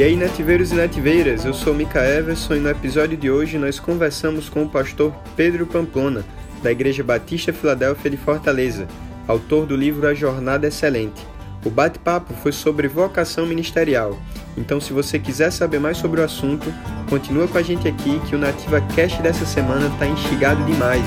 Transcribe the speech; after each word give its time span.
E 0.00 0.02
aí, 0.02 0.16
nativeiros 0.16 0.72
e 0.72 0.76
nativeiras, 0.76 1.44
eu 1.44 1.52
sou 1.52 1.74
Mika 1.74 2.02
Everson 2.02 2.54
e 2.54 2.58
no 2.58 2.70
episódio 2.70 3.18
de 3.18 3.30
hoje 3.30 3.58
nós 3.58 3.78
conversamos 3.78 4.48
com 4.48 4.62
o 4.62 4.68
pastor 4.70 5.14
Pedro 5.36 5.66
Pamplona, 5.66 6.24
da 6.62 6.72
Igreja 6.72 7.04
Batista 7.04 7.52
Filadélfia 7.52 8.10
de 8.10 8.16
Fortaleza, 8.16 8.88
autor 9.28 9.66
do 9.66 9.76
livro 9.76 10.06
A 10.06 10.14
Jornada 10.14 10.66
Excelente. 10.66 11.20
O 11.66 11.68
bate-papo 11.68 12.32
foi 12.32 12.50
sobre 12.50 12.88
vocação 12.88 13.44
ministerial. 13.44 14.18
Então, 14.56 14.80
se 14.80 14.90
você 14.94 15.18
quiser 15.18 15.50
saber 15.50 15.78
mais 15.78 15.98
sobre 15.98 16.22
o 16.22 16.24
assunto, 16.24 16.72
continua 17.10 17.46
com 17.46 17.58
a 17.58 17.62
gente 17.62 17.86
aqui 17.86 18.18
que 18.20 18.34
o 18.34 18.38
Nativa 18.38 18.80
Cast 18.80 19.20
dessa 19.20 19.44
semana 19.44 19.88
está 19.88 20.06
instigado 20.06 20.64
demais. 20.64 21.04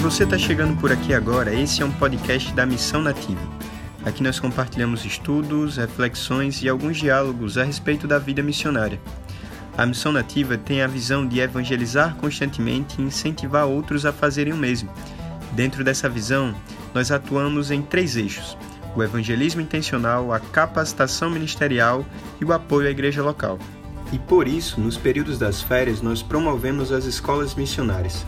Você 0.00 0.24
está 0.24 0.38
chegando 0.38 0.80
por 0.80 0.90
aqui 0.90 1.12
agora, 1.12 1.54
esse 1.54 1.82
é 1.82 1.84
um 1.84 1.92
podcast 1.92 2.54
da 2.54 2.64
Missão 2.64 3.02
Nativa. 3.02 3.40
Aqui 4.02 4.22
nós 4.22 4.40
compartilhamos 4.40 5.04
estudos, 5.04 5.76
reflexões 5.76 6.62
e 6.62 6.70
alguns 6.70 6.96
diálogos 6.96 7.58
a 7.58 7.64
respeito 7.64 8.08
da 8.08 8.18
vida 8.18 8.42
missionária. 8.42 8.98
A 9.76 9.84
missão 9.84 10.10
nativa 10.10 10.56
tem 10.56 10.80
a 10.80 10.86
visão 10.86 11.26
de 11.26 11.40
evangelizar 11.40 12.16
constantemente 12.16 12.98
e 12.98 13.04
incentivar 13.04 13.66
outros 13.66 14.06
a 14.06 14.12
fazerem 14.12 14.54
o 14.54 14.56
mesmo. 14.56 14.90
Dentro 15.52 15.84
dessa 15.84 16.08
visão, 16.08 16.54
nós 16.94 17.12
atuamos 17.12 17.70
em 17.70 17.82
três 17.82 18.16
eixos: 18.16 18.56
o 18.96 19.02
evangelismo 19.02 19.60
intencional, 19.60 20.32
a 20.32 20.40
capacitação 20.40 21.28
ministerial 21.28 22.06
e 22.40 22.44
o 22.44 22.54
apoio 22.54 22.88
à 22.88 22.90
igreja 22.90 23.22
local. 23.22 23.58
E 24.10 24.18
por 24.18 24.48
isso, 24.48 24.80
nos 24.80 24.96
períodos 24.96 25.38
das 25.38 25.60
férias, 25.60 26.00
nós 26.00 26.22
promovemos 26.22 26.90
as 26.90 27.04
escolas 27.04 27.54
missionárias. 27.54 28.24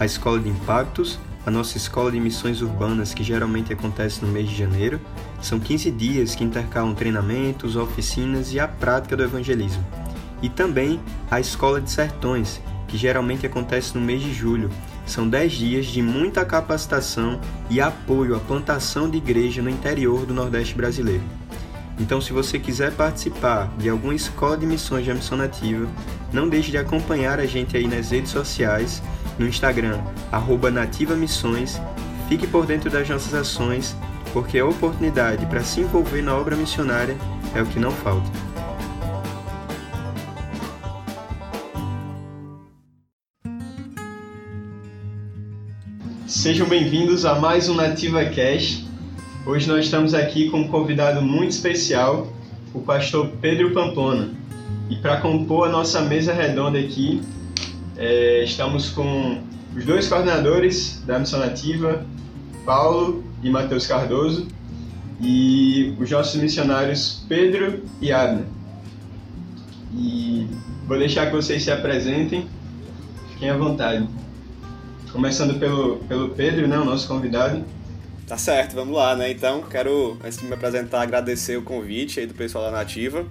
A 0.00 0.06
Escola 0.06 0.40
de 0.40 0.48
Impactos, 0.48 1.18
a 1.44 1.50
nossa 1.50 1.76
escola 1.76 2.10
de 2.10 2.18
missões 2.18 2.62
urbanas, 2.62 3.12
que 3.12 3.22
geralmente 3.22 3.70
acontece 3.70 4.24
no 4.24 4.32
mês 4.32 4.48
de 4.48 4.56
janeiro, 4.56 4.98
são 5.42 5.60
15 5.60 5.90
dias 5.90 6.34
que 6.34 6.42
intercalam 6.42 6.94
treinamentos, 6.94 7.76
oficinas 7.76 8.50
e 8.54 8.58
a 8.58 8.66
prática 8.66 9.14
do 9.14 9.22
evangelismo. 9.22 9.84
E 10.40 10.48
também 10.48 10.98
a 11.30 11.38
escola 11.38 11.82
de 11.82 11.90
sertões, 11.90 12.62
que 12.88 12.96
geralmente 12.96 13.44
acontece 13.44 13.94
no 13.94 14.00
mês 14.00 14.22
de 14.22 14.32
julho. 14.32 14.70
São 15.04 15.28
10 15.28 15.52
dias 15.52 15.86
de 15.88 16.00
muita 16.00 16.46
capacitação 16.46 17.38
e 17.68 17.78
apoio 17.78 18.34
à 18.34 18.40
plantação 18.40 19.06
de 19.06 19.18
igreja 19.18 19.60
no 19.60 19.68
interior 19.68 20.24
do 20.24 20.32
Nordeste 20.32 20.74
brasileiro. 20.74 21.24
Então, 21.98 22.22
se 22.22 22.32
você 22.32 22.58
quiser 22.58 22.92
participar 22.92 23.70
de 23.76 23.90
alguma 23.90 24.14
escola 24.14 24.56
de 24.56 24.64
missões 24.64 25.06
da 25.06 25.12
Missão 25.12 25.36
Nativa, 25.36 25.86
não 26.32 26.48
deixe 26.48 26.70
de 26.70 26.78
acompanhar 26.78 27.38
a 27.38 27.44
gente 27.44 27.76
aí 27.76 27.86
nas 27.86 28.10
redes 28.10 28.30
sociais 28.30 29.02
no 29.40 29.48
Instagram, 29.48 29.98
arroba 30.30 30.70
Nativa 30.70 31.16
Missões. 31.16 31.80
Fique 32.28 32.46
por 32.46 32.66
dentro 32.66 32.90
das 32.90 33.08
nossas 33.08 33.32
ações, 33.32 33.96
porque 34.34 34.58
a 34.58 34.66
oportunidade 34.66 35.46
para 35.46 35.62
se 35.62 35.80
envolver 35.80 36.20
na 36.20 36.36
obra 36.36 36.54
missionária 36.54 37.16
é 37.54 37.62
o 37.62 37.66
que 37.66 37.78
não 37.78 37.90
falta. 37.90 38.30
Sejam 46.26 46.68
bem-vindos 46.68 47.24
a 47.24 47.36
mais 47.36 47.66
um 47.70 47.74
Nativa 47.74 48.22
Cash. 48.26 48.84
Hoje 49.46 49.66
nós 49.66 49.86
estamos 49.86 50.12
aqui 50.12 50.50
com 50.50 50.60
um 50.60 50.68
convidado 50.68 51.22
muito 51.22 51.52
especial, 51.52 52.30
o 52.74 52.80
pastor 52.80 53.26
Pedro 53.40 53.72
Pamplona. 53.72 54.34
E 54.90 54.96
para 54.96 55.18
compor 55.22 55.66
a 55.66 55.72
nossa 55.72 56.02
mesa 56.02 56.34
redonda 56.34 56.78
aqui, 56.78 57.22
é, 58.00 58.42
estamos 58.42 58.88
com 58.88 59.42
os 59.76 59.84
dois 59.84 60.08
coordenadores 60.08 61.02
da 61.06 61.18
Missão 61.18 61.38
Nativa, 61.38 62.04
Paulo 62.64 63.22
e 63.42 63.50
Matheus 63.50 63.86
Cardoso, 63.86 64.48
e 65.20 65.94
os 66.00 66.10
nossos 66.10 66.40
missionários 66.40 67.22
Pedro 67.28 67.84
e 68.00 68.10
Abner. 68.10 68.46
E 69.94 70.46
vou 70.88 70.98
deixar 70.98 71.26
que 71.26 71.32
vocês 71.32 71.62
se 71.62 71.70
apresentem, 71.70 72.48
fiquem 73.32 73.50
à 73.50 73.56
vontade. 73.56 74.08
Começando 75.12 75.58
pelo, 75.60 75.98
pelo 76.08 76.30
Pedro, 76.30 76.66
né, 76.66 76.78
o 76.78 76.84
nosso 76.84 77.06
convidado. 77.06 77.62
Tá 78.26 78.38
certo, 78.38 78.74
vamos 78.74 78.96
lá, 78.96 79.14
né? 79.14 79.30
Então, 79.30 79.62
quero, 79.62 80.16
antes 80.24 80.38
de 80.38 80.46
me 80.46 80.54
apresentar, 80.54 81.02
agradecer 81.02 81.58
o 81.58 81.62
convite 81.62 82.20
aí 82.20 82.26
do 82.26 82.32
pessoal 82.32 82.64
da 82.64 82.70
Nativa. 82.70 83.26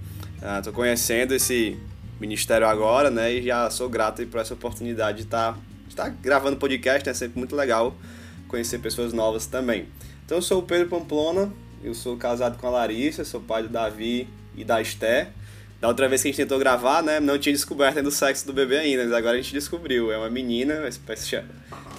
Estou 0.58 0.72
ah, 0.72 0.76
conhecendo 0.76 1.34
esse 1.34 1.78
ministério 2.20 2.68
agora, 2.68 3.10
né? 3.10 3.34
E 3.34 3.44
já 3.44 3.70
sou 3.70 3.90
grato 3.90 4.26
por 4.28 4.40
essa 4.40 4.54
oportunidade 4.54 5.20
de 5.20 5.24
estar, 5.24 5.54
tá, 5.54 5.60
estar 5.88 6.10
gravando 6.10 6.58
podcast, 6.58 7.08
é 7.08 7.12
né? 7.12 7.14
sempre 7.14 7.40
muito 7.40 7.56
legal 7.56 7.96
conhecer 8.48 8.80
pessoas 8.80 9.14
novas 9.14 9.46
também. 9.46 9.88
Então 10.26 10.38
eu 10.38 10.42
sou 10.42 10.60
o 10.60 10.64
Pedro 10.64 10.88
Pamplona, 10.88 11.52
eu 11.84 11.94
sou 11.94 12.18
casado 12.18 12.58
com 12.58 12.68
a 12.68 12.70
Larissa, 12.70 13.24
sou 13.24 13.40
pai 13.40 13.64
do 13.64 13.70
Davi 13.70 14.28
e 14.56 14.64
da 14.64 14.82
Esté. 14.82 15.30
Da 15.80 15.88
outra 15.88 16.10
vez 16.10 16.22
que 16.22 16.28
a 16.28 16.32
gente 16.32 16.42
tentou 16.42 16.60
gravar, 16.60 17.02
né, 17.02 17.22
não 17.22 17.40
tinha 17.40 17.54
descoberto 17.54 17.98
ainda 17.98 18.10
o 18.10 18.12
sexo 18.12 18.46
do 18.46 18.52
bebê 18.52 18.80
ainda, 18.80 19.06
mas 19.06 19.14
agora 19.14 19.38
a 19.38 19.42
gente 19.42 19.54
descobriu. 19.54 20.12
É 20.12 20.18
uma 20.18 20.30
menina, 20.30 20.82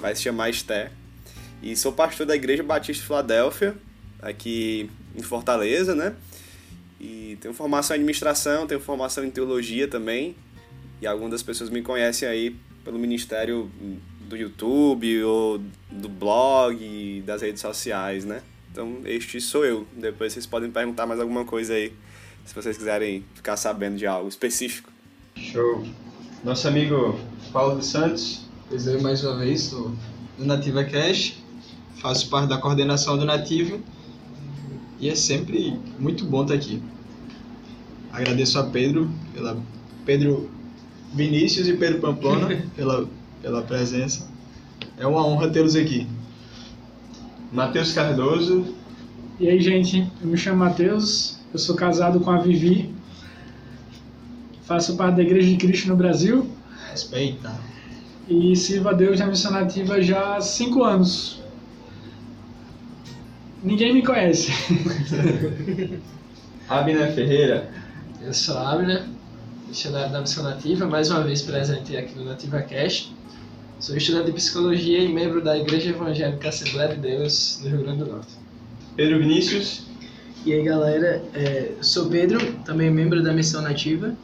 vai 0.01 0.15
se 0.15 0.23
chamar 0.23 0.51
Esté. 0.51 0.91
E 1.63 1.75
sou 1.77 1.93
pastor 1.93 2.27
da 2.27 2.35
Igreja 2.37 2.63
Batista 2.63 3.01
de 3.01 3.07
Filadélfia, 3.07 3.75
aqui 4.21 4.91
em 5.17 5.23
Fortaleza, 5.23 5.95
né? 5.95 6.15
E 7.01 7.39
tenho 7.41 7.55
formação 7.55 7.97
em 7.97 8.01
administração, 8.01 8.67
tenho 8.67 8.81
formação 8.81 9.25
em 9.25 9.31
teologia 9.31 9.89
também. 9.89 10.37
E 11.01 11.07
algumas 11.07 11.31
das 11.31 11.43
pessoas 11.43 11.71
me 11.71 11.81
conhecem 11.81 12.29
aí 12.29 12.55
pelo 12.85 12.99
ministério 12.99 13.71
do 14.29 14.37
YouTube 14.37 15.25
ou 15.25 15.61
do 15.91 16.09
blog, 16.09 17.23
das 17.27 17.41
redes 17.41 17.63
sociais, 17.63 18.27
né? 18.27 18.43
Então, 18.71 18.99
este 19.07 19.41
sou 19.41 19.65
eu. 19.65 19.87
Depois 19.97 20.35
vocês 20.35 20.47
podem 20.47 20.71
perguntar 20.71 21.07
mais 21.07 21.19
alguma 21.19 21.45
coisa 21.45 21.73
aí, 21.73 21.93
se 22.45 22.55
vocês 22.55 22.77
quiserem 22.77 23.25
ficar 23.35 23.57
sabendo 23.57 23.97
de 23.97 24.07
algo 24.07 24.29
específico. 24.29 24.91
Show. 25.37 25.85
Nosso 26.45 26.69
amigo 26.69 27.19
Paulo 27.51 27.77
dos 27.77 27.87
Santos. 27.87 28.47
Pois 28.69 28.87
eu, 28.87 29.01
mais 29.01 29.25
uma 29.25 29.39
vez, 29.39 29.71
do, 29.71 29.97
do 30.39 30.45
Nativa 30.45 30.85
Cash. 30.85 31.39
Faço 31.97 32.29
parte 32.29 32.49
da 32.49 32.59
coordenação 32.59 33.17
do 33.19 33.25
Nativo 33.25 33.83
e 35.01 35.09
é 35.09 35.15
sempre 35.15 35.79
muito 35.99 36.25
bom 36.27 36.43
estar 36.43 36.55
aqui. 36.55 36.83
Agradeço 38.13 38.59
a 38.59 38.65
Pedro, 38.65 39.11
pela 39.33 39.57
Pedro 40.05 40.51
Vinícius 41.15 41.69
e 41.69 41.73
Pedro 41.73 42.01
Pamplona 42.01 42.65
pela, 42.77 43.09
pela 43.41 43.63
presença. 43.63 44.29
É 44.99 45.07
uma 45.07 45.27
honra 45.27 45.49
tê-los 45.49 45.75
aqui. 45.75 46.07
Matheus 47.51 47.93
Cardoso. 47.93 48.75
E 49.39 49.49
aí, 49.49 49.61
gente, 49.61 50.07
eu 50.21 50.29
me 50.29 50.37
chamo 50.37 50.59
Matheus, 50.59 51.39
eu 51.53 51.59
sou 51.59 51.75
casado 51.75 52.21
com 52.21 52.31
a 52.31 52.39
Vivi, 52.39 52.95
faço 54.65 54.97
parte 54.97 55.17
da 55.17 55.23
Igreja 55.23 55.49
de 55.49 55.57
Cristo 55.57 55.89
no 55.89 55.97
Brasil. 55.97 56.47
Respeita. 56.91 57.51
E 58.29 58.55
sirvo 58.55 58.91
a 58.91 58.93
Deus 58.93 59.19
na 59.19 59.27
missão 59.27 59.51
nativa 59.51 60.01
já 60.03 60.37
há 60.37 60.41
cinco 60.43 60.85
anos. 60.85 61.40
Ninguém 63.63 63.93
me 63.93 64.03
conhece. 64.03 64.51
Abner 66.69 67.13
Ferreira. 67.15 67.71
Eu 68.23 68.33
sou 68.33 68.57
Abner, 68.57 69.05
missionário 69.69 70.11
da 70.11 70.21
Missão 70.23 70.45
Nativa, 70.45 70.87
mais 70.87 71.11
uma 71.11 71.23
vez 71.23 71.43
presente 71.43 71.95
aqui 71.95 72.17
no 72.17 72.25
Nativa 72.25 72.63
Cash. 72.63 73.13
Sou 73.79 73.97
estudante 73.97 74.27
de 74.27 74.33
psicologia 74.33 75.01
e 75.01 75.13
membro 75.13 75.43
da 75.43 75.59
Igreja 75.59 75.91
Evangélica 75.91 76.49
Assembleia 76.49 76.95
de 76.95 77.01
Deus 77.01 77.61
no 77.63 77.71
Rio 77.71 77.83
Grande 77.83 78.05
do 78.05 78.11
Norte. 78.11 78.33
Pedro 78.97 79.19
Vinícius. 79.19 79.87
E 80.47 80.55
aí 80.55 80.63
galera, 80.63 81.23
é, 81.35 81.73
sou 81.83 82.09
Pedro, 82.09 82.41
também 82.65 82.91
membro 82.91 83.23
da 83.23 83.33
Missão 83.33 83.61
Nativa, 83.61 84.15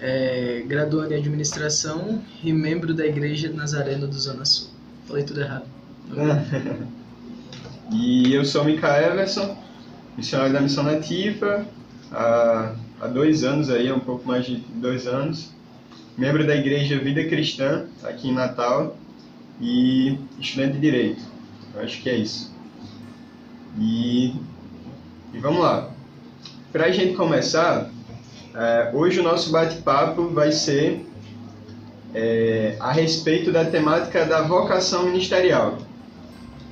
é, 0.00 0.62
graduado 0.68 1.12
em 1.12 1.16
administração 1.16 2.22
e 2.44 2.52
membro 2.52 2.94
da 2.94 3.04
Igreja 3.04 3.52
Nazareno 3.52 4.06
do 4.06 4.18
Zona 4.18 4.44
Sul. 4.44 4.70
Falei 5.08 5.24
tudo 5.24 5.40
errado. 5.40 5.64
E 7.92 8.32
eu 8.32 8.44
sou 8.44 8.64
Mika 8.64 9.02
Everson, 9.02 9.56
missionário 10.16 10.52
da 10.52 10.60
Missão 10.60 10.84
Nativa, 10.84 11.66
há, 12.12 12.74
há 13.00 13.06
dois 13.08 13.42
anos 13.42 13.68
aí, 13.68 13.90
um 13.90 13.98
pouco 13.98 14.26
mais 14.26 14.46
de 14.46 14.56
dois 14.56 15.08
anos, 15.08 15.50
membro 16.16 16.46
da 16.46 16.54
Igreja 16.54 16.98
Vida 16.98 17.24
Cristã, 17.24 17.86
aqui 18.04 18.28
em 18.28 18.34
Natal, 18.34 18.96
e 19.60 20.18
estudante 20.38 20.74
de 20.74 20.80
Direito. 20.80 21.22
Eu 21.74 21.82
acho 21.82 22.00
que 22.00 22.08
é 22.08 22.16
isso. 22.16 22.54
E, 23.78 24.34
e 25.34 25.38
vamos 25.38 25.60
lá. 25.60 25.90
Para 26.72 26.86
a 26.86 26.90
gente 26.92 27.14
começar, 27.14 27.90
é, 28.54 28.90
hoje 28.94 29.18
o 29.18 29.22
nosso 29.22 29.50
bate-papo 29.50 30.28
vai 30.28 30.52
ser 30.52 31.04
é, 32.14 32.76
a 32.78 32.92
respeito 32.92 33.50
da 33.50 33.64
temática 33.64 34.24
da 34.24 34.42
vocação 34.42 35.04
ministerial. 35.04 35.78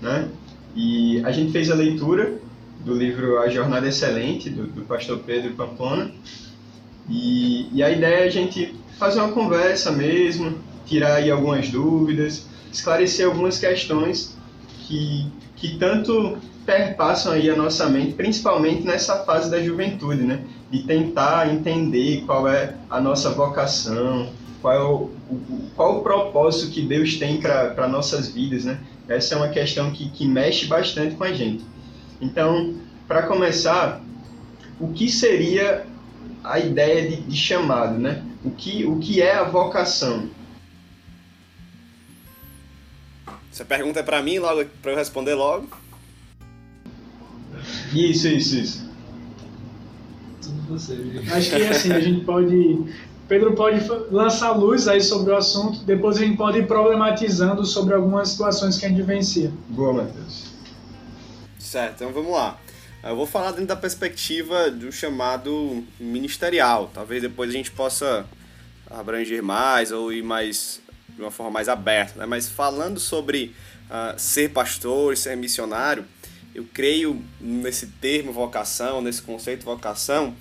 Né? 0.00 0.29
E 0.78 1.20
a 1.25 1.32
gente 1.32 1.50
fez 1.50 1.72
a 1.72 1.75
leitura 1.75 2.38
do 2.84 2.94
livro 2.94 3.40
A 3.40 3.48
Jornada 3.48 3.88
Excelente, 3.88 4.48
do, 4.48 4.69
do 4.69 4.82
pastor 4.82 5.19
Pedro 5.26 5.52
Pamplona. 5.54 6.12
E, 7.10 7.69
e, 7.76 7.82
a 7.82 7.90
ideia 7.90 8.20
é 8.20 8.25
a 8.26 8.30
gente 8.30 8.76
fazer 8.96 9.19
uma 9.19 9.32
conversa 9.32 9.90
mesmo, 9.90 10.56
tirar 10.86 11.16
aí 11.16 11.32
algumas 11.32 11.69
dúvidas, 11.69 12.46
esclarecer 12.72 13.26
algumas 13.26 13.58
questões 13.58 14.36
que, 14.86 15.26
que 15.56 15.76
tanto 15.78 16.38
perpassam 16.64 17.32
aí 17.32 17.50
a 17.50 17.56
nossa 17.56 17.88
mente, 17.88 18.12
principalmente 18.12 18.84
nessa 18.84 19.24
fase 19.24 19.50
da 19.50 19.60
juventude, 19.60 20.22
né? 20.22 20.44
De 20.70 20.84
tentar 20.84 21.52
entender 21.52 22.22
qual 22.24 22.46
é 22.46 22.76
a 22.88 23.00
nossa 23.00 23.31
vocação, 23.31 24.31
qual 24.62 24.74
é 24.74 24.81
o, 24.81 25.10
o 25.28 25.70
qual 25.74 25.98
o 25.98 26.02
propósito 26.02 26.70
que 26.70 26.82
Deus 26.82 27.16
tem 27.16 27.40
para 27.40 27.88
nossas 27.88 28.28
vidas, 28.28 28.64
né? 28.64 28.78
Essa 29.08 29.34
é 29.34 29.38
uma 29.38 29.49
questão 29.49 29.90
que, 29.90 30.10
que 30.10 30.26
mexe 30.26 30.66
bastante 30.66 31.16
com 31.16 31.25
a 31.25 31.32
gente. 31.32 31.64
Então, 32.20 32.75
para 33.06 33.22
começar, 33.22 34.02
o 34.78 34.93
que 34.93 35.10
seria 35.10 35.87
a 36.44 36.58
ideia 36.58 37.08
de, 37.08 37.22
de 37.22 37.37
chamado, 37.37 37.99
né? 37.99 38.22
O 38.44 38.50
que, 38.50 38.84
o 38.84 38.99
que 38.99 39.22
é 39.22 39.34
a 39.34 39.44
vocação? 39.44 40.28
Essa 43.52 43.64
pergunta 43.64 44.00
é 44.00 44.02
para 44.02 44.22
mim, 44.22 44.38
logo 44.38 44.64
para 44.82 44.93
eu 44.93 44.96
responder 44.96 45.34
logo. 45.34 45.69
Isso, 47.93 48.28
isso, 48.28 48.56
isso. 48.56 48.90
Tudo 50.40 50.62
você, 50.69 50.94
Acho 51.32 51.50
que 51.50 51.62
assim, 51.64 51.93
a 51.93 52.00
gente 52.00 52.25
pode. 52.25 52.84
Pedro 53.28 53.54
pode 53.54 53.86
lançar 54.10 54.52
luz 54.52 54.88
aí 54.88 55.02
sobre 55.02 55.32
o 55.32 55.36
assunto, 55.36 55.84
depois 55.84 56.16
a 56.16 56.20
gente 56.20 56.36
pode 56.36 56.58
ir 56.58 56.66
problematizando 56.66 57.64
sobre 57.64 57.94
algumas 57.94 58.30
situações 58.30 58.78
que 58.78 58.86
a 58.86 58.88
gente 58.88 58.98
vivencia. 58.98 59.52
Boa, 59.69 59.92
Matheus. 59.92 60.46
Certo, 61.58 61.96
então 61.96 62.12
vamos 62.12 62.32
lá. 62.32 62.58
Eu 63.04 63.14
vou 63.14 63.26
falar 63.26 63.50
dentro 63.50 63.66
da 63.66 63.76
perspectiva 63.76 64.70
do 64.70 64.90
chamado 64.90 65.84
ministerial. 66.00 66.90
Talvez 66.92 67.22
depois 67.22 67.50
a 67.50 67.52
gente 67.52 67.70
possa 67.70 68.25
abranger 68.90 69.42
mais 69.42 69.92
ou 69.92 70.12
ir 70.12 70.22
mais 70.22 70.81
de 71.14 71.20
uma 71.20 71.31
forma 71.31 71.52
mais 71.52 71.69
aberta. 71.69 72.19
Né? 72.19 72.26
Mas 72.26 72.48
falando 72.48 72.98
sobre 72.98 73.54
uh, 73.90 74.19
ser 74.19 74.50
pastor 74.50 75.12
e 75.12 75.16
ser 75.16 75.36
missionário, 75.36 76.04
eu 76.54 76.66
creio 76.72 77.22
nesse 77.40 77.86
termo 77.86 78.32
vocação, 78.32 79.02
nesse 79.02 79.22
conceito 79.22 79.64
vocação, 79.64 80.34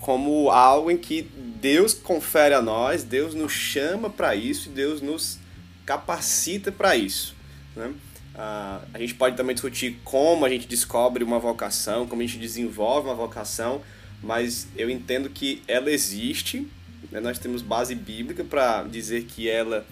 como 0.00 0.50
algo 0.50 0.90
em 0.90 0.96
que 0.96 1.22
Deus 1.22 1.94
confere 1.94 2.54
a 2.54 2.62
nós, 2.62 3.04
Deus 3.04 3.34
nos 3.34 3.52
chama 3.52 4.08
para 4.08 4.34
isso 4.34 4.70
Deus 4.70 5.00
nos 5.00 5.38
capacita 5.84 6.70
para 6.70 6.96
isso. 6.96 7.34
Né? 7.74 7.92
Uh, 8.34 8.86
a 8.94 8.98
gente 8.98 9.14
pode 9.14 9.36
também 9.36 9.54
discutir 9.54 9.98
como 10.04 10.44
a 10.44 10.48
gente 10.48 10.66
descobre 10.66 11.24
uma 11.24 11.38
vocação, 11.38 12.06
como 12.06 12.22
a 12.22 12.26
gente 12.26 12.38
desenvolve 12.38 13.08
uma 13.08 13.14
vocação, 13.14 13.82
mas 14.22 14.68
eu 14.76 14.88
entendo 14.88 15.28
que 15.28 15.62
ela 15.66 15.90
existe, 15.90 16.66
né? 17.10 17.20
nós 17.20 17.38
temos 17.38 17.60
base 17.60 17.94
bíblica 17.94 18.44
para 18.44 18.84
dizer 18.84 19.24
que 19.24 19.48
ela 19.48 19.86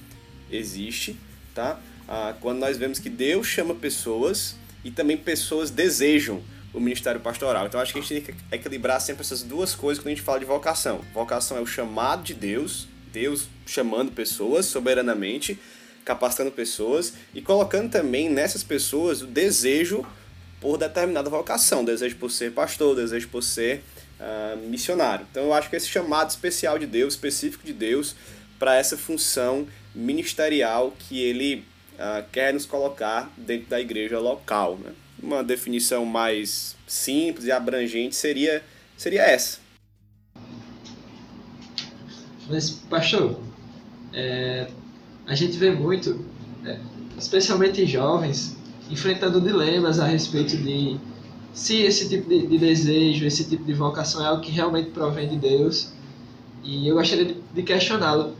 existe, 0.51 1.17
tá? 1.55 1.81
Uh, 2.09 2.35
quando 2.41 2.59
nós 2.59 2.79
vemos 2.79 2.99
que 2.99 3.11
Deus 3.11 3.47
chama 3.47 3.75
pessoas 3.75 4.57
e 4.85 4.91
também 4.91 5.17
pessoas 5.17 5.71
desejam 5.71 6.43
o 6.73 6.81
ministério 6.81 7.21
pastoral. 7.21 7.67
Então 7.67 7.81
acho 7.81 7.93
que 7.93 7.99
a 7.99 8.03
gente 8.03 8.21
tem 8.21 8.35
que 8.35 8.55
equilibrar 8.55 9.01
sempre 9.01 9.23
essas 9.23 9.43
duas 9.43 9.75
coisas 9.75 10.03
quando 10.03 10.13
a 10.13 10.15
gente 10.15 10.23
fala 10.23 10.39
de 10.39 10.45
vocação. 10.45 11.01
Vocação 11.15 11.57
é 11.57 11.61
o 11.61 11.67
chamado 11.67 12.23
de 12.23 12.35
Deus, 12.35 12.87
Deus 13.13 13.49
chamando 13.67 14.13
pessoas 14.13 14.67
soberanamente, 14.67 15.59
capacitando 16.05 16.51
pessoas 16.51 17.15
e 17.35 17.43
colocando 17.43 17.91
também 17.91 18.29
nessas 18.29 18.63
pessoas 18.63 19.23
o 19.23 19.27
desejo 19.27 20.07
por 20.61 20.77
determinada 20.77 21.31
vocação, 21.31 21.85
desejo 21.85 22.17
por 22.17 22.31
ser 22.31 22.53
pastor, 22.53 22.97
desejo 22.97 23.29
por 23.29 23.43
ser 23.43 23.83
uh, 24.19 24.57
missionário. 24.69 25.27
Então 25.31 25.45
eu 25.45 25.55
acho 25.55 25.71
que 25.71 25.77
esse 25.77 25.89
chamado 25.89 26.31
especial 26.31 26.79
de 26.79 26.87
Deus, 26.87 27.15
específico 27.15 27.65
de 27.65 27.73
Deus, 27.73 28.15
para 28.59 28.77
essa 28.77 28.97
função 28.97 29.67
ministerial 29.95 30.95
que 30.99 31.23
ele 31.23 31.65
uh, 31.95 32.25
quer 32.33 32.53
nos 32.53 32.67
colocar 32.67 33.33
dentro 33.37 33.69
da 33.69 33.81
igreja 33.81 34.19
local. 34.19 34.79
Né? 34.83 34.93
Uma 35.23 35.43
definição 35.43 36.05
mais 36.05 36.77
simples 36.87 37.47
e 37.47 37.53
abrangente 37.53 38.15
seria, 38.15 38.63
seria 38.97 39.23
essa. 39.23 39.59
Mas, 42.49 42.71
pastor, 42.71 43.39
é, 44.13 44.69
a 45.27 45.35
gente 45.35 45.57
vê 45.59 45.71
muito, 45.71 46.25
é, 46.65 46.79
especialmente 47.19 47.85
jovens, 47.85 48.57
enfrentando 48.91 49.41
dilemas 49.41 50.01
a 50.01 50.07
respeito 50.07 50.57
de 50.57 50.99
se 51.53 51.83
esse 51.83 52.09
tipo 52.09 52.29
de, 52.29 52.47
de, 52.47 52.59
desejo, 52.59 53.27
esse 53.27 53.45
tipo 53.45 53.65
de 53.65 53.75
vocação 53.75 54.25
é 54.25 54.29
algo 54.29 54.41
que 54.41 54.51
realmente 54.51 54.91
provém 54.91 55.29
de 55.29 55.37
Deus. 55.37 55.93
E 56.63 56.89
eu 56.89 56.95
gostaria 56.95 57.25
de, 57.25 57.37
de 57.53 57.63
questioná-lo 57.63 58.35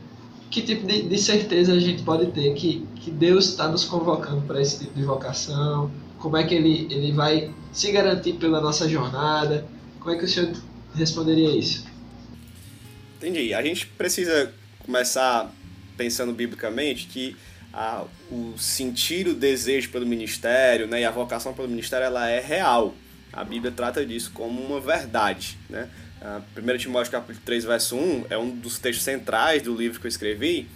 que 0.49 0.61
tipo 0.61 0.85
de, 0.87 1.03
de, 1.03 1.17
certeza 1.17 1.73
a 1.73 1.79
gente 1.79 2.03
pode 2.03 2.27
ter 2.31 2.53
que, 2.55 2.85
que 2.95 3.11
Deus 3.11 3.49
está 3.49 3.67
nos 3.67 3.85
convocando 3.85 4.41
para 4.41 4.59
esse 4.61 4.79
tipo 4.79 4.97
de 4.97 5.05
vocação? 5.05 5.91
Como 6.19 6.37
é 6.37 6.43
que 6.43 6.53
ele, 6.53 6.87
ele 6.91 7.11
vai 7.11 7.51
se 7.71 7.91
garantir 7.91 8.33
pela 8.33 8.61
nossa 8.61 8.87
jornada? 8.87 9.65
Como 9.99 10.13
é 10.13 10.17
que 10.17 10.25
o 10.25 10.27
senhor 10.27 10.51
responderia 10.93 11.49
isso? 11.57 11.85
Entendi. 13.17 13.53
A 13.53 13.61
gente 13.61 13.87
precisa 13.87 14.53
começar 14.85 15.53
pensando 15.97 16.33
biblicamente 16.33 17.07
que 17.07 17.35
a, 17.73 18.05
o 18.31 18.53
sentir 18.57 19.27
o 19.27 19.33
desejo 19.33 19.89
pelo 19.89 20.05
ministério 20.05 20.87
né, 20.87 21.01
e 21.01 21.05
a 21.05 21.11
vocação 21.11 21.53
pelo 21.53 21.67
ministério 21.67 22.05
ela 22.05 22.29
é 22.29 22.39
real. 22.39 22.95
A 23.31 23.43
Bíblia 23.43 23.71
trata 23.71 24.05
disso 24.05 24.31
como 24.33 24.61
uma 24.61 24.79
verdade. 24.79 25.57
Né? 25.69 25.89
1 26.57 26.77
Timóteo 26.77 27.11
capítulo 27.11 27.39
3, 27.45 27.63
verso 27.63 27.95
1 27.95 28.25
é 28.29 28.37
um 28.37 28.49
dos 28.49 28.77
textos 28.79 29.03
centrais 29.03 29.61
do 29.61 29.75
livro 29.75 29.99
que 29.99 30.05
eu 30.05 30.09
escrevi. 30.09 30.67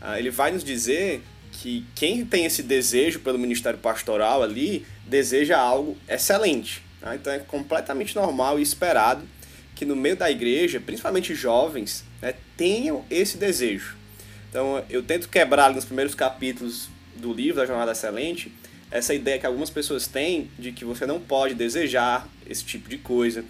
Uh, 0.00 0.16
ele 0.16 0.30
vai 0.30 0.52
nos 0.52 0.62
dizer 0.64 1.22
que 1.60 1.84
quem 1.94 2.24
tem 2.24 2.44
esse 2.44 2.62
desejo 2.62 3.20
pelo 3.20 3.38
ministério 3.38 3.78
pastoral 3.78 4.42
ali 4.42 4.84
deseja 5.06 5.58
algo 5.58 5.96
excelente. 6.08 6.82
Tá? 7.00 7.14
Então 7.14 7.32
é 7.32 7.38
completamente 7.38 8.14
normal 8.14 8.58
e 8.58 8.62
esperado 8.62 9.22
que 9.74 9.84
no 9.84 9.96
meio 9.96 10.16
da 10.16 10.30
igreja, 10.30 10.80
principalmente 10.80 11.34
jovens, 11.34 12.04
né, 12.20 12.34
tenham 12.56 13.04
esse 13.10 13.36
desejo. 13.36 13.96
Então 14.50 14.84
eu 14.88 15.02
tento 15.02 15.28
quebrar 15.28 15.72
nos 15.72 15.84
primeiros 15.84 16.14
capítulos 16.14 16.88
do 17.16 17.32
livro 17.32 17.56
da 17.56 17.66
Jornada 17.66 17.92
Excelente 17.92 18.52
essa 18.90 19.14
ideia 19.14 19.38
que 19.38 19.46
algumas 19.46 19.70
pessoas 19.70 20.06
têm 20.06 20.50
de 20.58 20.72
que 20.72 20.84
você 20.84 21.06
não 21.06 21.20
pode 21.20 21.54
desejar 21.54 22.28
esse 22.48 22.64
tipo 22.64 22.88
de 22.88 22.98
coisa, 22.98 23.44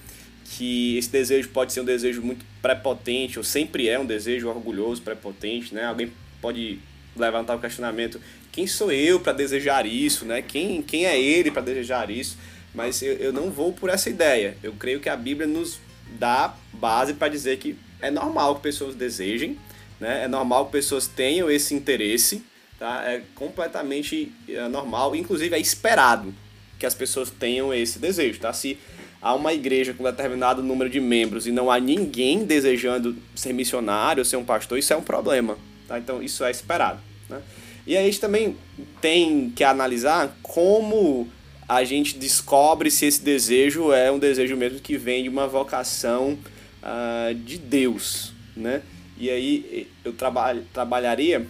que 0.45 0.97
esse 0.97 1.11
desejo 1.11 1.49
pode 1.51 1.73
ser 1.73 1.81
um 1.81 1.85
desejo 1.85 2.23
muito 2.23 2.45
prepotente, 2.63 3.39
ou 3.39 3.45
sempre 3.45 3.89
é 3.89 3.99
um 3.99 4.07
desejo 4.07 4.49
orgulhoso, 4.49 5.03
prepotente, 5.03 5.75
né? 5.75 5.85
Alguém 5.85 6.11
pode 6.41 6.79
levantar 7.17 7.57
o 7.57 7.61
questionamento: 7.61 8.21
quem 8.53 8.67
sou 8.67 8.91
eu 8.93 9.21
para 9.21 9.33
desejar 9.33 9.87
isso, 9.87 10.25
né? 10.25 10.43
Quem, 10.43 10.83
quem 10.83 11.07
é 11.07 11.21
ele 11.21 11.51
para 11.51 11.63
desejar 11.63 12.11
isso? 12.11 12.37
Mas 12.75 13.01
eu, 13.03 13.15
eu 13.15 13.33
não 13.33 13.51
vou 13.51 13.73
por 13.73 13.89
essa 13.89 14.11
ideia. 14.11 14.57
Eu 14.63 14.73
creio 14.75 15.01
que 15.01 15.09
a 15.09 15.17
Bíblia 15.17 15.47
nos 15.47 15.79
dá 16.19 16.55
base 16.73 17.15
para 17.15 17.29
dizer 17.29 17.59
que 17.59 17.77
é 18.01 18.11
normal 18.11 18.57
que 18.57 18.63
pessoas 18.63 18.95
desejem, 18.95 19.59
né? 20.01 20.25
É 20.25 20.29
normal 20.29 20.67
que 20.67 20.73
pessoas 20.73 21.07
tenham 21.07 21.51
esse 21.51 21.75
interesse, 21.75 22.43
tá? 22.79 23.03
É 23.05 23.23
completamente 23.35 24.33
é 24.49 24.69
normal, 24.69 25.17
inclusive 25.17 25.55
é 25.55 25.59
esperado 25.59 26.35
que 26.79 26.87
as 26.87 26.95
pessoas 26.95 27.31
tenham 27.31 27.73
esse 27.73 27.99
desejo, 27.99 28.39
tá? 28.41 28.53
Se 28.53 28.79
há 29.21 29.35
uma 29.35 29.53
igreja 29.53 29.95
com 29.95 30.05
determinado 30.05 30.63
número 30.63 30.91
de 30.91 31.01
membros 31.01 31.47
e 31.47 31.53
não 31.53 31.71
há 31.71 31.81
ninguém 31.81 32.45
desejando 32.45 33.17
ser 33.35 33.53
missionário, 33.53 34.25
ser 34.25 34.37
um 34.37 34.45
pastor, 34.45 34.79
isso 34.79 34.93
é 34.93 34.97
um 34.97 35.03
problema. 35.03 35.59
Tá? 35.87 35.99
Então 35.99 36.23
isso 36.23 36.45
é 36.45 36.51
esperado. 36.51 37.01
Né? 37.29 37.41
E 37.87 37.97
a 37.97 38.03
gente 38.03 38.21
também 38.21 38.57
tem 39.01 39.51
que 39.51 39.63
analisar 39.63 40.37
como 40.43 41.29
a 41.69 41.85
gente 41.85 42.17
descobre 42.17 42.91
se 42.91 43.07
esse 43.07 43.23
desejo 43.23 43.93
é 43.93 44.11
um 44.11 44.19
desejo 44.19 44.57
mesmo 44.57 44.81
que 44.81 44.97
vem 44.97 45.23
de 45.23 45.29
uma 45.29 45.47
vocação 45.47 46.39
uh, 46.83 47.35
de 47.35 47.59
Deus. 47.59 48.33
Né? 48.57 48.83
E 49.19 49.31
aí 49.31 49.89
eu 50.05 50.13
traba 50.13 50.57
trabalharia 50.73 51.47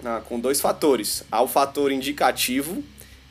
uh, 0.00 0.22
com 0.24 0.38
dois 0.38 0.60
fatores. 0.60 1.24
Há 1.30 1.42
o 1.42 1.48
fator 1.48 1.92
indicativo 1.92 2.82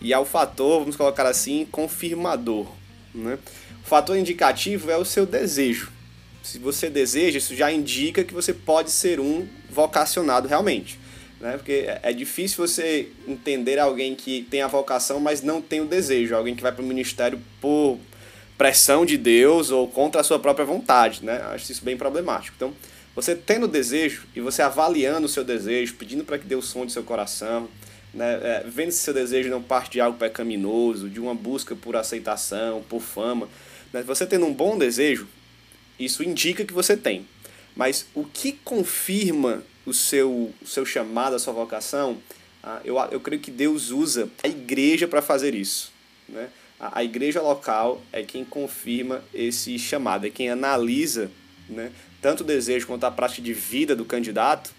e 0.02 0.14
há 0.14 0.20
o 0.20 0.26
fator, 0.26 0.80
vamos 0.80 0.96
colocar 0.96 1.26
assim, 1.26 1.68
confirmador. 1.72 2.68
Né? 3.14 3.38
O 3.84 3.88
fator 3.88 4.18
indicativo 4.18 4.90
é 4.90 4.98
o 4.98 5.06
seu 5.06 5.26
desejo. 5.26 5.92
Se 6.42 6.58
você 6.58 6.90
deseja, 6.90 7.38
isso 7.38 7.56
já 7.56 7.72
indica 7.72 8.24
que 8.24 8.34
você 8.34 8.54
pode 8.54 8.92
ser 8.92 9.20
um 9.20 9.48
vocacionado 9.70 10.48
realmente. 10.48 11.00
Né? 11.40 11.54
Porque 11.54 11.86
é 12.04 12.12
difícil 12.12 12.68
você 12.68 13.10
entender 13.28 13.80
alguém 13.80 14.16
que 14.16 14.46
tem 14.50 14.62
a 14.62 14.68
vocação, 14.68 15.20
mas 15.20 15.42
não 15.42 15.62
tem 15.62 15.82
o 15.82 15.86
desejo. 15.86 16.36
Alguém 16.36 16.56
que 16.56 16.62
vai 16.62 16.72
para 16.72 16.84
o 16.84 16.86
ministério 16.86 17.40
por 17.62 17.98
pressão 18.58 19.06
de 19.06 19.18
Deus 19.18 19.72
ou 19.72 19.88
contra 19.88 20.20
a 20.20 20.24
sua 20.24 20.38
própria 20.38 20.66
vontade. 20.66 21.24
Né? 21.24 21.42
Acho 21.54 21.72
isso 21.72 21.84
bem 21.84 21.96
problemático. 21.96 22.56
Então, 22.58 22.74
você 23.16 23.36
tendo 23.36 23.68
desejo 23.68 24.24
e 24.36 24.42
você 24.42 24.62
avaliando 24.62 25.26
o 25.26 25.30
seu 25.30 25.44
desejo, 25.44 25.96
pedindo 25.96 26.24
para 26.24 26.38
que 26.38 26.46
Deus 26.46 26.66
sonde 26.66 26.92
seu 26.92 27.04
coração, 27.04 27.70
né, 28.14 28.40
é, 28.42 28.64
vendo 28.68 28.92
se 28.92 29.00
seu 29.00 29.14
desejo 29.14 29.50
não 29.50 29.62
parte 29.62 29.92
de 29.92 30.02
algo 30.02 30.18
pecaminoso, 30.18 31.10
de 31.10 31.20
uma 31.20 31.36
busca 31.36 31.76
por 31.76 31.96
aceitação, 31.96 32.84
por 32.88 33.02
fama. 33.02 33.48
Né, 33.94 34.04
você 34.04 34.26
tendo 34.26 34.46
um 34.46 34.54
bom 34.54 34.78
desejo, 34.78 35.28
isso 36.00 36.24
indica 36.24 36.66
que 36.66 36.74
você 36.74 36.96
tem. 36.96 37.26
Mas 37.76 38.06
o 38.14 38.26
que 38.26 38.54
confirma 38.54 39.64
o 39.86 39.94
seu, 39.94 40.54
o 40.62 40.68
seu 40.68 40.86
chamado, 40.86 41.36
a 41.36 41.40
sua 41.40 41.54
vocação, 41.54 42.18
ah, 42.64 42.82
eu, 42.84 42.98
eu 43.12 43.20
creio 43.20 43.42
que 43.42 43.52
Deus 43.52 43.90
usa 43.90 44.30
a 44.44 44.48
igreja 44.48 45.08
para 45.08 45.22
fazer 45.22 45.56
isso. 45.56 45.92
Né? 46.28 46.50
A, 46.80 47.00
a 47.00 47.04
igreja 47.04 47.42
local 47.42 48.02
é 48.12 48.24
quem 48.24 48.44
confirma 48.44 49.24
esse 49.34 49.78
chamado, 49.80 50.28
é 50.28 50.30
quem 50.30 50.50
analisa 50.50 51.32
né, 51.70 51.92
tanto 52.22 52.42
o 52.42 52.46
desejo 52.46 52.88
quanto 52.88 53.06
a 53.06 53.12
prática 53.12 53.42
de 53.42 53.54
vida 53.54 53.96
do 53.96 54.06
candidato 54.06 54.72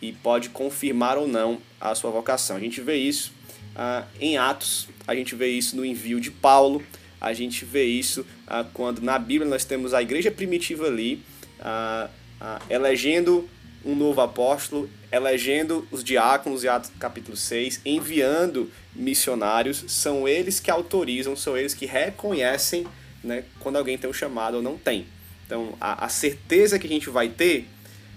e 0.00 0.12
pode 0.12 0.50
confirmar 0.50 1.16
ou 1.16 1.26
não 1.26 1.58
a 1.80 1.94
sua 1.94 2.10
vocação. 2.10 2.56
A 2.56 2.60
gente 2.60 2.80
vê 2.80 2.96
isso 2.96 3.32
ah, 3.76 4.06
em 4.20 4.36
Atos, 4.36 4.88
a 5.06 5.14
gente 5.14 5.34
vê 5.34 5.48
isso 5.48 5.76
no 5.76 5.84
envio 5.84 6.20
de 6.20 6.30
Paulo, 6.30 6.82
a 7.20 7.32
gente 7.32 7.64
vê 7.64 7.84
isso 7.84 8.26
ah, 8.46 8.64
quando 8.74 9.00
na 9.00 9.18
Bíblia 9.18 9.48
nós 9.48 9.64
temos 9.64 9.94
a 9.94 10.02
igreja 10.02 10.30
primitiva 10.30 10.86
ali 10.86 11.22
ah, 11.64 12.08
ah, 12.40 12.60
elegendo 12.68 13.48
um 13.84 13.94
novo 13.94 14.20
apóstolo, 14.20 14.88
elegendo 15.10 15.86
os 15.90 16.02
diáconos, 16.02 16.64
em 16.64 16.68
Atos 16.68 16.90
capítulo 16.98 17.36
6, 17.36 17.80
enviando 17.84 18.70
missionários, 18.94 19.84
são 19.88 20.26
eles 20.28 20.60
que 20.60 20.70
autorizam, 20.70 21.34
são 21.36 21.56
eles 21.56 21.74
que 21.74 21.86
reconhecem 21.86 22.86
né, 23.22 23.44
quando 23.60 23.76
alguém 23.76 23.98
tem 23.98 24.08
um 24.08 24.12
chamado 24.12 24.58
ou 24.58 24.62
não 24.62 24.76
tem. 24.76 25.06
Então, 25.46 25.74
a, 25.80 26.06
a 26.06 26.08
certeza 26.08 26.78
que 26.78 26.86
a 26.86 26.90
gente 26.90 27.10
vai 27.10 27.28
ter 27.28 27.68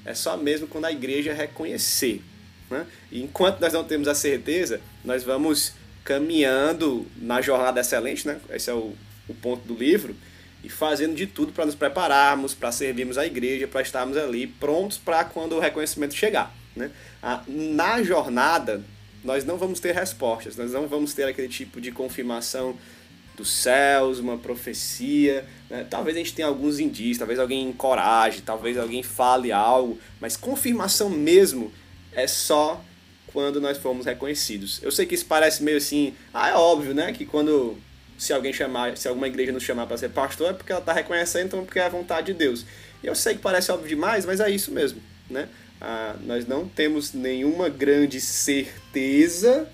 é 0.05 0.13
só 0.13 0.37
mesmo 0.37 0.67
quando 0.67 0.85
a 0.85 0.91
igreja 0.91 1.33
reconhecer. 1.33 2.21
Né? 2.69 2.85
E 3.11 3.21
enquanto 3.21 3.59
nós 3.59 3.73
não 3.73 3.83
temos 3.83 4.07
a 4.07 4.15
certeza, 4.15 4.79
nós 5.03 5.23
vamos 5.23 5.73
caminhando 6.03 7.05
na 7.17 7.41
jornada 7.41 7.81
excelente, 7.81 8.25
né? 8.25 8.39
esse 8.49 8.69
é 8.69 8.73
o, 8.73 8.93
o 9.27 9.33
ponto 9.33 9.67
do 9.67 9.75
livro, 9.75 10.15
e 10.67 10.69
fazendo 10.69 11.15
de 11.15 11.25
tudo 11.25 11.53
para 11.53 11.65
nos 11.65 11.75
prepararmos, 11.75 12.53
para 12.53 12.73
servirmos 12.73 13.17
a 13.17 13.25
igreja, 13.25 13.65
para 13.69 13.81
estarmos 13.81 14.17
ali 14.17 14.45
prontos 14.45 14.97
para 14.97 15.23
quando 15.23 15.53
o 15.53 15.59
reconhecimento 15.61 16.13
chegar. 16.13 16.53
Né? 16.75 16.91
Na 17.47 18.03
jornada, 18.03 18.83
nós 19.23 19.45
não 19.45 19.57
vamos 19.57 19.79
ter 19.79 19.95
respostas, 19.95 20.57
nós 20.57 20.73
não 20.73 20.85
vamos 20.85 21.13
ter 21.13 21.23
aquele 21.23 21.47
tipo 21.47 21.79
de 21.79 21.89
confirmação 21.89 22.75
dos 23.37 23.49
céus, 23.49 24.19
uma 24.19 24.37
profecia. 24.37 25.45
Né? 25.69 25.87
Talvez 25.89 26.17
a 26.17 26.19
gente 26.19 26.33
tenha 26.33 26.49
alguns 26.49 26.79
indícios, 26.79 27.19
talvez 27.19 27.39
alguém 27.39 27.69
encoraje, 27.69 28.41
talvez 28.41 28.77
alguém 28.77 29.01
fale 29.01 29.53
algo, 29.53 29.97
mas 30.19 30.35
confirmação 30.35 31.09
mesmo 31.09 31.71
é 32.11 32.27
só 32.27 32.83
quando 33.31 33.61
nós 33.61 33.77
formos 33.77 34.05
reconhecidos. 34.05 34.83
Eu 34.83 34.91
sei 34.91 35.05
que 35.05 35.15
isso 35.15 35.27
parece 35.27 35.63
meio 35.63 35.77
assim, 35.77 36.13
ah, 36.33 36.49
é 36.49 36.55
óbvio, 36.55 36.93
né? 36.93 37.13
Que 37.13 37.25
quando 37.25 37.77
se 38.17 38.33
alguém 38.33 38.51
chamar, 38.51 38.97
se 38.97 39.07
alguma 39.07 39.27
igreja 39.27 39.51
nos 39.51 39.63
chamar 39.63 39.85
para 39.85 39.97
ser 39.97 40.09
pastor, 40.09 40.49
é 40.49 40.53
porque 40.53 40.71
ela 40.71 40.81
está 40.81 40.93
reconhecendo, 40.93 41.47
então 41.47 41.65
porque 41.65 41.79
é 41.79 41.85
a 41.85 41.89
vontade 41.89 42.27
de 42.27 42.33
Deus. 42.33 42.65
E 43.03 43.07
eu 43.07 43.15
sei 43.15 43.35
que 43.35 43.41
parece 43.41 43.71
óbvio 43.71 43.87
demais, 43.87 44.25
mas 44.25 44.39
é 44.39 44.49
isso 44.49 44.71
mesmo, 44.71 45.01
né? 45.29 45.47
Ah, 45.79 46.15
nós 46.23 46.47
não 46.47 46.67
temos 46.67 47.13
nenhuma 47.13 47.69
grande 47.69 48.19
certeza 48.19 49.69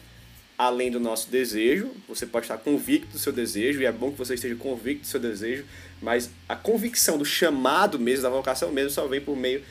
além 0.58 0.92
do 0.92 1.00
nosso 1.00 1.30
desejo. 1.30 1.92
Você 2.08 2.26
pode 2.26 2.46
estar 2.46 2.58
convicto 2.58 3.08
do 3.14 3.20
seu 3.20 3.32
desejo, 3.32 3.82
e 3.82 3.86
é 3.86 3.92
bom 3.92 4.12
que 4.12 4.18
você 4.18 4.34
esteja 4.34 4.56
convicto 4.56 5.04
do 5.04 5.08
seu 5.08 5.20
desejo, 5.20 5.66
mas 6.02 6.30
a 6.48 6.56
convicção 6.56 7.18
do 7.18 7.26
chamado 7.26 7.98
mesmo, 7.98 8.24
da 8.24 8.30
vocação 8.30 8.72
mesmo, 8.72 8.90
só 8.90 9.08
vem 9.08 9.22
por 9.22 9.36
meio 9.36 9.64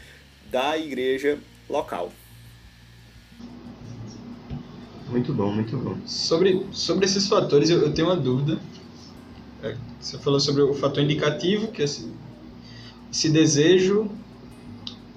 da 0.51 0.77
igreja 0.79 1.39
local. 1.69 2.13
Muito 5.13 5.35
bom, 5.35 5.53
muito 5.53 5.77
bom. 5.77 5.95
Sobre, 6.07 6.67
sobre 6.73 7.05
esses 7.05 7.29
fatores, 7.29 7.69
eu, 7.69 7.83
eu 7.83 7.93
tenho 7.93 8.09
uma 8.09 8.17
dúvida. 8.17 8.59
É, 9.63 9.77
você 10.01 10.17
falou 10.17 10.41
sobre 10.41 10.63
o 10.63 10.73
fator 10.73 11.03
indicativo, 11.03 11.69
que 11.69 11.83
é 11.83 11.85
esse, 11.85 12.11
esse 13.13 13.29
desejo, 13.29 14.11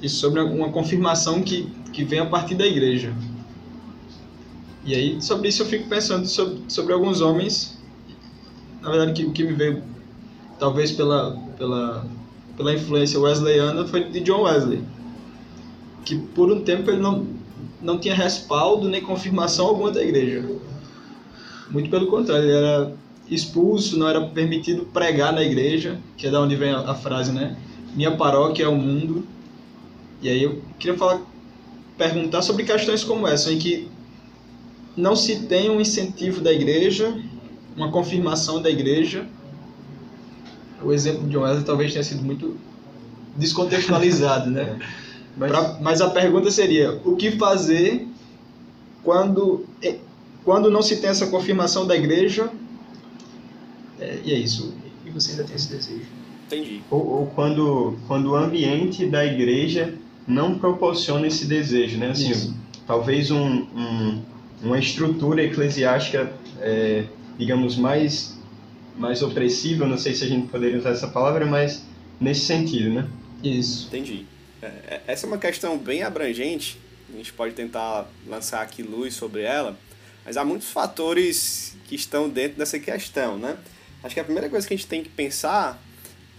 e 0.02 0.10
sobre 0.10 0.42
uma 0.42 0.70
confirmação 0.70 1.42
que, 1.42 1.72
que 1.94 2.04
vem 2.04 2.20
a 2.20 2.26
partir 2.26 2.56
da 2.56 2.68
igreja. 2.68 3.16
E 4.84 4.94
aí, 4.94 5.22
sobre 5.22 5.48
isso 5.48 5.64
eu 5.64 5.66
fico 5.66 5.88
pensando 5.88 6.28
sobre, 6.28 6.60
sobre 6.68 6.92
alguns 6.92 7.22
homens, 7.22 7.80
na 8.82 8.90
verdade, 8.90 9.14
que, 9.14 9.26
o 9.26 9.32
que 9.32 9.46
me 9.46 9.54
veio, 9.54 9.82
talvez 10.60 10.92
pela, 10.92 11.38
pela, 11.58 12.06
pela 12.58 12.74
influência 12.74 13.18
wesleyana, 13.18 13.88
foi 13.88 14.04
de 14.10 14.20
John 14.20 14.42
Wesley. 14.42 14.84
Que 16.04 16.18
por 16.18 16.52
um 16.52 16.62
tempo 16.62 16.92
ele 16.92 17.02
não, 17.02 17.26
não 17.86 18.00
tinha 18.00 18.16
respaldo 18.16 18.90
nem 18.90 19.02
confirmação 19.02 19.68
alguma 19.68 19.92
da 19.92 20.04
igreja. 20.04 20.44
Muito 21.70 21.90
pelo 21.90 22.08
contrário, 22.08 22.44
ele 22.44 22.58
era 22.58 22.94
expulso, 23.30 23.98
não 23.98 24.08
era 24.08 24.22
permitido 24.22 24.86
pregar 24.86 25.32
na 25.32 25.44
igreja, 25.44 26.00
que 26.18 26.28
é 26.28 26.32
da 26.32 26.42
onde 26.42 26.56
vem 26.56 26.72
a, 26.72 26.96
frase, 26.96 27.32
né? 27.32 27.56
Minha 27.96 28.12
paróquia 28.18 28.66
é 28.66 28.68
o 28.68 28.76
mundo. 28.76 29.26
E 30.22 30.30
aí 30.30 30.44
eu 30.44 30.62
queria 30.80 30.98
falar, 30.98 31.22
perguntar 31.98 32.42
sobre 32.42 32.64
questões 32.64 33.04
como 33.04 33.28
essa, 33.28 33.52
em 33.52 33.60
que 33.60 33.88
não 34.98 35.16
se 35.16 35.46
tem 35.46 35.70
um 35.70 35.80
incentivo 35.80 36.42
da 36.42 36.52
igreja, 36.52 37.16
uma 37.76 37.92
confirmação 37.92 38.62
da 38.62 38.70
igreja. 38.70 39.28
O 40.82 40.92
exemplo 40.92 41.24
de 41.24 41.32
John 41.32 41.42
Wesley 41.42 41.64
talvez 41.64 41.92
tenha 41.92 42.04
sido 42.04 42.24
muito 42.24 42.58
descontextualizado, 43.36 44.50
né? 44.50 44.80
Mas, 45.38 45.52
pra, 45.52 45.78
mas 45.82 46.02
a 46.02 46.10
pergunta 46.10 46.50
seria: 46.52 47.00
o 47.04 47.16
que 47.16 47.32
fazer 47.32 48.08
quando, 49.04 49.66
quando 50.44 50.72
não 50.72 50.82
se 50.82 50.98
tem 50.98 51.10
essa 51.10 51.28
confirmação 51.28 51.86
da 51.86 51.96
igreja? 51.96 52.50
É, 54.00 54.20
e 54.24 54.34
é 54.34 54.38
isso. 54.38 54.74
E 55.06 55.10
você 55.10 55.32
ainda 55.32 55.44
tem 55.44 55.56
esse 55.56 55.70
desejo. 55.70 56.06
Entendi. 56.48 56.82
Ou, 56.92 57.08
ou, 57.08 57.26
quando, 57.28 57.98
quando 58.08 58.32
o 58.32 58.36
ambiente 58.36 59.06
da 59.06 59.26
igreja 59.26 59.96
não 60.28 60.58
proporciona 60.58 61.28
esse 61.28 61.46
desejo, 61.46 61.98
né? 61.98 62.12
Assim, 62.12 62.32
isso. 62.32 62.56
talvez 62.86 63.32
um, 63.32 63.66
um 63.76 64.22
uma 64.64 64.80
estrutura 64.80 65.44
eclesiástica, 65.44 66.34
é, 66.60 67.06
digamos, 67.38 67.78
mais, 67.78 68.38
mais 68.98 69.22
opressiva, 69.22 69.86
não 69.86 69.98
sei 69.98 70.14
se 70.14 70.24
a 70.24 70.28
gente 70.28 70.48
poderia 70.48 70.78
usar 70.78 70.92
essa 70.92 71.08
palavra, 71.08 71.46
mas 71.46 71.86
nesse 72.20 72.42
sentido, 72.42 72.90
né? 72.90 73.08
Isso. 73.44 73.88
Entendi. 73.88 74.26
É, 74.66 74.96
é, 74.96 75.02
essa 75.08 75.26
é 75.26 75.28
uma 75.28 75.38
questão 75.38 75.78
bem 75.78 76.02
abrangente, 76.02 76.80
a 77.14 77.18
gente 77.18 77.32
pode 77.32 77.54
tentar 77.54 78.08
lançar 78.26 78.62
aqui 78.62 78.82
luz 78.82 79.14
sobre 79.14 79.44
ela, 79.44 79.78
mas 80.26 80.38
há 80.38 80.44
muitos 80.44 80.70
fatores 80.70 81.78
que 81.86 81.96
estão 81.96 82.28
dentro 82.28 82.58
dessa 82.58 82.80
questão, 82.80 83.38
né? 83.38 83.58
Acho 84.04 84.16
que 84.16 84.20
a 84.20 84.24
primeira 84.24 84.50
coisa 84.50 84.68
que 84.68 84.74
a 84.74 84.78
gente 84.78 84.88
tem 84.88 85.04
que 85.04 85.10
pensar 85.10 85.80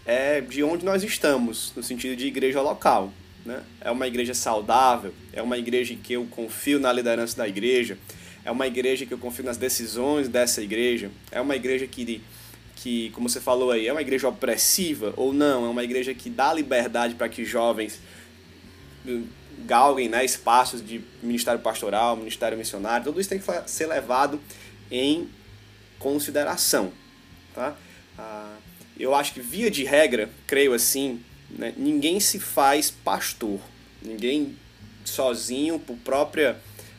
é 0.04 0.40
de 0.40 0.62
onde 0.62 0.85
nós 0.85 1.02
estamos, 1.02 1.73
no 1.76 1.83
sentido 1.83 2.16
de 2.16 2.26
igreja 2.26 2.61
local. 2.61 3.12
Né? 3.45 3.62
É 3.80 3.90
uma 3.90 4.06
igreja 4.06 4.35
saudável, 4.35 5.14
é 5.33 5.40
uma 5.40 5.56
igreja 5.56 5.95
em 5.95 5.97
que 5.97 6.14
eu 6.14 6.25
confio 6.26 6.80
na 6.80 6.92
liderança 6.92 7.37
da 7.37 7.47
igreja, 7.47 7.97
é 8.45 8.50
uma 8.50 8.66
igreja 8.66 9.06
que 9.06 9.14
eu 9.14 9.18
confio 9.18 9.45
nas 9.45 9.56
decisões 9.56 10.28
dessa 10.28 10.62
igreja, 10.62 11.11
é 11.30 11.40
uma 11.40 11.54
igreja 11.54 11.87
que, 11.87 12.23
que 12.76 13.11
como 13.11 13.28
você 13.28 13.40
falou 13.40 13.71
aí, 13.71 13.87
é 13.87 13.92
uma 13.92 14.00
igreja 14.00 14.28
opressiva 14.28 15.12
ou 15.16 15.33
não, 15.33 15.64
é 15.64 15.68
uma 15.68 15.83
igreja 15.85 16.12
que 16.14 16.28
dá 16.28 16.52
liberdade 16.52 17.14
para 17.14 17.28
que 17.28 17.45
jovens 17.45 18.00
galguem 19.65 20.09
né, 20.09 20.25
espaços 20.25 20.87
de 20.87 21.03
ministério 21.23 21.61
pastoral, 21.61 22.17
ministério 22.17 22.57
missionário, 22.57 23.05
tudo 23.05 23.21
isso 23.21 23.29
tem 23.31 23.39
que 23.39 23.71
ser 23.71 23.87
levado 23.87 24.41
em 24.91 25.29
consideração. 25.99 26.93
Tá? 27.55 27.75
Ah, 28.19 28.57
eu 28.99 29.15
acho 29.15 29.35
que, 29.35 29.41
via 29.41 29.71
de 29.71 29.85
regra, 29.85 30.31
creio 30.47 30.73
assim, 30.73 31.21
né? 31.51 31.73
Ninguém 31.77 32.19
se 32.21 32.39
faz 32.39 32.91
pastor. 32.91 33.61
Ninguém 34.03 34.57
sozinho, 35.05 35.79
por 35.79 35.97
própria 35.99 36.57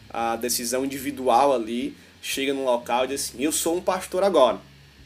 a 0.10 0.36
decisão 0.36 0.86
individual 0.86 1.54
ali, 1.54 1.96
chega 2.22 2.54
num 2.54 2.64
local 2.64 3.06
e 3.06 3.10
diz 3.10 3.26
assim: 3.30 3.44
Eu 3.44 3.52
sou 3.52 3.78
um 3.78 3.82
pastor 3.82 4.24
agora. 4.24 4.60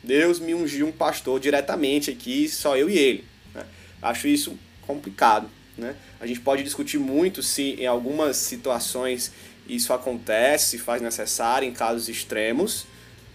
Deus 0.03 0.39
me 0.39 0.53
ungiu 0.53 0.88
um 0.88 0.91
pastor 0.91 1.39
diretamente 1.39 2.10
aqui, 2.10 2.48
só 2.48 2.75
eu 2.75 2.89
e 2.89 2.98
ele. 2.98 3.25
Né? 3.53 3.65
Acho 4.01 4.27
isso 4.27 4.58
complicado. 4.86 5.50
Né? 5.77 5.95
A 6.19 6.27
gente 6.27 6.39
pode 6.39 6.63
discutir 6.63 6.99
muito 6.99 7.41
se 7.41 7.75
em 7.79 7.87
algumas 7.87 8.37
situações 8.37 9.31
isso 9.67 9.93
acontece, 9.93 10.71
se 10.71 10.77
faz 10.77 11.01
necessário 11.01 11.67
em 11.67 11.71
casos 11.71 12.09
extremos. 12.09 12.83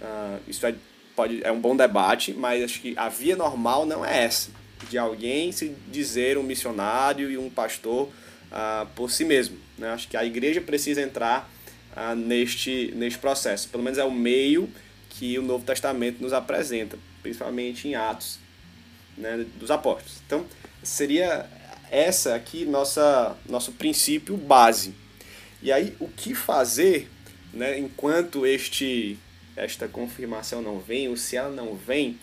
Uh, 0.00 0.40
isso 0.46 0.66
é, 0.66 0.74
pode, 1.14 1.42
é 1.42 1.50
um 1.50 1.60
bom 1.60 1.76
debate, 1.76 2.34
mas 2.34 2.62
acho 2.62 2.80
que 2.80 2.94
a 2.96 3.08
via 3.08 3.36
normal 3.36 3.86
não 3.86 4.04
é 4.04 4.24
essa 4.24 4.50
de 4.88 4.98
alguém 4.98 5.52
se 5.52 5.74
dizer 5.88 6.38
um 6.38 6.42
missionário 6.42 7.30
e 7.30 7.38
um 7.38 7.48
pastor 7.50 8.08
ah, 8.50 8.86
por 8.94 9.10
si 9.10 9.24
mesmo. 9.24 9.56
Né? 9.78 9.90
Acho 9.90 10.08
que 10.08 10.16
a 10.16 10.24
igreja 10.24 10.60
precisa 10.60 11.00
entrar 11.00 11.50
ah, 11.94 12.14
neste, 12.14 12.92
neste 12.94 13.18
processo. 13.18 13.68
Pelo 13.68 13.82
menos 13.82 13.98
é 13.98 14.04
o 14.04 14.10
meio 14.10 14.68
que 15.10 15.38
o 15.38 15.42
Novo 15.42 15.64
Testamento 15.64 16.22
nos 16.22 16.32
apresenta, 16.32 16.98
principalmente 17.22 17.88
em 17.88 17.94
Atos 17.94 18.38
né, 19.16 19.44
dos 19.58 19.70
Apóstolos. 19.70 20.20
Então, 20.26 20.44
seria 20.82 21.46
essa 21.90 22.34
aqui 22.34 22.64
nossa 22.64 23.36
nosso 23.48 23.72
princípio 23.72 24.36
base. 24.36 24.94
E 25.62 25.72
aí, 25.72 25.94
o 25.98 26.08
que 26.08 26.34
fazer 26.34 27.08
né, 27.52 27.78
enquanto 27.78 28.46
este 28.46 29.18
esta 29.56 29.88
confirmação 29.88 30.60
não 30.60 30.78
vem, 30.78 31.08
ou 31.08 31.16
se 31.16 31.34
ela 31.34 31.48
não 31.48 31.74
vem, 31.74 32.18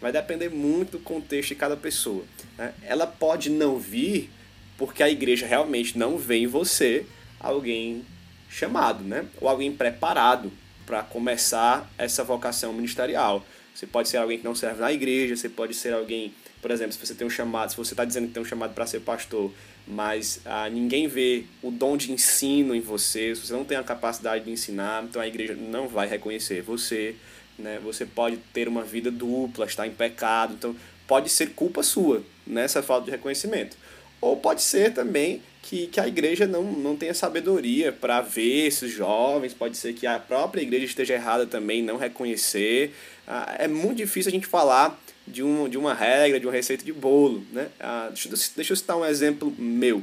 vai 0.00 0.10
depender 0.10 0.48
muito 0.48 0.92
do 0.92 0.98
contexto 1.00 1.50
de 1.50 1.54
cada 1.54 1.76
pessoa. 1.76 2.24
Né? 2.56 2.72
Ela 2.82 3.06
pode 3.06 3.50
não 3.50 3.78
vir 3.78 4.30
porque 4.78 5.02
a 5.02 5.10
igreja 5.10 5.46
realmente 5.46 5.98
não 5.98 6.16
vê 6.16 6.36
em 6.36 6.46
você 6.46 7.04
alguém 7.38 8.04
chamado, 8.48 9.04
né? 9.04 9.26
Ou 9.40 9.48
alguém 9.48 9.70
preparado 9.72 10.50
para 10.86 11.02
começar 11.02 11.90
essa 11.98 12.24
vocação 12.24 12.72
ministerial. 12.72 13.44
Você 13.74 13.86
pode 13.86 14.08
ser 14.08 14.16
alguém 14.16 14.38
que 14.38 14.44
não 14.44 14.54
serve 14.54 14.80
na 14.80 14.92
igreja, 14.92 15.36
você 15.36 15.48
pode 15.48 15.74
ser 15.74 15.92
alguém, 15.92 16.32
por 16.60 16.70
exemplo, 16.70 16.92
se 16.92 17.06
você 17.06 17.14
tem 17.14 17.26
um 17.26 17.30
chamado, 17.30 17.70
se 17.70 17.76
você 17.76 17.94
está 17.94 18.04
dizendo 18.04 18.28
que 18.28 18.34
tem 18.34 18.42
um 18.42 18.46
chamado 18.46 18.74
para 18.74 18.86
ser 18.86 19.00
pastor, 19.00 19.52
mas 19.86 20.40
ah, 20.44 20.68
ninguém 20.68 21.06
vê 21.06 21.44
o 21.62 21.70
dom 21.70 21.96
de 21.96 22.12
ensino 22.12 22.74
em 22.74 22.80
você, 22.80 23.34
se 23.34 23.46
você 23.46 23.52
não 23.52 23.64
tem 23.64 23.78
a 23.78 23.82
capacidade 23.82 24.44
de 24.44 24.50
ensinar, 24.50 25.04
então 25.04 25.22
a 25.22 25.26
igreja 25.26 25.54
não 25.54 25.88
vai 25.88 26.08
reconhecer 26.08 26.62
você. 26.62 27.14
Né? 27.58 27.80
Você 27.82 28.04
pode 28.06 28.36
ter 28.52 28.68
uma 28.68 28.82
vida 28.82 29.10
dupla, 29.10 29.66
estar 29.66 29.86
em 29.86 29.90
pecado, 29.90 30.54
então 30.54 30.76
pode 31.06 31.28
ser 31.30 31.50
culpa 31.50 31.82
sua 31.82 32.22
nessa 32.46 32.82
falta 32.82 33.06
de 33.06 33.10
reconhecimento. 33.10 33.76
Ou 34.20 34.36
pode 34.36 34.62
ser 34.62 34.92
também 34.92 35.42
que, 35.62 35.86
que 35.86 36.00
a 36.00 36.08
igreja 36.08 36.46
não, 36.46 36.62
não 36.64 36.96
tenha 36.96 37.14
sabedoria 37.14 37.92
para 37.92 38.20
ver 38.20 38.66
esses 38.66 38.90
jovens, 38.90 39.54
pode 39.54 39.76
ser 39.76 39.92
que 39.92 40.06
a 40.06 40.18
própria 40.18 40.62
igreja 40.62 40.84
esteja 40.84 41.14
errada 41.14 41.46
também, 41.46 41.82
não 41.82 41.96
reconhecer. 41.96 42.94
Ah, 43.26 43.56
é 43.58 43.68
muito 43.68 43.98
difícil 43.98 44.30
a 44.30 44.32
gente 44.32 44.46
falar 44.46 44.98
de, 45.28 45.42
um, 45.42 45.68
de 45.68 45.78
uma 45.78 45.94
regra, 45.94 46.40
de 46.40 46.46
uma 46.46 46.52
receita 46.52 46.84
de 46.84 46.92
bolo. 46.92 47.44
Né? 47.52 47.68
Ah, 47.78 48.08
deixa, 48.08 48.28
deixa 48.56 48.72
eu 48.72 48.76
citar 48.76 48.96
um 48.96 49.04
exemplo 49.04 49.54
meu. 49.58 50.02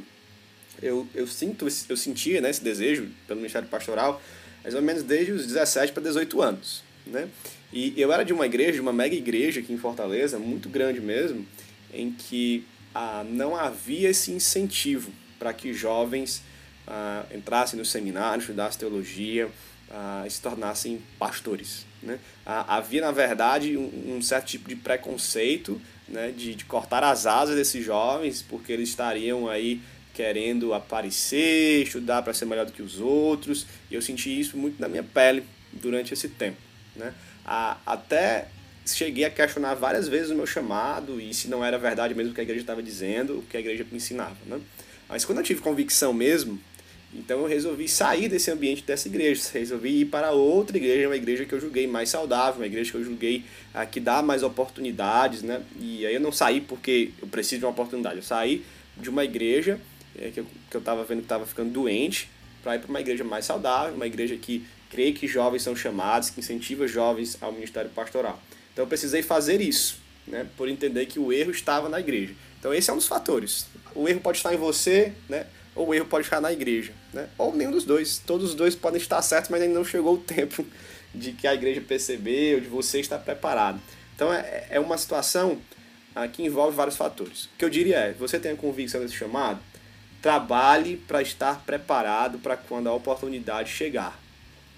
Eu, 0.82 1.08
eu, 1.16 1.26
sinto, 1.26 1.68
eu 1.90 1.98
sentia 1.98 2.42
né, 2.42 2.50
esse 2.50 2.64
desejo 2.64 3.10
pelo 3.28 3.40
Ministério 3.40 3.68
Pastoral 3.68 4.22
mais 4.66 4.74
ou 4.74 4.82
menos 4.82 5.04
desde 5.04 5.32
os 5.32 5.46
17 5.46 5.94
para 5.94 6.02
18 6.02 6.42
anos. 6.42 6.84
Né? 7.06 7.30
E 7.72 7.94
eu 7.96 8.12
era 8.12 8.26
de 8.26 8.34
uma 8.34 8.48
igreja, 8.48 8.74
de 8.74 8.82
uma 8.82 8.92
mega 8.92 9.16
igreja 9.16 9.60
aqui 9.60 9.72
em 9.72 9.78
Fortaleza, 9.78 10.40
muito 10.40 10.68
grande 10.70 11.00
mesmo, 11.00 11.46
em 11.94 12.12
que 12.12 12.66
ah, 12.94 13.24
não 13.24 13.56
havia 13.56 14.10
esse 14.10 14.32
incentivo 14.32 15.12
para 15.38 15.54
que 15.54 15.72
jovens 15.72 16.42
ah, 16.88 17.26
entrassem 17.32 17.78
no 17.78 17.86
seminário, 17.86 18.40
estudassem 18.42 18.80
teologia, 18.80 19.50
ah, 19.92 20.26
se 20.28 20.42
tornassem 20.42 21.00
pastores. 21.20 21.86
Né? 22.06 22.20
Havia, 22.46 23.02
na 23.02 23.12
verdade, 23.12 23.76
um, 23.76 24.16
um, 24.16 24.22
certo 24.22 24.46
tipo 24.46 24.70
de 24.70 24.76
preconceito 24.76 25.82
né, 26.08 26.32
de, 26.36 26.54
de 26.56 26.64
cortar 26.66 27.04
as 27.04 27.26
asas 27.26 27.56
desses 27.56 27.84
jovens, 27.84 28.44
porque 28.48 28.72
eles 28.72 28.90
estariam 28.90 29.50
aí 29.50 29.82
querendo 30.14 30.74
aparecer, 30.74 31.84
estudar 31.84 32.22
para 32.22 32.34
ser 32.34 32.46
melhor 32.46 32.66
do 32.66 32.72
que 32.72 32.82
os 32.82 33.02
outros, 33.02 33.66
e 33.92 33.96
eu 33.96 34.02
senti 34.02 34.40
isso 34.40 34.56
muito 34.56 34.80
na 34.80 34.88
minha 34.88 35.04
pele 35.04 35.44
durante 35.74 36.14
esse 36.14 36.30
tempo. 36.30 36.58
Né? 36.96 37.14
Ah, 37.46 37.78
até 37.86 38.48
cheguei 38.86 39.26
a 39.26 39.30
questionar 39.30 39.74
várias 39.74 40.08
vezes 40.08 40.30
o 40.30 40.36
meu 40.36 40.46
chamado 40.46 41.20
e 41.20 41.34
se 41.34 41.48
não 41.48 41.66
era 41.66 41.78
verdade 41.78 42.14
mesmo 42.14 42.32
o 42.32 42.36
que 42.36 42.40
a 42.40 42.44
igreja 42.44 42.62
estava 42.62 42.84
dizendo, 42.84 43.40
o 43.40 43.42
que 43.42 43.58
a 43.58 43.60
igreja 43.60 43.86
me 43.92 43.98
ensinava. 43.98 44.38
Né? 44.46 44.62
Mas 45.10 45.26
quando 45.26 45.40
eu 45.40 45.44
tive 45.44 45.62
convicção 45.62 46.14
mesmo, 46.14 46.60
então 47.18 47.40
eu 47.42 47.48
resolvi 47.48 47.88
sair 47.88 48.28
desse 48.28 48.52
ambiente 48.52 48.84
dessa 48.84 49.08
igreja, 49.08 49.50
resolvi 49.54 50.02
ir 50.02 50.06
para 50.06 50.32
outra 50.32 50.78
igreja, 50.78 51.08
uma 51.08 51.16
igreja 51.16 51.46
que 51.46 51.54
eu 51.54 51.60
julguei 51.60 51.88
mais 51.88 52.10
saudável, 52.10 52.60
uma 52.62 52.66
igreja 52.66 52.92
que 52.92 52.98
eu 52.98 53.04
julguei 53.04 53.44
que 53.92 54.00
dá 54.00 54.22
mais 54.22 54.44
oportunidades, 54.44 55.42
né? 55.42 55.62
E 55.80 56.06
aí 56.06 56.14
eu 56.14 56.20
não 56.20 56.32
saí 56.32 56.62
porque 56.62 57.12
eu 57.22 57.28
preciso 57.28 57.60
de 57.60 57.66
uma 57.66 57.72
oportunidade, 57.72 58.18
eu 58.18 58.24
saí 58.24 58.64
de 58.98 59.10
uma 59.10 59.24
igreja 59.24 59.80
é, 60.18 60.30
que 60.30 60.40
eu 60.40 60.46
que 60.70 60.76
eu 60.76 60.80
estava 60.80 61.04
vendo 61.04 61.20
que 61.20 61.26
estava 61.26 61.46
ficando 61.46 61.72
doente 61.72 62.30
para 62.64 62.76
ir 62.76 62.80
para 62.80 62.90
uma 62.90 63.00
igreja 63.00 63.24
mais 63.24 63.46
saudável, 63.46 63.96
uma 63.96 64.08
igreja 64.08 64.36
que 64.36 64.66
crê 64.90 65.12
que 65.12 65.28
jovens 65.28 65.62
são 65.62 65.76
chamados, 65.76 66.30
que 66.30 66.40
incentiva 66.40 66.88
jovens 66.88 67.38
ao 67.42 67.52
ministério 67.52 67.90
pastoral. 67.92 68.42
Então 68.74 68.84
eu 68.84 68.88
precisei 68.88 69.22
fazer 69.22 69.62
isso, 69.62 70.00
né? 70.28 70.46
Por 70.58 70.68
entender 70.68 71.06
que 71.06 71.20
o 71.20 71.32
erro 71.32 71.52
estava 71.52 71.88
na 71.90 72.00
igreja. 72.00 72.34
Então 72.60 72.74
esse 72.74 72.90
é 72.90 72.94
um 72.94 72.98
dos 72.98 73.08
fatores 73.08 73.68
o 73.96 74.08
erro 74.08 74.20
pode 74.20 74.38
estar 74.38 74.54
em 74.54 74.58
você, 74.58 75.14
né? 75.30 75.48
Ou 75.76 75.90
o 75.90 75.94
erro 75.94 76.06
pode 76.06 76.26
estar 76.26 76.40
na 76.40 76.54
igreja, 76.54 76.94
né? 77.14 77.28
Ou 77.38 77.54
nenhum 77.54 77.72
dos 77.72 77.84
dois. 77.84 78.18
Todos 78.18 78.50
os 78.50 78.56
dois 78.56 78.76
podem 78.76 79.00
estar 79.00 79.22
certos, 79.22 79.50
mas 79.50 79.62
ainda 79.62 79.76
não 79.76 79.84
chegou 79.84 80.16
o 80.16 80.18
tempo 80.24 80.66
de 81.14 81.34
que 81.34 81.48
a 81.48 81.54
igreja 81.54 81.82
percebeu, 81.82 82.62
de 82.62 82.68
você 82.68 83.00
estar 83.00 83.20
preparado. 83.20 83.80
Então 84.16 84.32
é, 84.32 84.68
é 84.70 84.80
uma 84.80 84.98
situação 84.98 85.60
ah, 86.16 86.28
que 86.28 86.44
envolve 86.44 86.76
vários 86.76 86.96
fatores. 86.96 87.46
O 87.46 87.50
que 87.58 87.66
eu 87.66 87.70
diria 87.70 87.98
é, 87.98 88.14
você 88.14 88.40
tem 88.40 88.52
a 88.52 88.56
convicção 88.56 89.02
desse 89.02 89.16
chamado, 89.16 89.60
trabalhe 90.22 90.98
para 90.98 91.22
estar 91.22 91.64
preparado 91.66 92.40
para 92.40 92.56
quando 92.56 92.88
a 92.88 92.94
oportunidade 92.94 93.70
chegar. 93.70 94.20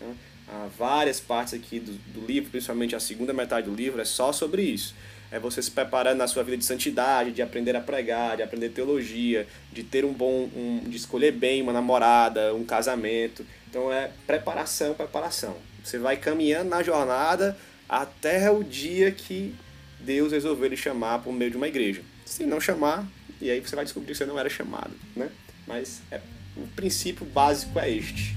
Né? 0.01 0.15
Há 0.47 0.67
várias 0.77 1.19
partes 1.19 1.53
aqui 1.53 1.79
do, 1.79 1.91
do 2.11 2.25
livro, 2.25 2.49
principalmente 2.49 2.95
a 2.95 2.99
segunda 2.99 3.33
metade 3.33 3.69
do 3.69 3.75
livro, 3.75 4.01
é 4.01 4.05
só 4.05 4.31
sobre 4.31 4.63
isso 4.63 4.95
é 5.31 5.39
você 5.39 5.61
se 5.61 5.69
preparando 5.69 6.17
na 6.17 6.27
sua 6.27 6.43
vida 6.43 6.57
de 6.57 6.65
santidade, 6.65 7.31
de 7.31 7.41
aprender 7.41 7.75
a 7.75 7.81
pregar, 7.81 8.37
de 8.37 8.43
aprender 8.43 8.69
teologia, 8.69 9.47
de 9.71 9.83
ter 9.83 10.05
um 10.05 10.13
bom, 10.13 10.49
um, 10.55 10.81
de 10.87 10.95
escolher 10.95 11.31
bem 11.31 11.61
uma 11.61 11.73
namorada, 11.73 12.53
um 12.55 12.63
casamento. 12.63 13.45
Então 13.69 13.91
é 13.91 14.09
preparação, 14.25 14.93
preparação. 14.93 15.57
Você 15.83 15.97
vai 15.97 16.17
caminhando 16.17 16.69
na 16.69 16.81
jornada 16.81 17.57
até 17.87 18.49
o 18.49 18.63
dia 18.63 19.11
que 19.11 19.53
Deus 19.99 20.31
resolveu 20.31 20.69
lhe 20.69 20.77
chamar 20.77 21.19
por 21.19 21.33
meio 21.33 21.51
de 21.51 21.57
uma 21.57 21.67
igreja. 21.67 22.01
Se 22.25 22.45
não 22.45 22.59
chamar, 22.59 23.05
e 23.41 23.49
aí 23.49 23.59
você 23.59 23.75
vai 23.75 23.85
descobrir 23.85 24.11
que 24.11 24.17
você 24.17 24.25
não 24.25 24.39
era 24.39 24.49
chamado, 24.49 24.91
né? 25.15 25.29
Mas 25.65 26.01
é, 26.11 26.19
o 26.55 26.67
princípio 26.75 27.25
básico 27.25 27.77
é 27.79 27.89
este. 27.89 28.35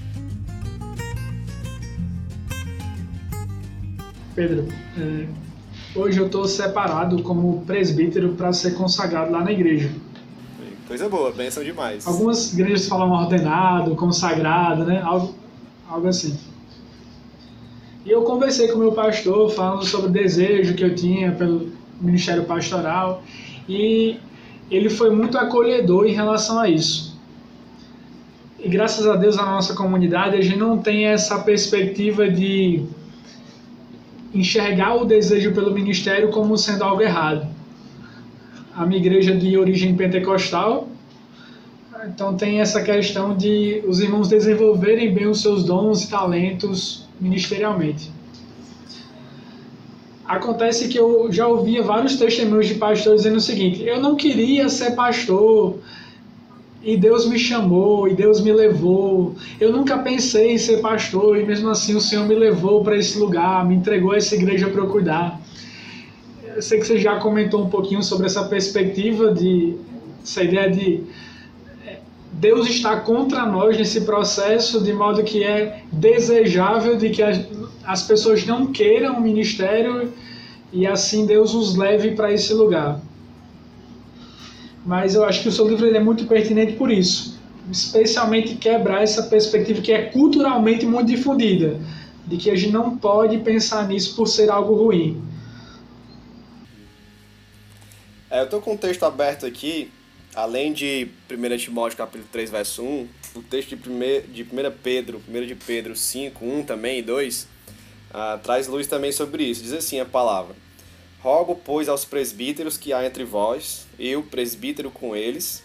Pedro, 4.35 4.67
é, 4.97 5.50
Hoje 5.93 6.19
eu 6.19 6.27
estou 6.27 6.47
separado 6.47 7.21
como 7.21 7.65
presbítero 7.65 8.33
para 8.33 8.53
ser 8.53 8.75
consagrado 8.75 9.29
lá 9.29 9.43
na 9.43 9.51
igreja. 9.51 9.91
Coisa 10.87 11.09
boa, 11.09 11.31
bênção 11.31 11.63
demais. 11.63 12.07
Algumas 12.07 12.53
igrejas 12.53 12.87
falam 12.87 13.11
ordenado, 13.11 13.93
consagrado, 13.95 14.85
né? 14.85 15.01
Algo, 15.01 15.35
algo 15.89 16.07
assim. 16.07 16.37
E 18.05 18.09
eu 18.09 18.23
conversei 18.23 18.69
com 18.69 18.75
o 18.75 18.79
meu 18.79 18.93
pastor 18.93 19.49
falando 19.51 19.85
sobre 19.85 20.07
o 20.07 20.11
desejo 20.11 20.75
que 20.75 20.83
eu 20.83 20.95
tinha 20.95 21.33
pelo 21.33 21.69
ministério 21.99 22.45
pastoral 22.45 23.21
e 23.67 24.17
ele 24.69 24.89
foi 24.89 25.13
muito 25.13 25.37
acolhedor 25.37 26.05
em 26.07 26.13
relação 26.13 26.57
a 26.57 26.69
isso. 26.69 27.19
E 28.57 28.69
graças 28.69 29.05
a 29.05 29.17
Deus, 29.17 29.35
na 29.35 29.45
nossa 29.45 29.75
comunidade, 29.75 30.37
a 30.37 30.41
gente 30.41 30.57
não 30.57 30.77
tem 30.77 31.05
essa 31.05 31.39
perspectiva 31.39 32.29
de 32.29 32.85
enxergar 34.33 34.95
o 34.95 35.05
desejo 35.05 35.53
pelo 35.53 35.71
ministério 35.71 36.29
como 36.29 36.57
sendo 36.57 36.83
algo 36.83 37.01
errado. 37.01 37.47
A 38.75 38.85
minha 38.85 38.99
igreja 38.99 39.35
de 39.35 39.57
origem 39.57 39.95
pentecostal, 39.95 40.87
então 42.07 42.35
tem 42.35 42.61
essa 42.61 42.81
questão 42.81 43.35
de 43.35 43.83
os 43.85 43.99
irmãos 43.99 44.27
desenvolverem 44.27 45.13
bem 45.13 45.27
os 45.27 45.41
seus 45.41 45.63
dons 45.63 46.03
e 46.03 46.09
talentos 46.09 47.05
ministerialmente. 47.19 48.09
Acontece 50.25 50.87
que 50.87 50.97
eu 50.97 51.31
já 51.31 51.45
ouvia 51.45 51.83
vários 51.83 52.15
testemunhos 52.15 52.67
de 52.67 52.75
pastores 52.75 53.21
dizendo 53.21 53.37
o 53.37 53.41
seguinte: 53.41 53.83
eu 53.83 53.99
não 53.99 54.15
queria 54.15 54.69
ser 54.69 54.91
pastor, 54.91 55.79
e 56.83 56.97
Deus 56.97 57.27
me 57.27 57.37
chamou, 57.37 58.07
e 58.07 58.15
Deus 58.15 58.41
me 58.41 58.51
levou. 58.51 59.35
Eu 59.59 59.71
nunca 59.71 59.99
pensei 59.99 60.53
em 60.53 60.57
ser 60.57 60.77
pastor, 60.81 61.37
e 61.37 61.45
mesmo 61.45 61.69
assim 61.69 61.95
o 61.95 62.01
Senhor 62.01 62.25
me 62.25 62.33
levou 62.33 62.83
para 62.83 62.97
esse 62.97 63.19
lugar, 63.19 63.65
me 63.67 63.75
entregou 63.75 64.15
essa 64.15 64.35
igreja 64.35 64.67
para 64.67 64.81
eu 64.81 64.87
cuidar. 64.87 65.39
Eu 66.55 66.61
sei 66.61 66.79
que 66.79 66.87
você 66.87 66.97
já 66.97 67.17
comentou 67.17 67.63
um 67.63 67.69
pouquinho 67.69 68.03
sobre 68.03 68.25
essa 68.25 68.43
perspectiva 68.45 69.33
de 69.33 69.75
essa 70.23 70.43
ideia 70.43 70.69
de 70.69 71.03
é, 71.85 71.99
Deus 72.33 72.67
está 72.67 72.99
contra 72.99 73.45
nós 73.45 73.77
nesse 73.77 74.01
processo, 74.01 74.83
de 74.83 74.91
modo 74.91 75.23
que 75.23 75.43
é 75.43 75.83
desejável 75.91 76.97
de 76.97 77.09
que 77.09 77.21
as 77.83 78.03
pessoas 78.03 78.45
não 78.45 78.67
queiram 78.67 79.17
o 79.17 79.21
ministério 79.21 80.11
e 80.73 80.85
assim 80.87 81.25
Deus 81.25 81.53
os 81.53 81.75
leve 81.75 82.11
para 82.11 82.31
esse 82.33 82.53
lugar 82.53 82.99
mas 84.85 85.15
eu 85.15 85.23
acho 85.23 85.41
que 85.41 85.49
o 85.49 85.51
seu 85.51 85.67
livro 85.67 85.87
é 85.87 85.99
muito 85.99 86.25
pertinente 86.25 86.73
por 86.73 86.91
isso, 86.91 87.39
especialmente 87.71 88.55
quebrar 88.55 89.03
essa 89.03 89.23
perspectiva 89.23 89.81
que 89.81 89.91
é 89.91 90.03
culturalmente 90.03 90.85
muito 90.85 91.07
difundida, 91.07 91.79
de 92.25 92.37
que 92.37 92.49
a 92.49 92.55
gente 92.55 92.71
não 92.71 92.97
pode 92.97 93.37
pensar 93.39 93.87
nisso 93.87 94.15
por 94.15 94.27
ser 94.27 94.49
algo 94.49 94.73
ruim. 94.75 95.21
É, 98.29 98.39
eu 98.39 98.45
estou 98.45 98.61
com 98.61 98.75
o 98.75 98.77
texto 98.77 99.03
aberto 99.03 99.45
aqui, 99.45 99.91
além 100.33 100.71
de 100.71 101.09
1 101.29 101.57
Timóteo 101.57 101.97
capítulo 101.97 102.27
3, 102.31 102.49
verso 102.49 102.81
1, 102.81 103.07
o 103.35 103.41
texto 103.41 103.75
de 103.75 103.89
1 103.89 104.31
de 104.31 104.43
1 104.43 104.47
Pedro, 104.81 105.21
1 105.27 105.45
de 105.45 105.55
Pedro 105.55 105.95
5, 105.95 106.43
1 106.43 106.63
também 106.63 106.99
e 106.99 107.01
2, 107.01 107.47
ah, 108.13 108.39
traz 108.41 108.67
luz 108.67 108.87
também 108.87 109.11
sobre 109.11 109.43
isso. 109.43 109.61
Diz 109.61 109.73
assim 109.73 109.99
a 109.99 110.05
palavra. 110.05 110.55
Rogo, 111.21 111.55
pois, 111.55 111.87
aos 111.87 112.03
presbíteros 112.03 112.77
que 112.77 112.91
há 112.93 113.05
entre 113.05 113.23
vós, 113.23 113.85
eu, 114.01 114.23
presbítero 114.23 114.89
com 114.89 115.15
eles, 115.15 115.63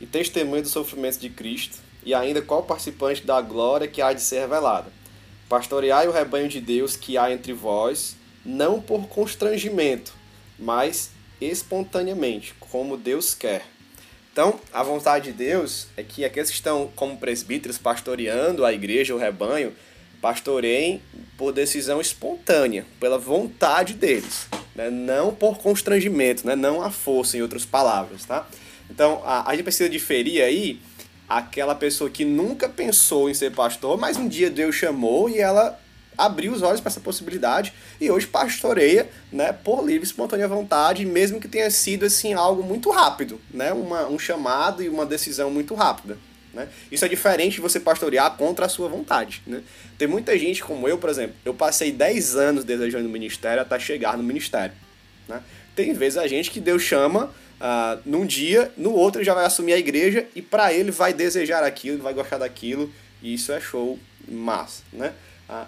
e 0.00 0.06
testemunho 0.06 0.62
dos 0.62 0.72
sofrimentos 0.72 1.18
de 1.18 1.30
Cristo, 1.30 1.78
e 2.04 2.12
ainda 2.14 2.42
qual 2.42 2.62
participante 2.62 3.24
da 3.24 3.40
glória 3.40 3.86
que 3.86 4.02
há 4.02 4.12
de 4.12 4.20
ser 4.20 4.40
revelada. 4.40 4.90
Pastoreai 5.48 6.08
o 6.08 6.12
rebanho 6.12 6.48
de 6.48 6.60
Deus 6.60 6.96
que 6.96 7.16
há 7.16 7.30
entre 7.30 7.52
vós, 7.52 8.16
não 8.44 8.80
por 8.80 9.06
constrangimento, 9.08 10.12
mas 10.58 11.10
espontaneamente, 11.40 12.54
como 12.58 12.96
Deus 12.96 13.34
quer, 13.34 13.64
Então, 14.38 14.60
a 14.72 14.84
vontade 14.84 15.32
de 15.32 15.36
Deus 15.36 15.88
é 15.96 16.02
que 16.04 16.24
aqueles 16.24 16.48
que 16.48 16.54
estão 16.54 16.88
como 16.94 17.16
presbíteros 17.16 17.76
pastoreando 17.76 18.64
a 18.64 18.72
igreja, 18.72 19.12
o 19.12 19.18
rebanho, 19.18 19.74
pastoreiem 20.20 21.00
por 21.36 21.52
decisão 21.52 22.00
espontânea, 22.00 22.84
pela 22.98 23.18
vontade 23.18 23.94
deles, 23.94 24.48
né? 24.74 24.90
não 24.90 25.32
por 25.32 25.58
constrangimento, 25.58 26.46
né? 26.46 26.56
não 26.56 26.82
à 26.82 26.90
força, 26.90 27.36
em 27.36 27.42
outras 27.42 27.64
palavras. 27.64 28.24
Tá? 28.24 28.46
Então, 28.90 29.22
a, 29.24 29.48
a 29.48 29.54
gente 29.54 29.64
precisa 29.64 29.88
diferir 29.88 30.42
aí 30.42 30.80
aquela 31.28 31.74
pessoa 31.74 32.08
que 32.08 32.24
nunca 32.24 32.68
pensou 32.68 33.28
em 33.28 33.34
ser 33.34 33.52
pastor, 33.52 33.98
mas 33.98 34.16
um 34.16 34.26
dia 34.26 34.50
Deus 34.50 34.74
chamou 34.74 35.28
e 35.28 35.38
ela 35.38 35.78
abriu 36.16 36.52
os 36.52 36.62
olhos 36.62 36.80
para 36.80 36.90
essa 36.90 37.00
possibilidade 37.00 37.72
e 38.00 38.10
hoje 38.10 38.26
pastoreia, 38.26 39.08
né, 39.30 39.52
por 39.52 39.86
livre 39.86 40.04
espontânea 40.04 40.48
vontade, 40.48 41.06
mesmo 41.06 41.40
que 41.40 41.46
tenha 41.46 41.70
sido 41.70 42.04
assim 42.04 42.32
algo 42.32 42.62
muito 42.62 42.90
rápido, 42.90 43.40
né, 43.54 43.72
uma, 43.72 44.08
um 44.08 44.18
chamado 44.18 44.82
e 44.82 44.88
uma 44.88 45.06
decisão 45.06 45.48
muito 45.48 45.74
rápida. 45.74 46.18
Né? 46.58 46.68
Isso 46.90 47.04
é 47.04 47.08
diferente 47.08 47.54
de 47.54 47.60
você 47.60 47.78
pastorear 47.78 48.36
contra 48.36 48.66
a 48.66 48.68
sua 48.68 48.88
vontade. 48.88 49.40
Né? 49.46 49.62
Tem 49.96 50.08
muita 50.08 50.36
gente 50.36 50.60
como 50.60 50.88
eu, 50.88 50.98
por 50.98 51.08
exemplo, 51.08 51.36
eu 51.44 51.54
passei 51.54 51.92
10 51.92 52.34
anos 52.34 52.64
desejando 52.64 53.06
o 53.06 53.10
ministério 53.10 53.62
até 53.62 53.78
chegar 53.78 54.16
no 54.16 54.24
ministério. 54.24 54.74
Né? 55.28 55.40
Tem 55.76 55.92
vezes 55.92 56.18
a 56.18 56.26
gente 56.26 56.50
que 56.50 56.60
Deus 56.60 56.82
chama 56.82 57.26
uh, 57.60 58.00
num 58.04 58.26
dia, 58.26 58.72
no 58.76 58.92
outro 58.92 59.20
ele 59.20 59.26
já 59.26 59.34
vai 59.34 59.44
assumir 59.44 59.72
a 59.74 59.78
igreja 59.78 60.26
e 60.34 60.42
para 60.42 60.72
ele 60.72 60.90
vai 60.90 61.14
desejar 61.14 61.62
aquilo, 61.62 62.02
vai 62.02 62.12
gostar 62.12 62.38
daquilo, 62.38 62.92
e 63.22 63.34
isso 63.34 63.52
é 63.52 63.60
show 63.60 63.96
massa. 64.28 64.82
Né? 64.92 65.12
Uh, 65.48 65.66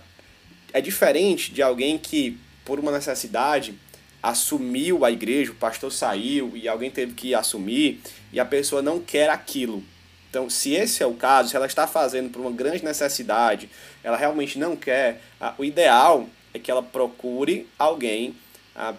é 0.73 0.81
diferente 0.81 1.53
de 1.53 1.63
alguém 1.63 1.99
que, 1.99 2.37
por 2.65 2.81
uma 2.81 2.91
necessidade, 2.91 3.77
assumiu 4.21 5.05
a 5.05 5.13
igreja, 5.13 5.53
o 5.53 5.55
pastor 5.55 5.93
saiu 5.93 6.51
e 6.57 6.67
alguém 6.67 6.91
teve 6.91 7.15
que 7.15 7.33
assumir 7.33 8.01
e 8.33 8.41
a 8.41 8.45
pessoa 8.45 8.83
não 8.83 8.99
quer 8.99 9.31
aquilo. 9.31 9.85
Então, 10.31 10.49
se 10.49 10.73
esse 10.75 11.03
é 11.03 11.07
o 11.07 11.15
caso, 11.15 11.51
se 11.51 11.57
ela 11.57 11.67
está 11.67 11.89
fazendo 11.89 12.31
por 12.31 12.41
uma 12.41 12.53
grande 12.53 12.85
necessidade, 12.85 13.69
ela 14.03 14.17
realmente 14.17 14.59
não 14.59 14.77
quer, 14.77 15.21
o 15.59 15.65
ideal 15.65 16.29
é 16.55 16.59
que 16.59 16.71
ela 16.71 16.83
procure 16.83 17.69
alguém 17.77 18.37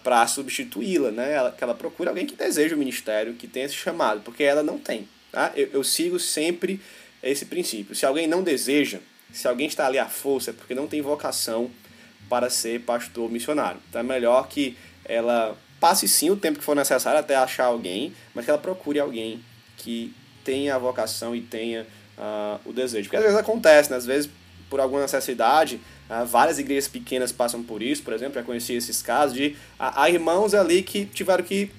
para 0.04 0.28
substituí-la, 0.28 1.10
né? 1.10 1.52
Que 1.58 1.64
ela 1.64 1.74
procure 1.74 2.10
alguém 2.10 2.26
que 2.26 2.36
deseja 2.36 2.76
o 2.76 2.78
ministério, 2.78 3.34
que 3.34 3.48
tenha 3.48 3.66
esse 3.66 3.76
chamado, 3.76 4.22
porque 4.22 4.44
ela 4.44 4.62
não 4.62 4.78
tem. 4.78 5.08
Tá? 5.32 5.52
Eu, 5.56 5.70
eu 5.74 5.84
sigo 5.84 6.20
sempre 6.20 6.82
esse 7.24 7.46
princípio. 7.46 7.96
Se 7.96 8.06
alguém 8.06 8.28
não 8.28 8.44
deseja, 8.44 9.00
se 9.32 9.48
alguém 9.48 9.68
está 9.68 9.88
ali 9.88 9.98
à 9.98 10.08
força 10.08 10.52
é 10.52 10.54
porque 10.54 10.76
não 10.76 10.88
tem 10.88 11.02
vocação 11.02 11.72
para 12.30 12.50
ser 12.50 12.82
pastor 12.82 13.32
missionário. 13.32 13.80
Então 13.90 14.02
é 14.02 14.04
melhor 14.04 14.48
que 14.48 14.78
ela 15.06 15.58
passe 15.80 16.08
sim 16.08 16.30
o 16.30 16.36
tempo 16.36 16.60
que 16.60 16.66
for 16.66 16.76
necessário 16.76 17.20
até 17.20 17.36
achar 17.36 17.66
alguém, 17.66 18.14
mas 18.36 18.46
que 18.46 18.52
ela 18.52 18.60
procure 18.60 19.00
alguém 19.00 19.44
que 19.78 20.14
tenha 20.44 20.76
a 20.76 20.78
vocação 20.78 21.36
e 21.36 21.42
tenha 21.42 21.86
uh, 22.18 22.60
o 22.66 22.74
desejo. 22.74 23.04
Porque 23.06 23.18
às 23.18 23.24
vezes 23.24 23.38
acontece, 23.38 23.90
né? 23.90 23.98
às 23.98 24.06
vezes 24.06 24.30
por 24.70 24.80
alguma 24.80 25.02
necessidade, 25.02 25.82
uh, 26.10 26.26
várias 26.26 26.58
igrejas 26.58 26.88
pequenas 26.88 27.32
passam 27.32 27.62
por 27.62 27.82
isso, 27.82 28.04
por 28.04 28.14
exemplo, 28.14 28.36
já 28.36 28.44
conheci 28.44 28.74
esses 28.74 29.02
casos 29.02 29.36
de 29.36 29.48
uh, 29.48 29.92
há 29.96 30.10
irmãos 30.10 30.54
ali 30.54 30.82
que 30.82 31.06
tiveram 31.06 31.44
que 31.44 31.72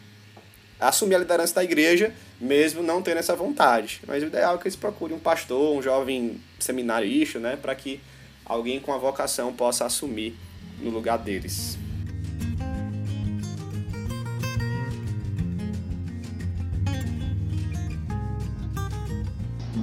assumir 0.79 1.15
a 1.15 1.19
liderança 1.19 1.55
da 1.55 1.65
igreja, 1.65 2.13
mesmo 2.41 2.83
não 2.83 3.01
tendo 3.01 3.19
essa 3.19 3.37
vontade. 3.37 4.01
Mas 4.07 4.23
o 4.23 4.27
ideal 4.27 4.57
é 4.57 4.59
que 4.59 4.65
eles 4.65 4.77
procurem 4.77 5.17
um 5.17 5.21
pastor, 5.21 5.77
um 5.77 5.81
jovem 5.81 6.41
seminarista, 6.59 7.39
né, 7.39 7.57
para 7.57 7.75
que 7.75 8.01
alguém 8.45 8.81
com 8.81 8.93
a 8.93 8.99
vocação 8.99 9.53
possa 9.53 9.87
assumir 9.87 10.37
no 10.81 10.91
lugar 10.91 11.19
deles. 11.19 11.79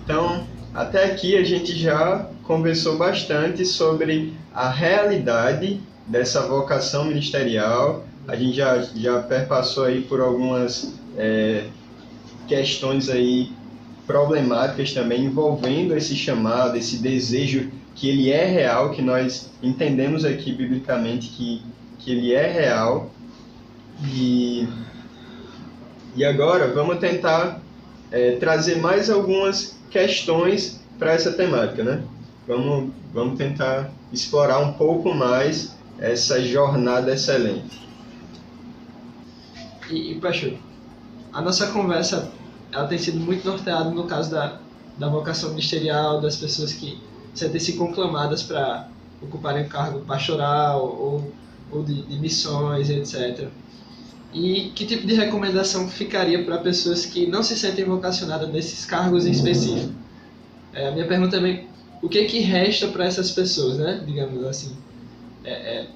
Então, 0.10 0.43
até 0.74 1.06
aqui 1.06 1.38
a 1.38 1.43
gente 1.43 1.78
já 1.78 2.28
conversou 2.41 2.98
bastante 2.98 3.63
sobre 3.63 4.34
a 4.52 4.67
realidade 4.67 5.80
dessa 6.08 6.48
vocação 6.48 7.06
ministerial. 7.06 8.04
A 8.28 8.36
gente 8.36 8.58
já, 8.58 8.82
já 8.82 9.22
perpassou 9.22 9.84
aí 9.86 10.02
por 10.02 10.19
algumas 10.19 10.95
é, 11.15 11.65
questões 12.48 13.08
aí 13.08 13.52
problemáticas 14.08 14.93
também 14.93 15.26
envolvendo 15.26 15.95
esse 15.95 16.15
chamado, 16.15 16.76
esse 16.76 16.98
desejo 16.98 17.69
que 17.93 18.10
ele 18.10 18.32
é 18.32 18.45
real, 18.45 18.89
que 18.89 19.04
nós 19.04 19.52
entendemos 19.62 20.26
aqui 20.26 20.52
biblicamente 20.52 21.28
que, 21.28 21.62
que 22.00 22.10
ele 22.10 22.34
é 22.34 22.52
real. 22.52 23.12
E, 24.12 24.67
e 26.15 26.26
agora 26.26 26.67
vamos 26.74 26.98
tentar 26.98 27.62
é, 28.12 28.38
trazer 28.38 28.80
mais 28.80 29.08
algumas 29.12 29.78
questões 29.89 30.80
para 30.97 31.13
essa 31.13 31.32
temática, 31.32 31.84
né? 31.84 32.04
Vamos, 32.47 32.91
vamos 33.13 33.38
tentar 33.38 33.91
explorar 34.12 34.60
um 34.60 34.73
pouco 34.73 35.13
mais 35.13 35.75
essa 35.99 36.41
jornada 36.43 37.13
excelente. 37.13 37.88
E, 39.89 40.13
e 40.13 40.58
a 41.34 41.41
nossa 41.41 41.67
conversa 41.67 42.32
ela 42.71 42.88
tem 42.88 42.97
sido 42.97 43.19
muito 43.19 43.47
norteada 43.47 43.89
no 43.89 44.06
caso 44.06 44.32
da, 44.32 44.60
da 44.97 45.10
vocação 45.10 45.49
ministerial, 45.49 46.21
das 46.21 46.36
pessoas 46.36 46.73
que 46.73 46.99
sentem-se 47.34 47.73
conclamadas 47.73 48.43
para 48.43 48.88
ocuparem 49.21 49.65
o 49.65 49.69
cargo 49.69 49.99
pastoral 50.02 50.82
ou, 50.82 51.32
ou 51.71 51.84
de, 51.84 52.04
de 52.04 52.19
missões, 52.19 52.89
etc. 52.89 53.47
E 54.33 54.71
que 54.75 54.85
tipo 54.85 55.07
de 55.07 55.15
recomendação 55.15 55.89
ficaria 55.89 56.43
para 56.43 56.59
pessoas 56.59 57.05
que 57.05 57.25
não 57.25 57.41
se 57.41 57.57
sentem 57.57 57.85
vocacionadas 57.85 58.49
nesses 58.49 58.85
cargos 58.85 59.25
em 59.25 59.31
específico? 59.31 59.91
É, 60.73 60.89
a 60.89 60.91
minha 60.91 61.07
pergunta 61.07 61.37
também, 61.37 61.67
o 62.01 62.07
que 62.07 62.25
que 62.25 62.39
resta 62.39 62.87
para 62.87 63.05
essas 63.05 63.31
pessoas, 63.31 63.77
né? 63.77 64.03
Digamos 64.05 64.43
assim. 64.45 64.75
É, 65.43 65.51
é, 65.51 65.87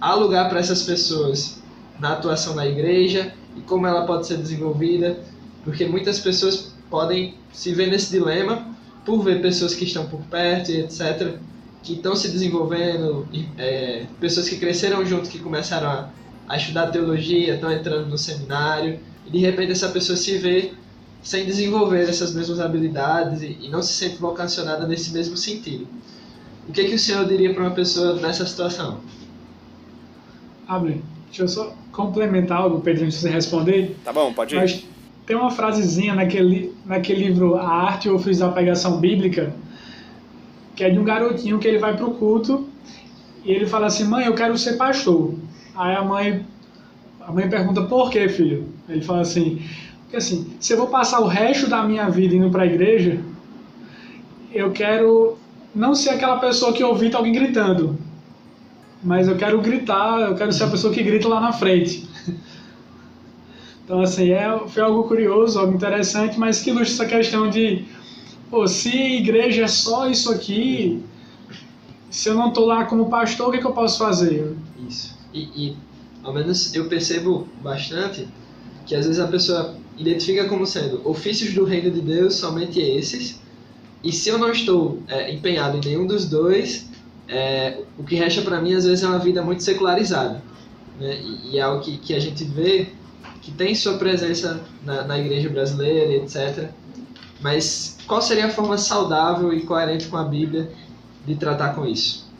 há 0.00 0.14
lugar 0.14 0.48
para 0.48 0.58
essas 0.58 0.82
pessoas 0.82 1.62
na 2.00 2.12
atuação 2.12 2.54
na 2.54 2.66
igreja 2.66 3.32
e 3.56 3.60
como 3.60 3.86
ela 3.86 4.04
pode 4.04 4.26
ser 4.26 4.36
desenvolvida? 4.38 5.18
Porque 5.62 5.86
muitas 5.86 6.18
pessoas 6.18 6.72
podem 6.90 7.34
se 7.52 7.72
ver 7.72 7.88
nesse 7.88 8.10
dilema 8.10 8.66
por 9.04 9.22
ver 9.22 9.40
pessoas 9.40 9.74
que 9.74 9.84
estão 9.84 10.06
por 10.06 10.20
perto 10.22 10.72
e 10.72 10.80
etc., 10.80 11.36
que 11.82 11.92
estão 11.92 12.16
se 12.16 12.28
desenvolvendo, 12.28 13.28
é, 13.56 14.06
pessoas 14.18 14.48
que 14.48 14.56
cresceram 14.56 15.06
junto, 15.06 15.28
que 15.28 15.38
começaram 15.38 15.88
a, 15.88 16.10
a 16.48 16.56
estudar 16.56 16.88
teologia, 16.88 17.54
estão 17.54 17.72
entrando 17.72 18.08
no 18.08 18.18
seminário, 18.18 19.00
e 19.26 19.30
de 19.30 19.38
repente 19.38 19.72
essa 19.72 19.88
pessoa 19.88 20.16
se 20.16 20.38
vê 20.38 20.72
sem 21.22 21.44
desenvolver 21.44 22.08
essas 22.08 22.34
mesmas 22.34 22.60
habilidades 22.60 23.42
e, 23.42 23.58
e 23.62 23.68
não 23.68 23.82
se 23.82 23.92
sente 23.92 24.16
vocacionada 24.18 24.86
nesse 24.86 25.12
mesmo 25.12 25.36
sentido. 25.36 25.86
O 26.68 26.72
que, 26.72 26.84
que 26.84 26.94
o 26.94 26.98
senhor 26.98 27.26
diria 27.26 27.52
para 27.52 27.62
uma 27.64 27.72
pessoa 27.72 28.14
nessa 28.20 28.46
situação? 28.46 29.00
Abre, 30.68 31.02
deixa 31.26 31.42
eu 31.42 31.48
só 31.48 31.74
complementar 31.92 32.66
o 32.66 32.80
Pedro 32.80 33.04
antes 33.04 33.16
de 33.16 33.22
você 33.22 33.30
responder. 33.30 33.96
Tá 34.04 34.12
bom, 34.12 34.32
pode 34.32 34.54
ir. 34.54 34.58
Mas 34.58 34.84
tem 35.24 35.36
uma 35.36 35.50
frasezinha 35.50 36.14
naquele, 36.14 36.74
naquele 36.84 37.24
livro 37.24 37.56
A 37.56 37.68
Arte 37.68 38.08
ou 38.08 38.16
Ofício 38.16 38.46
da 38.46 38.52
Pregação 38.52 38.98
Bíblica, 38.98 39.52
que 40.76 40.84
é 40.84 40.90
de 40.90 40.98
um 40.98 41.04
garotinho 41.04 41.58
que 41.58 41.66
ele 41.66 41.78
vai 41.78 41.96
pro 41.96 42.12
culto 42.12 42.68
e 43.44 43.50
ele 43.50 43.66
fala 43.66 43.86
assim, 43.86 44.04
mãe, 44.04 44.26
eu 44.26 44.34
quero 44.34 44.56
ser 44.58 44.76
pastor. 44.76 45.34
Aí 45.76 45.94
a 45.94 46.02
mãe, 46.02 46.46
a 47.20 47.30
mãe 47.30 47.48
pergunta, 47.48 47.82
por 47.82 48.10
que, 48.10 48.28
filho? 48.28 48.68
Ele 48.88 49.02
fala 49.02 49.20
assim, 49.20 49.62
porque 50.02 50.16
assim, 50.16 50.56
se 50.58 50.72
eu 50.72 50.78
vou 50.78 50.86
passar 50.86 51.20
o 51.20 51.26
resto 51.26 51.68
da 51.68 51.82
minha 51.82 52.08
vida 52.08 52.34
indo 52.34 52.50
para 52.50 52.62
a 52.62 52.66
igreja, 52.66 53.20
eu 54.52 54.72
quero 54.72 55.36
não 55.74 55.94
ser 55.94 56.10
aquela 56.10 56.38
pessoa 56.38 56.72
que 56.72 56.82
ouvi 56.82 57.12
alguém 57.12 57.32
gritando, 57.32 57.98
mas 59.02 59.28
eu 59.28 59.36
quero 59.36 59.60
gritar, 59.60 60.20
eu 60.20 60.34
quero 60.34 60.52
ser 60.52 60.64
a 60.64 60.68
pessoa 60.70 60.92
que 60.92 61.02
grita 61.02 61.28
lá 61.28 61.40
na 61.40 61.52
frente. 61.52 62.08
Então, 63.84 64.00
assim, 64.00 64.32
é, 64.32 64.58
foi 64.66 64.82
algo 64.82 65.04
curioso, 65.04 65.60
algo 65.60 65.72
interessante, 65.72 66.36
mas 66.36 66.60
que 66.60 66.70
ilustra 66.70 67.04
essa 67.04 67.16
questão 67.16 67.48
de, 67.48 67.84
pô, 68.50 68.66
se 68.66 68.90
igreja 68.90 69.62
é 69.62 69.68
só 69.68 70.10
isso 70.10 70.32
aqui, 70.32 71.04
se 72.10 72.28
eu 72.28 72.34
não 72.34 72.48
estou 72.48 72.66
lá 72.66 72.84
como 72.86 73.08
pastor, 73.08 73.48
o 73.48 73.52
que, 73.52 73.58
que 73.58 73.64
eu 73.64 73.70
posso 73.70 73.98
fazer? 73.98 74.56
Isso. 74.88 75.15
E, 75.32 75.40
e, 75.40 75.76
ao 76.22 76.32
menos, 76.32 76.74
eu 76.74 76.88
percebo 76.88 77.48
bastante 77.62 78.26
que 78.86 78.94
às 78.94 79.06
vezes 79.06 79.20
a 79.20 79.26
pessoa 79.26 79.76
identifica 79.98 80.48
como 80.48 80.66
sendo 80.66 81.06
ofícios 81.08 81.54
do 81.54 81.64
reino 81.64 81.90
de 81.90 82.00
Deus 82.00 82.36
somente 82.36 82.80
esses, 82.80 83.40
e 84.02 84.12
se 84.12 84.28
eu 84.28 84.38
não 84.38 84.50
estou 84.50 85.02
é, 85.08 85.32
empenhado 85.32 85.78
em 85.78 85.80
nenhum 85.80 86.06
dos 86.06 86.28
dois, 86.28 86.88
é, 87.28 87.80
o 87.98 88.04
que 88.04 88.14
resta 88.14 88.42
para 88.42 88.60
mim 88.60 88.74
às 88.74 88.84
vezes 88.84 89.02
é 89.02 89.08
uma 89.08 89.18
vida 89.18 89.42
muito 89.42 89.62
secularizada. 89.62 90.42
Né? 91.00 91.20
E, 91.20 91.50
e 91.52 91.58
é 91.58 91.62
algo 91.62 91.82
que, 91.82 91.96
que 91.98 92.14
a 92.14 92.20
gente 92.20 92.44
vê 92.44 92.88
que 93.42 93.50
tem 93.50 93.74
sua 93.74 93.98
presença 93.98 94.62
na, 94.84 95.04
na 95.04 95.18
igreja 95.18 95.48
brasileira, 95.48 96.12
etc. 96.12 96.70
Mas 97.40 97.98
qual 98.06 98.22
seria 98.22 98.46
a 98.46 98.50
forma 98.50 98.78
saudável 98.78 99.52
e 99.52 99.62
coerente 99.62 100.06
com 100.06 100.16
a 100.16 100.24
Bíblia 100.24 100.70
de 101.26 101.34
tratar 101.34 101.74
com 101.74 101.86
isso? 101.86 102.30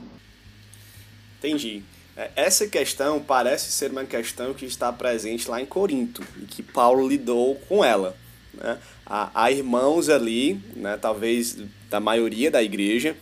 Entendi. 1.38 1.82
É, 2.16 2.30
essa 2.34 2.66
questão 2.66 3.20
parece 3.20 3.70
ser 3.70 3.90
uma 3.90 4.04
questão 4.04 4.54
que 4.54 4.64
está 4.64 4.90
presente 4.92 5.50
lá 5.50 5.60
em 5.60 5.66
Corinto 5.66 6.22
e 6.42 6.46
que 6.46 6.62
Paulo 6.62 7.06
lidou 7.06 7.56
com 7.68 7.84
ela. 7.84 8.16
né, 8.54 8.78
há, 9.04 9.30
há 9.34 9.50
irmãos 9.50 10.08
ali, 10.08 10.60
né, 10.74 10.96
talvez 10.96 11.58
da 11.90 12.00
maioria 12.00 12.50
da 12.50 12.62
igreja, 12.62 13.14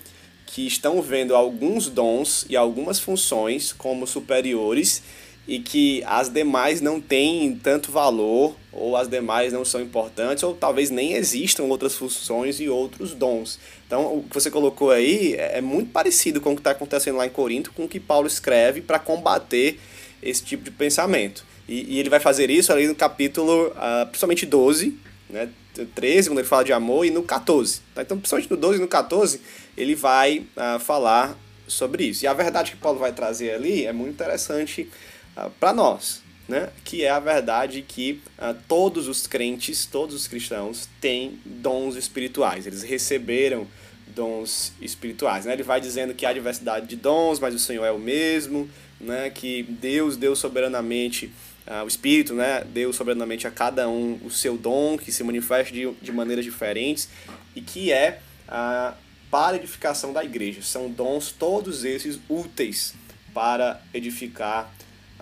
que 0.46 0.66
estão 0.66 1.02
vendo 1.02 1.34
alguns 1.34 1.88
dons 1.88 2.46
e 2.48 2.56
algumas 2.56 3.00
funções 3.00 3.72
como 3.72 4.06
superiores 4.06 5.02
e 5.46 5.58
que 5.58 6.02
as 6.06 6.28
demais 6.28 6.80
não 6.80 7.00
têm 7.00 7.54
tanto 7.62 7.92
valor, 7.92 8.56
ou 8.72 8.96
as 8.96 9.08
demais 9.08 9.52
não 9.52 9.64
são 9.64 9.80
importantes, 9.80 10.42
ou 10.42 10.54
talvez 10.54 10.90
nem 10.90 11.12
existam 11.12 11.64
outras 11.64 11.94
funções 11.94 12.60
e 12.60 12.68
outros 12.68 13.12
dons. 13.12 13.58
Então, 13.86 14.18
o 14.18 14.22
que 14.22 14.34
você 14.34 14.50
colocou 14.50 14.90
aí 14.90 15.34
é, 15.34 15.58
é 15.58 15.60
muito 15.60 15.90
parecido 15.90 16.40
com 16.40 16.52
o 16.52 16.54
que 16.54 16.60
está 16.60 16.70
acontecendo 16.70 17.18
lá 17.18 17.26
em 17.26 17.30
Corinto, 17.30 17.72
com 17.72 17.84
o 17.84 17.88
que 17.88 18.00
Paulo 18.00 18.26
escreve 18.26 18.80
para 18.80 18.98
combater 18.98 19.78
esse 20.22 20.42
tipo 20.42 20.64
de 20.64 20.70
pensamento. 20.70 21.44
E, 21.68 21.94
e, 21.94 21.98
ele 21.98 22.08
vai 22.08 22.20
fazer 22.20 22.50
isso 22.50 22.72
ali 22.72 22.86
no 22.86 22.94
capítulo, 22.94 23.68
uh, 23.68 24.06
principalmente 24.06 24.46
12, 24.46 24.98
né, 25.28 25.48
13, 25.94 26.30
quando 26.30 26.38
ele 26.38 26.48
fala 26.48 26.64
de 26.64 26.72
amor, 26.72 27.04
e 27.04 27.10
no 27.10 27.22
14. 27.22 27.80
Tá? 27.94 28.02
Então, 28.02 28.16
principalmente 28.16 28.50
no 28.50 28.56
12 28.56 28.78
e 28.78 28.80
no 28.80 28.88
14, 28.88 29.40
ele 29.76 29.94
vai 29.94 30.38
uh, 30.56 30.78
falar 30.80 31.36
sobre 31.66 32.04
isso. 32.04 32.24
E 32.24 32.26
a 32.26 32.32
verdade 32.32 32.72
que 32.72 32.76
Paulo 32.76 32.98
vai 32.98 33.12
trazer 33.12 33.52
ali 33.52 33.86
é 33.86 33.92
muito 33.92 34.12
interessante 34.12 34.88
para 35.58 35.72
nós, 35.72 36.22
né? 36.48 36.70
que 36.84 37.04
é 37.04 37.10
a 37.10 37.20
verdade 37.20 37.82
que 37.86 38.20
uh, 38.38 38.56
todos 38.68 39.08
os 39.08 39.26
crentes, 39.26 39.86
todos 39.86 40.14
os 40.14 40.28
cristãos 40.28 40.88
têm 41.00 41.38
dons 41.44 41.96
espirituais. 41.96 42.66
Eles 42.66 42.82
receberam 42.82 43.66
dons 44.06 44.72
espirituais. 44.80 45.44
Né? 45.44 45.54
Ele 45.54 45.62
vai 45.62 45.80
dizendo 45.80 46.14
que 46.14 46.26
há 46.26 46.32
diversidade 46.32 46.86
de 46.86 46.96
dons, 46.96 47.40
mas 47.40 47.54
o 47.54 47.58
Senhor 47.58 47.84
é 47.84 47.90
o 47.90 47.98
mesmo, 47.98 48.68
né? 49.00 49.30
que 49.30 49.62
Deus 49.62 50.16
deu 50.16 50.36
soberanamente 50.36 51.32
Uh, 51.66 51.82
o 51.82 51.88
Espírito 51.88 52.34
né, 52.34 52.62
deu 52.62 52.92
soberanamente 52.92 53.46
a 53.46 53.50
cada 53.50 53.88
um 53.88 54.20
o 54.22 54.30
seu 54.30 54.54
dom, 54.54 54.98
que 54.98 55.10
se 55.10 55.24
manifesta 55.24 55.72
de, 55.72 55.90
de 55.92 56.12
maneiras 56.12 56.44
diferentes 56.44 57.08
e 57.56 57.62
que 57.62 57.90
é 57.90 58.20
uh, 58.46 58.94
para 59.30 59.56
edificação 59.56 60.12
da 60.12 60.22
igreja. 60.22 60.60
São 60.60 60.90
dons 60.90 61.32
todos 61.32 61.82
esses 61.82 62.20
úteis 62.28 62.94
para 63.32 63.80
edificar 63.94 64.70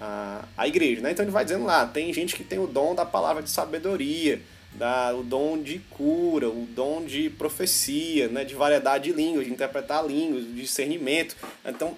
uh, 0.02 0.44
a 0.56 0.66
igreja. 0.66 1.00
Né? 1.00 1.12
Então 1.12 1.24
ele 1.24 1.32
vai 1.32 1.44
dizendo 1.44 1.64
lá, 1.64 1.86
tem 1.86 2.12
gente 2.12 2.34
que 2.34 2.42
tem 2.42 2.58
o 2.58 2.66
dom 2.66 2.94
da 2.94 3.06
palavra 3.06 3.42
de 3.42 3.50
sabedoria, 3.50 4.40
da, 4.74 5.14
o 5.14 5.22
dom 5.22 5.62
de 5.62 5.78
cura, 5.90 6.48
o 6.48 6.66
dom 6.70 7.04
de 7.04 7.30
profecia, 7.30 8.28
né, 8.28 8.44
de 8.44 8.54
variedade 8.54 9.04
de 9.04 9.12
línguas, 9.12 9.46
de 9.46 9.52
interpretar 9.52 10.04
línguas, 10.06 10.44
de 10.44 10.54
discernimento. 10.54 11.36
Então, 11.64 11.94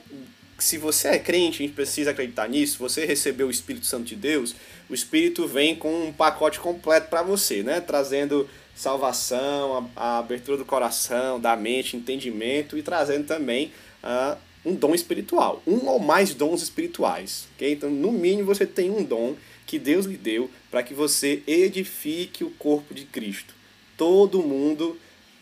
se 0.58 0.76
você 0.76 1.08
é 1.08 1.18
crente, 1.18 1.62
a 1.62 1.66
gente 1.66 1.74
precisa 1.74 2.10
acreditar 2.10 2.48
nisso, 2.48 2.78
você 2.78 3.04
recebeu 3.04 3.46
o 3.46 3.50
Espírito 3.50 3.86
Santo 3.86 4.04
de 4.04 4.16
Deus, 4.16 4.54
o 4.88 4.94
Espírito 4.94 5.46
vem 5.46 5.74
com 5.74 6.06
um 6.06 6.12
pacote 6.12 6.60
completo 6.60 7.08
para 7.08 7.22
você, 7.22 7.62
né? 7.62 7.80
Trazendo 7.80 8.48
salvação, 8.74 9.90
a, 9.96 10.16
a, 10.16 10.18
abertura 10.18 10.58
do 10.58 10.64
coração, 10.64 11.40
da 11.40 11.56
mente, 11.56 11.96
entendimento 11.96 12.76
e 12.76 12.82
trazendo 12.82 13.26
também 13.26 13.72
uh, 14.02 14.36
um 14.64 14.74
dom 14.74 14.94
espiritual, 14.94 15.62
um 15.66 15.86
ou 15.86 15.98
mais 15.98 16.34
dons 16.34 16.62
espirituais. 16.62 17.48
Okay? 17.54 17.72
Então, 17.72 17.90
no 17.90 18.10
mínimo, 18.10 18.46
você 18.46 18.66
tem 18.66 18.90
um 18.90 19.02
dom 19.02 19.34
que 19.66 19.78
Deus 19.78 20.06
lhe 20.06 20.16
deu 20.16 20.50
para 20.70 20.82
que 20.82 20.94
você 20.94 21.42
edifique 21.46 22.44
o 22.44 22.50
corpo 22.50 22.94
de 22.94 23.04
Cristo. 23.04 23.54
Todo 23.96 24.42
mundo 24.42 24.98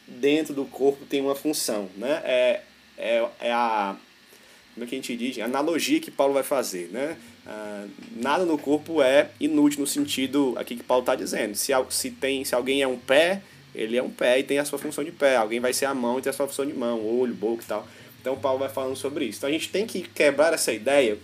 dentro 0.07 0.55
do 0.55 0.65
corpo 0.65 1.05
tem 1.07 1.21
uma 1.21 1.35
função, 1.35 1.89
né? 1.97 2.21
É, 2.25 2.61
é, 2.99 3.29
é 3.41 3.53
a 3.53 3.97
como 4.75 4.85
é 4.85 4.89
que 4.89 4.95
a 4.95 4.99
gente 4.99 5.17
diz? 5.17 5.39
A 5.39 5.45
analogia 5.45 6.01
que 6.01 6.11
Paulo 6.11 6.33
vai 6.33 6.43
fazer, 6.43 6.89
né? 6.91 7.17
Ah, 7.47 7.85
nada 8.17 8.45
no 8.45 8.57
corpo 8.57 9.03
é 9.03 9.31
inútil 9.39 9.81
no 9.81 9.87
sentido 9.87 10.55
aqui 10.57 10.77
que 10.77 10.83
Paulo 10.83 11.03
está 11.03 11.15
dizendo. 11.15 11.55
Se, 11.55 11.73
se, 11.91 12.11
tem, 12.11 12.43
se 12.45 12.55
alguém 12.55 12.81
é 12.81 12.89
um 12.89 12.97
pé, 12.97 13.43
ele 13.75 13.97
é 13.97 14.03
um 14.03 14.11
pé 14.11 14.39
e 14.39 14.43
tem 14.43 14.59
a 14.59 14.65
sua 14.65 14.79
função 14.79 15.05
de 15.05 15.13
pé. 15.13 15.37
Alguém 15.37 15.61
vai 15.61 15.75
ser 15.75 15.85
a 15.85 15.95
mão 15.95 16.19
e 16.19 16.23
tem 16.23 16.31
a 16.31 16.33
sua 16.33 16.47
função 16.47 16.65
de 16.65 16.73
mão, 16.73 17.05
olho, 17.05 17.35
boca 17.35 17.63
e 17.63 17.67
tal. 17.67 17.87
Então 18.23 18.37
Paulo 18.37 18.61
vai 18.61 18.69
falando 18.69 18.97
sobre 18.97 19.25
isso. 19.25 19.39
Então 19.39 19.51
a 19.51 19.53
gente 19.53 19.69
tem 19.69 19.85
que 19.85 20.03
quebrar 20.03 20.55
essa 20.55 20.73
ideia 20.73 21.19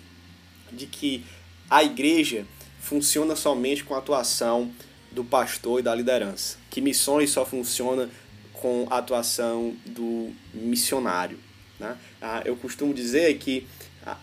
de 0.71 0.87
que 0.87 1.25
a 1.71 1.83
igreja 1.85 2.45
funciona 2.81 3.37
somente 3.37 3.85
com 3.85 3.95
a 3.95 3.99
atuação 3.99 4.71
do 5.13 5.25
pastor 5.25 5.79
e 5.79 5.83
da 5.83 5.95
liderança. 5.95 6.59
Que 6.69 6.81
missões 6.81 7.31
só 7.31 7.47
funciona 7.47 8.11
com 8.53 8.89
a 8.91 8.99
atuação 8.99 9.77
do 9.87 10.33
missionário. 10.53 11.39
Né? 11.79 11.97
Ah, 12.21 12.43
eu 12.45 12.57
costumo 12.57 12.93
dizer 12.93 13.39
que 13.39 13.65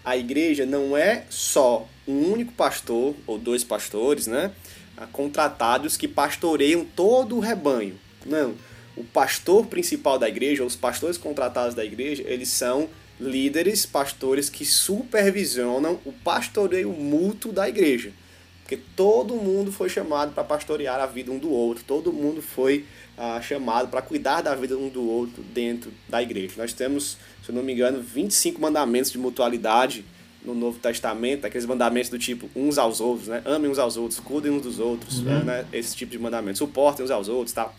a 0.03 0.17
igreja 0.17 0.65
não 0.65 0.97
é 0.97 1.25
só 1.29 1.87
um 2.05 2.31
único 2.31 2.51
pastor 2.53 3.15
ou 3.25 3.37
dois 3.37 3.63
pastores 3.63 4.27
né, 4.27 4.51
ah, 4.97 5.07
contratados 5.07 5.95
que 5.95 6.07
pastoreiam 6.07 6.83
todo 6.83 7.37
o 7.37 7.39
rebanho. 7.39 7.97
Não. 8.25 8.55
O 8.95 9.03
pastor 9.03 9.65
principal 9.65 10.17
da 10.17 10.27
igreja, 10.27 10.63
os 10.63 10.75
pastores 10.75 11.17
contratados 11.17 11.75
da 11.75 11.83
igreja, 11.83 12.23
eles 12.25 12.49
são 12.49 12.89
líderes, 13.19 13.85
pastores 13.85 14.49
que 14.49 14.65
supervisionam 14.65 15.99
o 16.05 16.11
pastoreio 16.11 16.91
mútuo 16.91 17.51
da 17.51 17.67
igreja. 17.67 18.11
Porque 18.61 18.79
todo 18.95 19.35
mundo 19.35 19.71
foi 19.71 19.89
chamado 19.89 20.33
para 20.33 20.43
pastorear 20.43 20.99
a 20.99 21.05
vida 21.05 21.31
um 21.31 21.37
do 21.37 21.51
outro, 21.51 21.83
todo 21.83 22.11
mundo 22.11 22.41
foi 22.41 22.85
ah, 23.15 23.39
chamado 23.39 23.89
para 23.89 24.01
cuidar 24.01 24.41
da 24.41 24.55
vida 24.55 24.75
um 24.75 24.89
do 24.89 25.07
outro 25.07 25.43
dentro 25.53 25.91
da 26.09 26.21
igreja. 26.21 26.55
Nós 26.57 26.73
temos, 26.73 27.17
se 27.43 27.49
eu 27.49 27.55
não 27.55 27.61
me 27.61 27.73
engano, 27.73 28.01
25 28.01 28.59
mandamentos 28.59 29.11
de 29.11 29.19
mutualidade 29.19 30.03
no 30.43 30.55
Novo 30.55 30.79
Testamento, 30.79 31.45
aqueles 31.45 31.65
mandamentos 31.65 32.09
do 32.09 32.17
tipo 32.17 32.49
uns 32.55 32.77
aos 32.77 32.99
outros, 33.01 33.27
né? 33.27 33.41
Amem 33.45 33.69
uns 33.69 33.79
aos 33.79 33.97
outros, 33.97 34.19
cuidem 34.19 34.51
uns 34.51 34.63
dos 34.63 34.79
outros, 34.79 35.19
uhum. 35.19 35.43
né? 35.43 35.65
Esse 35.71 35.95
tipo 35.95 36.11
de 36.11 36.19
mandamento, 36.19 36.57
suportem 36.57 37.05
uns 37.05 37.11
aos 37.11 37.27
outros, 37.27 37.53
tal. 37.53 37.75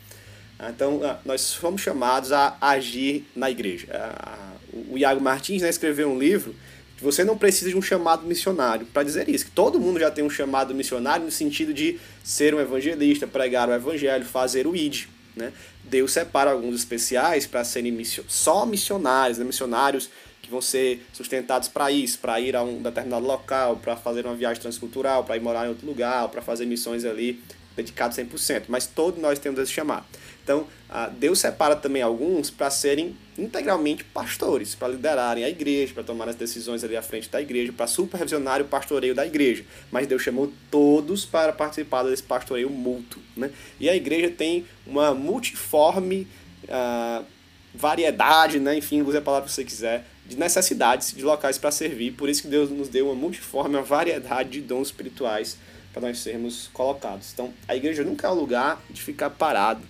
Então, 0.59 1.01
ah, 1.05 1.19
nós 1.25 1.55
fomos 1.55 1.83
chamados 1.83 2.33
a 2.33 2.57
agir 2.61 3.27
na 3.35 3.51
igreja. 3.51 3.89
Ah, 3.93 4.55
o 4.91 4.97
Iago 4.97 5.21
Martins 5.21 5.63
né, 5.63 5.69
escreveu 5.69 6.09
um 6.09 6.19
livro 6.19 6.55
que 6.97 7.05
você 7.05 7.23
não 7.23 7.37
precisa 7.37 7.71
de 7.71 7.77
um 7.77 7.83
chamado 7.83 8.27
missionário 8.27 8.87
para 8.87 9.03
dizer 9.03 9.29
isso, 9.29 9.47
que 9.47 9.51
todo 9.51 9.79
mundo 9.79 10.01
já 10.01 10.11
tem 10.11 10.25
um 10.25 10.31
chamado 10.31 10.75
missionário 10.75 11.27
no 11.27 11.31
sentido 11.31 11.75
de 11.75 11.99
ser 12.25 12.55
um 12.55 12.61
evangelista, 12.61 13.27
pregar 13.27 13.69
o 13.69 13.75
evangelho, 13.75 14.25
fazer 14.25 14.67
o 14.67 14.75
ID. 14.75 15.05
Né? 15.37 15.53
Deus 15.85 16.13
separa 16.13 16.51
alguns 16.51 16.75
especiais 16.75 17.47
para 17.47 17.63
serem 17.63 17.93
mission... 17.93 18.25
só 18.27 18.65
missionários, 18.65 19.37
né? 19.37 19.45
missionários 19.45 20.09
que 20.41 20.51
vão 20.51 20.63
ser 20.63 21.05
sustentados 21.13 21.69
para 21.69 21.91
isso, 21.91 22.19
para 22.19 22.41
ir 22.41 22.57
a 22.57 22.63
um 22.63 22.81
determinado 22.81 23.27
local, 23.27 23.77
para 23.77 23.97
fazer 23.97 24.25
uma 24.25 24.35
viagem 24.35 24.63
transcultural, 24.63 25.25
para 25.25 25.37
ir 25.37 25.41
morar 25.41 25.67
em 25.67 25.69
outro 25.69 25.87
lugar, 25.87 26.29
para 26.29 26.41
fazer 26.41 26.65
missões 26.65 27.05
ali 27.05 27.43
dedicados 27.77 28.17
100%. 28.17 28.65
Mas 28.69 28.87
todos 28.87 29.21
nós 29.21 29.39
temos 29.39 29.61
esse 29.61 29.73
chamado. 29.73 30.07
Então, 30.47 30.65
Deus 31.19 31.41
separa 31.41 31.75
também 31.75 32.03
alguns 32.03 32.51
para 32.51 32.71
serem 32.71 33.17
integralmente 33.37 34.05
pastores, 34.05 34.77
para 34.77 34.87
liderarem 34.87 35.43
a 35.43 35.49
igreja, 35.49 35.93
para 35.93 36.05
tomar 36.05 36.29
as 36.29 36.37
decisões 36.37 36.85
ali 36.85 36.97
à 36.97 37.03
frente 37.03 37.29
da 37.29 37.43
igreja, 37.43 37.73
para 37.73 37.89
supervisionar 37.89 38.63
o 38.63 38.65
pastoreio 38.65 39.13
da 39.13 39.27
igreja. 39.27 39.65
Mas 39.91 40.07
Deus 40.07 40.23
chamou 40.23 40.53
todos 40.71 41.25
para 41.25 41.53
participar 41.53 42.05
desse 42.05 42.23
pastoreio 42.23 42.71
mútuo. 42.71 43.21
Né? 43.37 43.51
E 43.81 43.91
a 43.91 43.97
igreja 43.97 44.31
tem 44.31 44.65
uma 44.87 45.13
multiforme 45.13 46.29
uh, 46.63 47.25
variedade, 47.75 48.61
né? 48.61 48.79
enfim, 48.79 49.03
use 49.03 49.17
a 49.17 49.21
palavra 49.21 49.49
que 49.49 49.53
você 49.53 49.65
quiser, 49.65 50.07
de 50.25 50.39
necessidades 50.39 51.13
de 51.13 51.25
locais 51.25 51.59
para 51.59 51.73
servir. 51.73 52.13
Por 52.13 52.29
isso 52.29 52.43
que 52.43 52.49
Deus 52.49 52.71
nos 52.71 52.89
deu 52.89 53.07
uma 53.07 53.17
multiforme, 53.17 53.75
uma 53.75 53.83
variedade 53.83 54.51
de 54.51 54.61
dons 54.61 54.87
espirituais 54.87 55.59
para 55.93 56.09
nós 56.09 56.19
sermos 56.19 56.69
colocados. 56.73 57.33
Então, 57.33 57.53
a 57.67 57.75
igreja 57.75 58.05
nunca 58.05 58.29
é 58.29 58.31
um 58.31 58.35
lugar 58.35 58.81
de 58.91 59.03
ficar 59.03 59.31
parado 59.31 59.81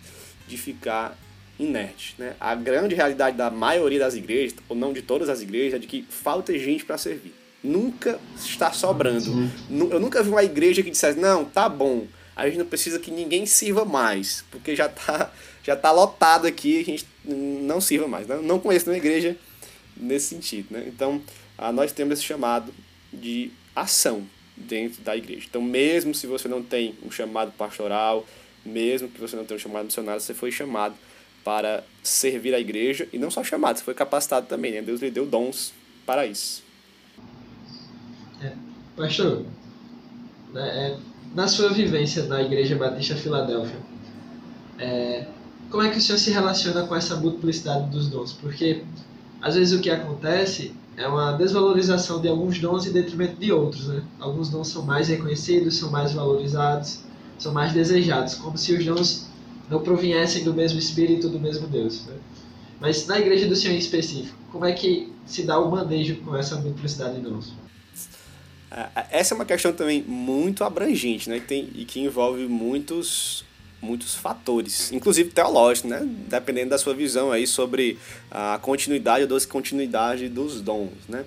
de 0.46 0.56
ficar 0.56 1.16
inerte. 1.58 2.14
Né? 2.18 2.34
A 2.38 2.54
grande 2.54 2.94
realidade 2.94 3.36
da 3.36 3.50
maioria 3.50 3.98
das 3.98 4.14
igrejas, 4.14 4.54
ou 4.68 4.76
não 4.76 4.92
de 4.92 5.02
todas 5.02 5.28
as 5.28 5.40
igrejas, 5.40 5.74
é 5.74 5.78
de 5.78 5.86
que 5.86 6.04
falta 6.08 6.56
gente 6.58 6.84
para 6.84 6.98
servir. 6.98 7.34
Nunca 7.62 8.20
está 8.36 8.72
sobrando. 8.72 9.20
Sim. 9.20 9.50
Eu 9.90 9.98
nunca 9.98 10.22
vi 10.22 10.30
uma 10.30 10.44
igreja 10.44 10.82
que 10.82 10.90
dissesse, 10.90 11.18
não, 11.18 11.44
tá 11.44 11.68
bom, 11.68 12.06
a 12.36 12.46
gente 12.46 12.58
não 12.58 12.66
precisa 12.66 12.98
que 12.98 13.10
ninguém 13.10 13.46
sirva 13.46 13.84
mais, 13.84 14.44
porque 14.50 14.76
já 14.76 14.86
está 14.86 15.32
já 15.66 15.74
tá 15.74 15.90
lotado 15.90 16.46
aqui, 16.46 16.80
a 16.80 16.84
gente 16.84 17.04
não 17.24 17.80
sirva 17.80 18.06
mais. 18.06 18.28
Né? 18.28 18.38
Não 18.40 18.60
conheço 18.60 18.88
nenhuma 18.88 19.04
igreja 19.04 19.36
nesse 19.96 20.28
sentido. 20.28 20.68
Né? 20.70 20.84
Então, 20.86 21.20
nós 21.74 21.90
temos 21.90 22.18
esse 22.18 22.22
chamado 22.22 22.72
de 23.12 23.50
ação 23.74 24.24
dentro 24.56 25.02
da 25.02 25.16
igreja. 25.16 25.44
Então, 25.50 25.60
mesmo 25.60 26.14
se 26.14 26.24
você 26.28 26.46
não 26.46 26.62
tem 26.62 26.94
um 27.04 27.10
chamado 27.10 27.50
pastoral, 27.58 28.24
mesmo 28.66 29.08
que 29.08 29.20
você 29.20 29.36
não 29.36 29.44
tenha 29.44 29.56
um 29.56 29.60
chamado 29.60 29.84
missionário, 29.84 30.20
você 30.20 30.34
foi 30.34 30.50
chamado 30.50 30.94
para 31.44 31.84
servir 32.02 32.54
a 32.54 32.60
igreja 32.60 33.08
e 33.12 33.18
não 33.18 33.30
só 33.30 33.44
chamado, 33.44 33.78
você 33.78 33.84
foi 33.84 33.94
capacitado 33.94 34.46
também, 34.46 34.72
né? 34.72 34.82
Deus 34.82 35.00
lhe 35.00 35.10
deu 35.10 35.24
dons 35.24 35.72
para 36.04 36.26
isso. 36.26 36.62
É, 38.42 38.52
pastor, 38.96 39.44
né, 40.52 40.68
é, 40.68 40.96
na 41.34 41.46
sua 41.46 41.72
vivência 41.72 42.24
na 42.24 42.42
Igreja 42.42 42.76
Batista 42.76 43.14
Filadélfia, 43.14 43.78
é, 44.78 45.26
como 45.70 45.82
é 45.82 45.90
que 45.90 45.98
o 45.98 46.00
senhor 46.00 46.18
se 46.18 46.30
relaciona 46.30 46.86
com 46.86 46.94
essa 46.94 47.16
multiplicidade 47.16 47.90
dos 47.90 48.08
dons? 48.08 48.32
Porque 48.32 48.82
às 49.40 49.54
vezes 49.54 49.78
o 49.78 49.80
que 49.80 49.90
acontece 49.90 50.74
é 50.96 51.06
uma 51.06 51.32
desvalorização 51.32 52.20
de 52.20 52.28
alguns 52.28 52.58
dons 52.58 52.86
em 52.86 52.92
detrimento 52.92 53.36
de 53.36 53.52
outros, 53.52 53.88
né? 53.88 54.02
Alguns 54.18 54.48
dons 54.48 54.68
são 54.68 54.82
mais 54.82 55.08
reconhecidos, 55.08 55.76
são 55.76 55.90
mais 55.90 56.12
valorizados, 56.12 57.00
são 57.38 57.52
mais 57.52 57.72
desejados, 57.72 58.34
como 58.34 58.56
se 58.56 58.72
os 58.72 58.84
dons 58.84 59.26
não 59.68 59.82
proviessem 59.82 60.44
do 60.44 60.54
mesmo 60.54 60.78
Espírito, 60.78 61.28
do 61.28 61.40
mesmo 61.40 61.66
Deus. 61.66 62.06
Né? 62.06 62.14
Mas 62.80 63.06
na 63.06 63.18
igreja 63.18 63.46
do 63.46 63.56
Senhor 63.56 63.74
em 63.74 63.78
específico, 63.78 64.36
como 64.52 64.64
é 64.64 64.72
que 64.72 65.12
se 65.26 65.42
dá 65.42 65.58
o 65.58 65.70
manejo 65.70 66.16
com 66.16 66.36
essa 66.36 66.56
multiplicidade 66.56 67.16
de 67.16 67.22
dons? 67.22 67.52
Essa 69.10 69.32
é 69.32 69.36
uma 69.36 69.44
questão 69.44 69.72
também 69.72 70.02
muito 70.02 70.64
abrangente, 70.64 71.30
né? 71.30 71.40
Tem, 71.40 71.70
e 71.74 71.84
que 71.84 72.00
envolve 72.00 72.46
muitos, 72.46 73.44
muitos 73.80 74.14
fatores, 74.14 74.90
inclusive 74.92 75.30
teológicos, 75.30 75.88
né? 75.88 76.00
Dependendo 76.28 76.70
da 76.70 76.78
sua 76.78 76.92
visão 76.92 77.30
aí 77.30 77.46
sobre 77.46 77.96
a 78.30 78.58
continuidade 78.60 79.22
ou 79.22 79.28
descontinuidade 79.28 80.28
dos 80.28 80.60
dons, 80.60 80.90
né? 81.08 81.24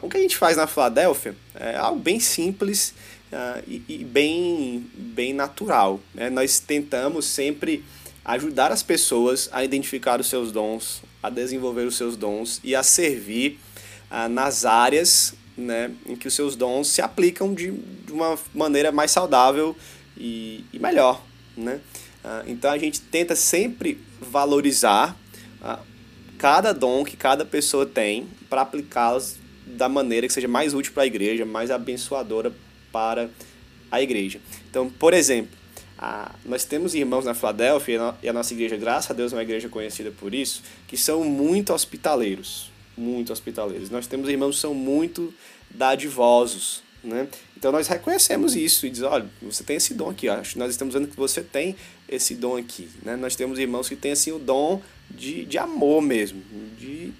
O 0.00 0.08
que 0.08 0.16
a 0.16 0.20
gente 0.20 0.36
faz 0.36 0.56
na 0.56 0.66
Filadélfia 0.66 1.34
é 1.54 1.76
algo 1.76 2.00
bem 2.00 2.18
simples 2.18 2.94
uh, 3.32 3.62
e, 3.66 3.82
e, 3.88 4.04
bem, 4.04 4.86
bem 4.94 5.32
natural. 5.32 6.00
Né? 6.14 6.30
Nós 6.30 6.58
tentamos 6.58 7.26
sempre 7.26 7.84
ajudar 8.24 8.72
as 8.72 8.82
pessoas 8.82 9.48
a 9.52 9.64
identificar 9.64 10.20
os 10.20 10.28
seus 10.28 10.50
dons, 10.52 11.02
a 11.22 11.30
desenvolver 11.30 11.86
os 11.86 11.96
seus 11.96 12.16
dons 12.16 12.60
e 12.62 12.74
a 12.74 12.82
servir 12.82 13.58
uh, 14.10 14.28
nas 14.28 14.64
áreas 14.64 15.34
né, 15.56 15.90
em 16.06 16.16
que 16.16 16.28
os 16.28 16.34
seus 16.34 16.54
dons 16.54 16.88
se 16.88 17.00
aplicam 17.00 17.54
de, 17.54 17.70
de 17.70 18.12
uma 18.12 18.38
maneira 18.54 18.92
mais 18.92 19.10
saudável 19.10 19.76
e, 20.16 20.64
e 20.72 20.78
melhor. 20.78 21.22
Né? 21.56 21.80
Uh, 22.24 22.42
então 22.46 22.70
a 22.70 22.78
gente 22.78 23.00
tenta 23.00 23.34
sempre 23.34 24.00
valorizar 24.20 25.16
cada 26.38 26.72
dom 26.72 27.04
que 27.04 27.16
cada 27.16 27.44
pessoa 27.44 27.84
tem 27.84 28.28
para 28.48 28.60
aplicá-los 28.60 29.36
da 29.66 29.88
maneira 29.88 30.28
que 30.28 30.32
seja 30.32 30.46
mais 30.46 30.74
útil 30.74 30.92
para 30.92 31.02
a 31.02 31.06
igreja, 31.06 31.44
mais 31.44 31.70
abençoadora 31.72 32.52
para 32.96 33.28
a 33.90 34.00
igreja. 34.00 34.40
Então, 34.70 34.88
por 34.88 35.12
exemplo, 35.12 35.50
a, 35.98 36.34
nós 36.46 36.64
temos 36.64 36.94
irmãos 36.94 37.26
na 37.26 37.34
Filadélfia, 37.34 38.14
e 38.22 38.28
a 38.28 38.32
nossa 38.32 38.54
igreja, 38.54 38.74
graças 38.74 39.10
a 39.10 39.12
Deus, 39.12 39.34
é 39.34 39.36
uma 39.36 39.42
igreja 39.42 39.68
conhecida 39.68 40.10
por 40.10 40.32
isso, 40.32 40.62
que 40.88 40.96
são 40.96 41.22
muito 41.22 41.74
hospitaleiros. 41.74 42.70
Muito 42.96 43.34
hospitaleiros. 43.34 43.90
Nós 43.90 44.06
temos 44.06 44.30
irmãos 44.30 44.54
que 44.54 44.62
são 44.62 44.72
muito 44.72 45.34
dadivosos. 45.68 46.82
Né? 47.04 47.28
Então 47.54 47.70
nós 47.70 47.86
reconhecemos 47.86 48.56
isso 48.56 48.86
e 48.86 48.90
diz, 48.90 49.02
olha, 49.02 49.26
você 49.42 49.62
tem 49.62 49.76
esse 49.76 49.92
dom 49.92 50.08
aqui, 50.08 50.26
nós 50.56 50.70
estamos 50.70 50.94
vendo 50.94 51.08
que 51.08 51.16
você 51.16 51.42
tem 51.42 51.76
esse 52.08 52.34
dom 52.34 52.56
aqui. 52.56 52.88
Né? 53.02 53.14
Nós 53.14 53.36
temos 53.36 53.58
irmãos 53.58 53.90
que 53.90 53.94
têm 53.94 54.12
assim, 54.12 54.32
o 54.32 54.38
dom 54.38 54.80
de, 55.10 55.44
de 55.44 55.58
amor 55.58 56.00
mesmo, 56.00 56.42
de, 56.78 57.12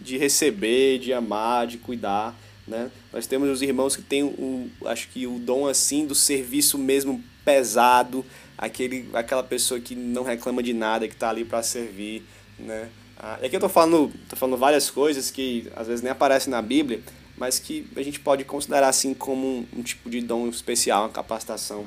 de 0.00 0.16
receber, 0.16 1.00
de 1.00 1.12
amar, 1.12 1.66
de 1.66 1.78
cuidar. 1.78 2.38
Né? 2.66 2.90
Nós 3.12 3.26
temos 3.26 3.48
os 3.48 3.62
irmãos 3.62 3.94
que 3.94 4.02
têm 4.02 4.24
o, 4.24 4.68
acho 4.86 5.08
que 5.08 5.26
o 5.26 5.38
dom 5.38 5.68
assim 5.68 6.04
do 6.04 6.14
serviço 6.14 6.76
mesmo 6.76 7.22
pesado, 7.44 8.24
aquele, 8.58 9.08
aquela 9.12 9.42
pessoa 9.42 9.78
que 9.78 9.94
não 9.94 10.24
reclama 10.24 10.62
de 10.62 10.72
nada, 10.72 11.06
que 11.06 11.14
está 11.14 11.30
ali 11.30 11.44
para 11.44 11.62
servir, 11.62 12.24
né? 12.58 12.88
Ah, 13.18 13.38
e 13.40 13.46
aqui 13.46 13.54
eu 13.54 13.58
estou 13.58 13.70
falando, 13.70 14.12
tô 14.28 14.36
falando 14.36 14.58
várias 14.58 14.90
coisas 14.90 15.30
que 15.30 15.70
às 15.74 15.86
vezes 15.86 16.02
nem 16.02 16.10
aparecem 16.10 16.50
na 16.50 16.60
Bíblia, 16.60 17.00
mas 17.36 17.58
que 17.58 17.86
a 17.96 18.02
gente 18.02 18.20
pode 18.20 18.44
considerar 18.44 18.88
assim 18.88 19.14
como 19.14 19.46
um, 19.46 19.66
um 19.78 19.82
tipo 19.82 20.10
de 20.10 20.20
dom 20.20 20.48
especial, 20.48 21.04
uma 21.04 21.10
capacitação 21.10 21.86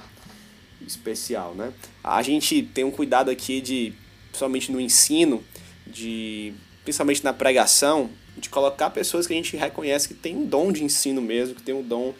especial, 0.85 1.53
né? 1.53 1.73
A 2.03 2.21
gente 2.23 2.63
tem 2.63 2.83
um 2.83 2.91
cuidado 2.91 3.29
aqui 3.29 3.61
de, 3.61 3.93
principalmente 4.29 4.71
no 4.71 4.79
ensino, 4.79 5.43
de 5.85 6.53
principalmente 6.83 7.23
na 7.23 7.33
pregação, 7.33 8.09
de 8.39 8.49
colocar 8.49 8.89
pessoas 8.89 9.27
que 9.27 9.33
a 9.33 9.35
gente 9.35 9.55
reconhece 9.57 10.07
que 10.07 10.13
tem 10.13 10.35
um 10.35 10.45
dom 10.45 10.71
de 10.71 10.83
ensino 10.83 11.21
mesmo, 11.21 11.55
que 11.55 11.61
tem 11.61 11.75
um 11.75 11.83
dom 11.83 12.13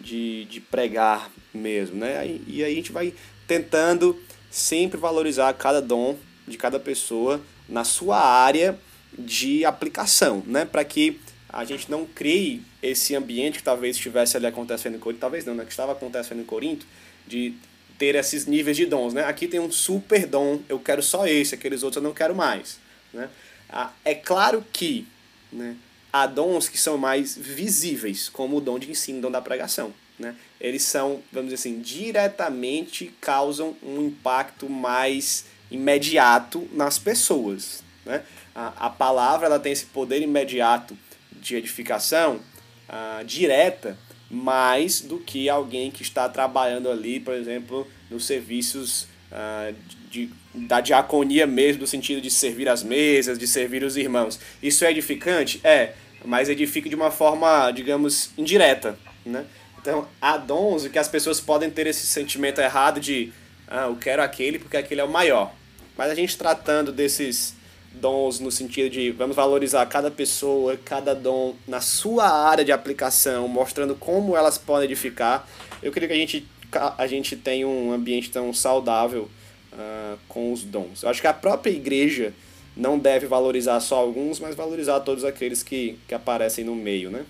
de, 0.00 0.44
de 0.46 0.60
pregar 0.60 1.30
mesmo, 1.54 1.96
né? 1.96 2.38
E, 2.46 2.62
aí 2.62 2.72
a 2.72 2.74
gente 2.74 2.92
vai 2.92 3.14
tentando 3.46 4.20
sempre 4.50 4.98
valorizar 4.98 5.52
cada 5.54 5.80
dom 5.80 6.16
de 6.46 6.58
cada 6.58 6.78
pessoa 6.78 7.40
na 7.68 7.84
sua 7.84 8.18
área 8.18 8.78
de 9.16 9.64
aplicação, 9.64 10.42
né? 10.46 10.64
Para 10.64 10.84
que 10.84 11.20
a 11.48 11.64
gente 11.64 11.90
não 11.90 12.04
crie 12.04 12.62
esse 12.82 13.14
ambiente 13.14 13.58
que 13.58 13.64
talvez 13.64 13.96
estivesse 13.96 14.36
ali 14.36 14.46
acontecendo 14.46 14.96
em 14.96 14.98
Corinto, 14.98 15.20
talvez 15.20 15.44
não, 15.44 15.54
né? 15.54 15.64
Que 15.64 15.70
estava 15.70 15.92
acontecendo 15.92 16.40
em 16.40 16.44
Corinto, 16.44 16.86
de 17.26 17.54
ter 17.98 18.14
esses 18.14 18.46
níveis 18.46 18.76
de 18.76 18.86
dons, 18.86 19.14
né? 19.14 19.24
Aqui 19.24 19.46
tem 19.46 19.60
um 19.60 19.70
super 19.70 20.26
dom, 20.26 20.60
eu 20.68 20.78
quero 20.78 21.02
só 21.02 21.26
esse, 21.26 21.54
aqueles 21.54 21.82
outros 21.82 22.02
eu 22.02 22.08
não 22.08 22.14
quero 22.14 22.34
mais, 22.34 22.78
né? 23.12 23.28
Ah, 23.70 23.92
é 24.04 24.14
claro 24.14 24.64
que 24.72 25.06
né? 25.52 25.76
Há 26.12 26.26
dons 26.26 26.68
que 26.68 26.78
são 26.78 26.98
mais 26.98 27.36
visíveis, 27.36 28.28
como 28.28 28.58
o 28.58 28.60
dom 28.60 28.78
de 28.78 28.90
ensino, 28.90 29.18
o 29.18 29.22
dom 29.22 29.30
da 29.30 29.40
pregação. 29.40 29.94
Né? 30.18 30.36
Eles 30.60 30.82
são, 30.82 31.22
vamos 31.32 31.50
dizer 31.50 31.54
assim, 31.54 31.80
diretamente 31.80 33.14
causam 33.20 33.74
um 33.82 34.06
impacto 34.06 34.68
mais 34.68 35.46
imediato 35.70 36.68
nas 36.72 36.98
pessoas. 36.98 37.82
Né? 38.04 38.22
A, 38.54 38.86
a 38.86 38.90
palavra 38.90 39.46
ela 39.46 39.58
tem 39.58 39.72
esse 39.72 39.86
poder 39.86 40.20
imediato 40.20 40.96
de 41.32 41.56
edificação 41.56 42.40
uh, 42.88 43.24
direta 43.24 43.96
mais 44.30 45.00
do 45.00 45.18
que 45.18 45.48
alguém 45.48 45.90
que 45.90 46.02
está 46.02 46.28
trabalhando 46.28 46.90
ali, 46.90 47.20
por 47.20 47.34
exemplo, 47.34 47.86
nos 48.10 48.24
serviços 48.26 49.04
uh, 49.30 49.74
de, 50.10 50.30
da 50.54 50.80
diaconia 50.80 51.46
mesmo, 51.46 51.82
no 51.82 51.86
sentido 51.86 52.20
de 52.20 52.30
servir 52.30 52.68
as 52.68 52.82
mesas, 52.82 53.38
de 53.38 53.46
servir 53.46 53.82
os 53.82 53.96
irmãos. 53.96 54.38
Isso 54.62 54.84
é 54.84 54.90
edificante? 54.90 55.60
É, 55.64 55.92
mas 56.24 56.48
edifica 56.48 56.88
de 56.88 56.94
uma 56.94 57.10
forma, 57.10 57.70
digamos, 57.70 58.30
indireta, 58.36 58.98
né? 59.24 59.44
Então, 59.80 60.06
há 60.20 60.36
dons 60.36 60.86
que 60.86 60.98
as 60.98 61.08
pessoas 61.08 61.40
podem 61.40 61.68
ter 61.68 61.86
esse 61.86 62.06
sentimento 62.06 62.60
errado 62.60 63.00
de 63.00 63.32
ah, 63.66 63.86
eu 63.86 63.96
quero 63.96 64.22
aquele 64.22 64.58
porque 64.58 64.76
aquele 64.76 65.00
é 65.00 65.04
o 65.04 65.08
maior. 65.08 65.52
Mas 65.96 66.10
a 66.10 66.14
gente 66.14 66.36
tratando 66.36 66.92
desses 66.92 67.54
dons 67.92 68.38
no 68.38 68.50
sentido 68.50 68.88
de 68.88 69.10
vamos 69.10 69.34
valorizar 69.34 69.84
cada 69.86 70.10
pessoa, 70.10 70.78
cada 70.84 71.14
dom 71.14 71.54
na 71.66 71.80
sua 71.80 72.28
área 72.28 72.64
de 72.64 72.70
aplicação, 72.70 73.48
mostrando 73.48 73.94
como 73.94 74.36
elas 74.36 74.56
podem 74.56 74.84
edificar, 74.84 75.48
eu 75.82 75.90
queria 75.90 76.08
que 76.08 76.14
a 76.14 76.18
gente, 76.18 76.48
a 76.96 77.06
gente 77.06 77.36
tenha 77.36 77.66
um 77.66 77.92
ambiente 77.92 78.30
tão 78.30 78.52
saudável 78.52 79.28
uh, 79.72 80.18
com 80.28 80.52
os 80.52 80.62
dons. 80.62 81.02
Eu 81.02 81.08
acho 81.08 81.20
que 81.20 81.26
a 81.26 81.32
própria 81.32 81.70
igreja 81.70 82.32
não 82.76 82.98
deve 82.98 83.26
valorizar 83.26 83.80
só 83.80 83.96
alguns, 83.96 84.40
mas 84.40 84.54
valorizar 84.54 85.00
todos 85.00 85.24
aqueles 85.24 85.62
que, 85.62 85.98
que 86.08 86.14
aparecem 86.14 86.64
no 86.64 86.74
meio, 86.74 87.10
né? 87.10 87.24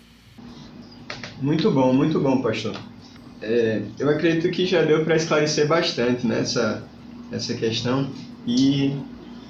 Muito 1.40 1.70
bom, 1.70 1.92
muito 1.92 2.20
bom, 2.20 2.40
pastor. 2.40 2.76
É, 3.40 3.82
eu 3.98 4.08
acredito 4.08 4.48
que 4.50 4.66
já 4.66 4.82
deu 4.82 5.04
para 5.04 5.16
esclarecer 5.16 5.66
bastante 5.66 6.26
nessa 6.26 6.76
né, 6.76 6.82
essa 7.32 7.54
questão 7.54 8.10
e, 8.46 8.94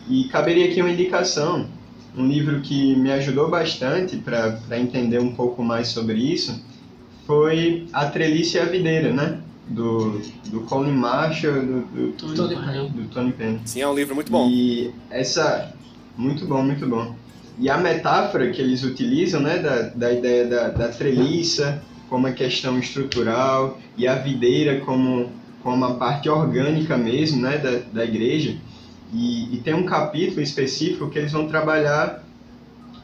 e 0.09 0.25
caberia 0.31 0.71
aqui 0.71 0.81
uma 0.81 0.91
indicação, 0.91 1.69
um 2.17 2.27
livro 2.27 2.61
que 2.63 2.95
me 2.97 3.11
ajudou 3.13 3.51
bastante 3.51 4.17
para 4.17 4.79
entender 4.79 5.19
um 5.19 5.35
pouco 5.35 5.63
mais 5.63 5.89
sobre 5.89 6.15
isso 6.15 6.63
foi 7.27 7.87
A 7.93 8.07
Trelice 8.07 8.57
e 8.57 8.61
a 8.61 8.65
Videira, 8.65 9.13
né? 9.13 9.41
Do, 9.73 10.21
do 10.51 10.61
Colin 10.63 10.93
Marshall, 10.93 11.63
do, 11.63 12.13
do, 12.13 12.35
Tony, 12.35 12.57
Penn. 12.57 12.89
do 12.89 13.09
Tony 13.09 13.33
Penn. 13.33 13.59
Sim, 13.65 13.81
é 13.81 13.89
um 13.89 13.95
livro 13.95 14.15
muito 14.15 14.31
bom. 14.31 14.49
E 14.49 14.93
essa. 15.11 15.75
Muito 16.17 16.47
bom, 16.47 16.63
muito 16.63 16.87
bom. 16.87 17.15
E 17.59 17.69
a 17.69 17.79
metáfora 17.79 18.51
que 18.51 18.61
eles 18.61 18.83
utilizam, 18.83 19.41
né, 19.41 19.59
da, 19.59 19.83
da 19.83 20.13
ideia 20.13 20.47
da, 20.47 20.69
da 20.69 20.89
treliça 20.89 21.83
como 22.09 22.27
uma 22.27 22.35
questão 22.35 22.79
estrutural 22.79 23.79
e 23.97 24.07
a 24.07 24.17
videira 24.17 24.81
como, 24.81 25.31
como 25.63 25.77
uma 25.77 25.95
parte 25.95 26.29
orgânica 26.29 26.97
mesmo, 26.97 27.41
né, 27.41 27.57
da, 27.59 27.79
da 27.93 28.05
igreja. 28.05 28.57
E, 29.13 29.55
e 29.55 29.59
tem 29.59 29.75
um 29.75 29.85
capítulo 29.85 30.41
específico 30.41 31.09
que 31.09 31.19
eles 31.19 31.33
vão 31.33 31.47
trabalhar, 31.47 32.23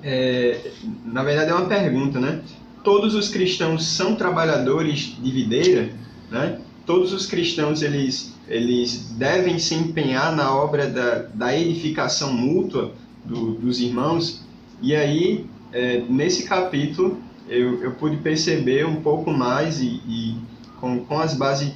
é, 0.02 0.58
na 1.04 1.22
verdade 1.22 1.50
é 1.50 1.54
uma 1.54 1.66
pergunta, 1.66 2.18
né? 2.18 2.40
Todos 2.84 3.14
os 3.14 3.28
cristãos 3.28 3.86
são 3.86 4.14
trabalhadores 4.14 5.16
de 5.20 5.30
videira? 5.30 5.90
Né? 6.30 6.60
Todos 6.86 7.12
os 7.12 7.26
cristãos 7.26 7.82
eles, 7.82 8.34
eles 8.48 9.10
devem 9.16 9.58
se 9.58 9.74
empenhar 9.74 10.34
na 10.34 10.54
obra 10.54 10.86
da, 10.88 11.22
da 11.34 11.56
edificação 11.56 12.32
mútua 12.32 12.92
do, 13.24 13.54
dos 13.54 13.80
irmãos. 13.80 14.42
E 14.80 14.94
aí, 14.94 15.46
é, 15.72 16.02
nesse 16.08 16.44
capítulo, 16.44 17.18
eu, 17.48 17.82
eu 17.82 17.92
pude 17.92 18.16
perceber 18.18 18.86
um 18.86 18.96
pouco 18.96 19.30
mais 19.30 19.80
e, 19.80 20.00
e 20.06 20.36
com, 20.80 21.04
com, 21.04 21.18
as 21.18 21.34
base, 21.34 21.74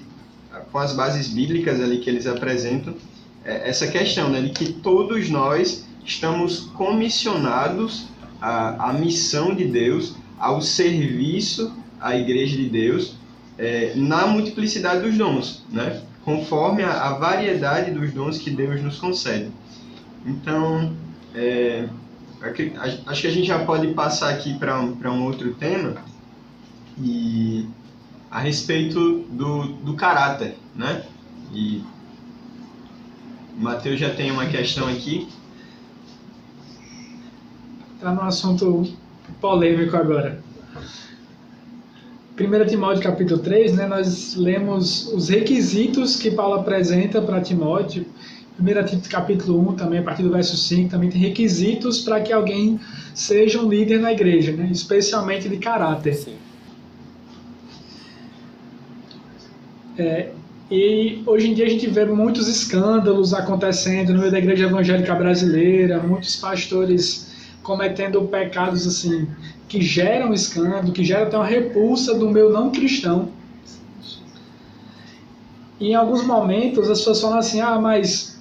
com 0.70 0.78
as 0.78 0.94
bases 0.94 1.28
bíblicas 1.28 1.80
ali 1.80 1.98
que 1.98 2.08
eles 2.08 2.26
apresentam, 2.26 2.94
é, 3.44 3.68
essa 3.68 3.88
questão 3.88 4.30
né, 4.30 4.40
de 4.40 4.50
que 4.50 4.72
todos 4.72 5.28
nós 5.28 5.86
estamos 6.04 6.60
comissionados 6.74 8.06
à, 8.40 8.90
à 8.90 8.92
missão 8.92 9.54
de 9.54 9.64
Deus, 9.64 10.14
ao 10.38 10.60
serviço 10.60 11.72
à 12.00 12.16
igreja 12.16 12.56
de 12.56 12.68
Deus, 12.68 13.14
é, 13.58 13.92
na 13.94 14.26
multiplicidade 14.26 15.02
dos 15.02 15.16
dons, 15.16 15.64
né? 15.70 16.02
conforme 16.24 16.82
a, 16.82 17.08
a, 17.08 17.14
variedade 17.14 17.90
dos 17.90 18.12
dons 18.12 18.38
que 18.38 18.50
Deus 18.50 18.80
nos 18.80 18.98
concede. 18.98 19.50
Então, 20.24 20.92
é, 21.34 21.88
acho 23.06 23.20
que 23.20 23.26
a 23.26 23.30
gente 23.30 23.46
já 23.46 23.64
pode 23.64 23.88
passar 23.88 24.30
aqui 24.30 24.54
para 24.58 24.80
um, 24.80 25.24
outro 25.24 25.54
tema 25.54 25.96
e 26.98 27.66
a 28.30 28.38
respeito 28.38 29.20
do, 29.30 29.64
do 29.64 29.94
caráter, 29.94 30.56
né? 30.74 31.04
E 31.52 31.82
O 33.56 33.60
Matheus 33.60 33.98
já 33.98 34.14
tem 34.14 34.30
uma 34.30 34.46
questão 34.46 34.88
aqui. 34.88 35.28
Está 37.96 38.12
num 38.12 38.22
assunto 38.22 38.86
polêmico 39.40 39.96
agora. 39.96 40.42
1 42.38 42.66
Timóteo 42.66 43.02
capítulo 43.02 43.40
3, 43.40 43.74
né, 43.74 43.86
nós 43.86 44.34
lemos 44.36 45.06
os 45.12 45.28
requisitos 45.28 46.16
que 46.16 46.30
Paulo 46.30 46.54
apresenta 46.54 47.20
para 47.20 47.42
Timóteo. 47.42 48.06
1 48.58 48.64
Timóteo 48.64 49.10
capítulo 49.10 49.68
1 49.70 49.74
também, 49.74 49.98
a 49.98 50.02
partir 50.02 50.22
do 50.22 50.30
verso 50.30 50.56
5, 50.56 50.90
também 50.90 51.10
tem 51.10 51.20
requisitos 51.20 52.00
para 52.00 52.20
que 52.22 52.32
alguém 52.32 52.80
seja 53.14 53.60
um 53.60 53.68
líder 53.68 54.00
na 54.00 54.12
igreja, 54.12 54.52
né, 54.52 54.70
especialmente 54.72 55.46
de 55.46 55.58
caráter. 55.58 56.14
Sim. 56.14 56.36
É, 59.98 60.30
e 60.70 61.22
hoje 61.26 61.50
em 61.50 61.54
dia 61.54 61.66
a 61.66 61.68
gente 61.68 61.86
vê 61.86 62.06
muitos 62.06 62.48
escândalos 62.48 63.34
acontecendo 63.34 64.14
no 64.14 64.20
meio 64.20 64.32
da 64.32 64.38
igreja 64.38 64.64
evangélica 64.64 65.14
brasileira, 65.14 66.00
muitos 66.02 66.36
pastores 66.36 67.30
cometendo 67.62 68.22
pecados 68.22 68.86
assim 68.86 69.28
que 69.72 69.80
geram 69.80 70.34
escândalo, 70.34 70.92
que 70.92 71.02
geram 71.02 71.28
até 71.28 71.36
uma 71.38 71.46
repulsa 71.46 72.12
do 72.14 72.28
meu 72.28 72.52
não 72.52 72.70
cristão. 72.70 73.30
Em 75.80 75.94
alguns 75.94 76.22
momentos 76.26 76.90
as 76.90 76.98
pessoas 76.98 77.22
falam 77.22 77.38
assim: 77.38 77.58
ah, 77.62 77.80
mas 77.80 78.38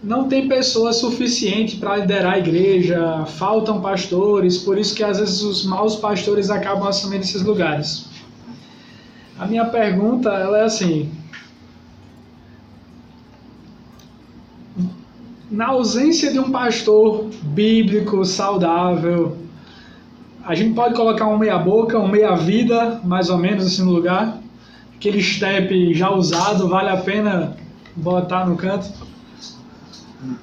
não 0.00 0.28
tem 0.28 0.46
pessoas 0.46 0.98
suficiente 0.98 1.78
para 1.78 1.96
liderar 1.96 2.34
a 2.34 2.38
igreja, 2.38 3.26
faltam 3.26 3.80
pastores, 3.80 4.56
por 4.58 4.78
isso 4.78 4.94
que 4.94 5.02
às 5.02 5.18
vezes 5.18 5.42
os 5.42 5.64
maus 5.64 5.96
pastores 5.96 6.48
acabam 6.48 6.86
assumindo 6.86 7.24
esses 7.24 7.42
lugares. 7.42 8.06
A 9.36 9.46
minha 9.46 9.64
pergunta 9.64 10.28
ela 10.28 10.58
é 10.58 10.62
assim: 10.62 11.10
na 15.50 15.70
ausência 15.70 16.32
de 16.32 16.38
um 16.38 16.52
pastor 16.52 17.28
bíblico 17.42 18.24
saudável, 18.24 19.42
a 20.46 20.54
gente 20.54 20.74
pode 20.74 20.94
colocar 20.94 21.26
um 21.26 21.38
meia 21.38 21.58
boca, 21.58 21.98
um 21.98 22.08
meia 22.08 22.34
vida, 22.34 23.00
mais 23.04 23.30
ou 23.30 23.38
menos 23.38 23.66
assim 23.66 23.82
no 23.82 23.92
lugar. 23.92 24.38
Aquele 24.94 25.22
step 25.22 25.94
já 25.94 26.10
usado, 26.10 26.68
vale 26.68 26.90
a 26.90 26.98
pena 26.98 27.56
botar 27.96 28.46
no 28.46 28.56
canto. 28.56 28.92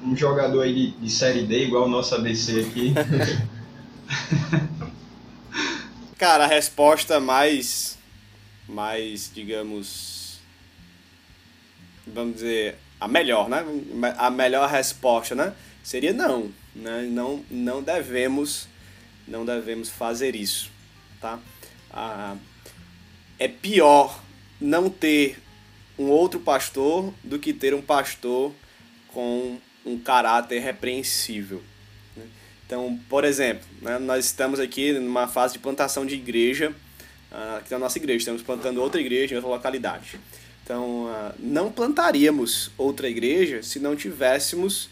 Um 0.03 0.15
jogador 0.15 0.61
aí 0.61 0.73
de, 0.73 0.91
de 0.91 1.09
série 1.09 1.43
D, 1.43 1.65
igual 1.65 1.85
o 1.85 1.89
nosso 1.89 2.13
ABC 2.15 2.61
aqui. 2.61 2.93
Cara, 6.17 6.43
a 6.43 6.47
resposta 6.47 7.19
mais 7.19 7.97
mais, 8.67 9.29
digamos, 9.33 10.39
vamos 12.07 12.35
dizer, 12.35 12.77
a 12.99 13.07
melhor, 13.07 13.49
né? 13.49 13.65
A 14.17 14.29
melhor 14.29 14.69
resposta, 14.69 15.35
né? 15.35 15.53
Seria 15.83 16.13
não, 16.13 16.51
né? 16.75 17.07
Não, 17.11 17.43
não 17.49 17.83
devemos, 17.83 18.67
não 19.31 19.45
devemos 19.45 19.89
fazer 19.89 20.35
isso, 20.35 20.69
tá? 21.19 21.39
Ah, 21.89 22.35
é 23.39 23.47
pior 23.47 24.21
não 24.59 24.89
ter 24.89 25.39
um 25.97 26.09
outro 26.09 26.39
pastor 26.39 27.13
do 27.23 27.39
que 27.39 27.53
ter 27.53 27.73
um 27.73 27.81
pastor 27.81 28.51
com 29.07 29.57
um 29.85 29.97
caráter 29.97 30.59
repreensível. 30.59 31.61
né? 32.15 32.23
Então, 32.65 32.99
por 33.09 33.23
exemplo, 33.23 33.67
né, 33.81 33.97
nós 33.97 34.25
estamos 34.25 34.59
aqui 34.59 34.93
numa 34.93 35.27
fase 35.27 35.53
de 35.53 35.59
plantação 35.59 36.05
de 36.05 36.15
igreja 36.15 36.73
uh, 37.31 37.57
aqui 37.57 37.71
na 37.71 37.79
nossa 37.79 37.97
igreja. 37.97 38.19
Estamos 38.19 38.41
plantando 38.41 38.81
outra 38.81 39.01
igreja 39.01 39.33
em 39.33 39.37
outra 39.37 39.51
localidade. 39.51 40.19
Então, 40.63 41.05
uh, 41.05 41.33
não 41.39 41.71
plantaríamos 41.71 42.71
outra 42.77 43.09
igreja 43.09 43.63
se 43.63 43.79
não 43.79 43.95
tivéssemos 43.95 44.89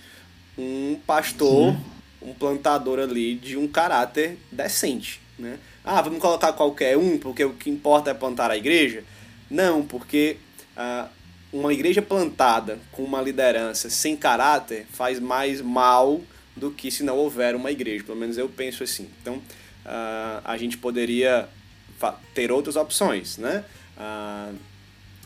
um 0.58 1.00
pastor, 1.06 1.74
Sim. 1.74 1.86
Um 2.22 2.34
plantador 2.34 3.00
ali 3.00 3.36
de 3.36 3.58
um 3.58 3.68
caráter 3.68 4.38
decente. 4.52 5.22
Né? 5.38 5.58
Ah, 5.84 6.02
vamos 6.02 6.20
colocar 6.20 6.54
qualquer 6.54 6.98
um 6.98 7.18
porque 7.18 7.44
o 7.44 7.54
que 7.54 7.70
importa 7.70 8.12
é 8.12 8.14
plantar 8.14 8.52
a 8.52 8.58
igreja? 8.58 9.04
Não, 9.50 9.84
porque 9.84 10.38
uh, 10.78 11.10
uma 11.52 11.74
igreja 11.74 12.02
plantada 12.02 12.80
com 12.92 13.04
uma 13.04 13.22
liderança 13.22 13.90
sem 13.90 14.16
caráter 14.16 14.86
faz 14.92 15.20
mais 15.20 15.62
mal 15.62 16.22
do 16.56 16.72
que 16.72 16.92
se 16.92 17.04
não 17.04 17.18
houver 17.18 17.56
uma 17.56 17.72
igreja. 17.72 18.04
Pelo 18.04 18.18
menos 18.18 18.38
eu 18.38 18.50
penso 18.50 18.84
assim. 18.84 19.10
Então, 19.22 19.36
uh, 19.36 20.42
a 20.44 20.58
gente 20.58 20.78
poderia 20.78 21.48
ter 22.34 22.52
outras 22.52 22.76
opções, 22.76 23.38
né? 23.38 23.64
Ah, 23.98 24.52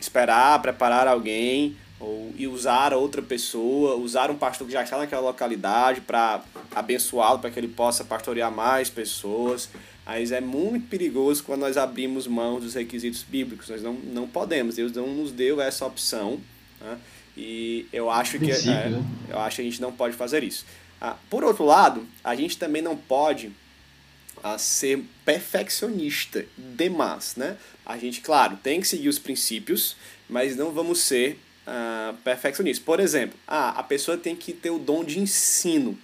esperar, 0.00 0.60
preparar 0.60 1.06
alguém 1.06 1.76
ou 2.04 2.32
e 2.36 2.46
usar 2.46 2.92
outra 2.92 3.22
pessoa, 3.22 3.96
usar 3.96 4.30
um 4.30 4.36
pastor 4.36 4.66
que 4.66 4.72
já 4.72 4.82
está 4.82 4.98
naquela 4.98 5.22
localidade 5.22 6.00
para 6.00 6.42
abençoá-lo, 6.74 7.38
para 7.38 7.50
que 7.50 7.58
ele 7.58 7.68
possa 7.68 8.04
pastorear 8.04 8.52
mais 8.52 8.90
pessoas. 8.90 9.68
Mas 10.04 10.32
é 10.32 10.40
muito 10.40 10.86
perigoso 10.88 11.42
quando 11.42 11.60
nós 11.60 11.76
abrimos 11.76 12.26
mão 12.26 12.60
dos 12.60 12.74
requisitos 12.74 13.22
bíblicos. 13.22 13.70
Nós 13.70 13.82
não, 13.82 13.94
não 13.94 14.28
podemos. 14.28 14.76
Deus 14.76 14.92
não 14.92 15.06
nos 15.06 15.32
deu 15.32 15.60
essa 15.60 15.86
opção. 15.86 16.40
Né? 16.80 16.98
E 17.36 17.86
eu 17.92 18.10
acho 18.10 18.38
que 18.38 18.50
é, 18.50 18.62
né? 18.62 19.04
eu 19.30 19.38
acho 19.38 19.56
que 19.56 19.62
a 19.62 19.64
gente 19.64 19.80
não 19.80 19.92
pode 19.92 20.14
fazer 20.14 20.44
isso. 20.44 20.66
Ah, 21.00 21.16
por 21.30 21.42
outro 21.42 21.64
lado, 21.64 22.06
a 22.22 22.34
gente 22.34 22.58
também 22.58 22.82
não 22.82 22.96
pode 22.96 23.50
a 24.42 24.58
ser 24.58 25.02
perfeccionista 25.24 26.44
demais, 26.58 27.34
né? 27.34 27.56
A 27.86 27.96
gente, 27.96 28.20
claro, 28.20 28.58
tem 28.62 28.78
que 28.78 28.86
seguir 28.86 29.08
os 29.08 29.18
princípios, 29.18 29.96
mas 30.28 30.54
não 30.54 30.70
vamos 30.70 31.00
ser 31.00 31.38
uh, 31.66 32.14
perfeccionistas. 32.24 32.84
Por 32.84 33.00
exemplo, 33.00 33.38
ah, 33.46 33.70
a 33.70 33.82
pessoa 33.82 34.16
tem 34.16 34.34
que 34.36 34.52
ter 34.52 34.70
o 34.70 34.78
dom 34.78 35.04
de 35.04 35.18
ensino. 35.18 35.98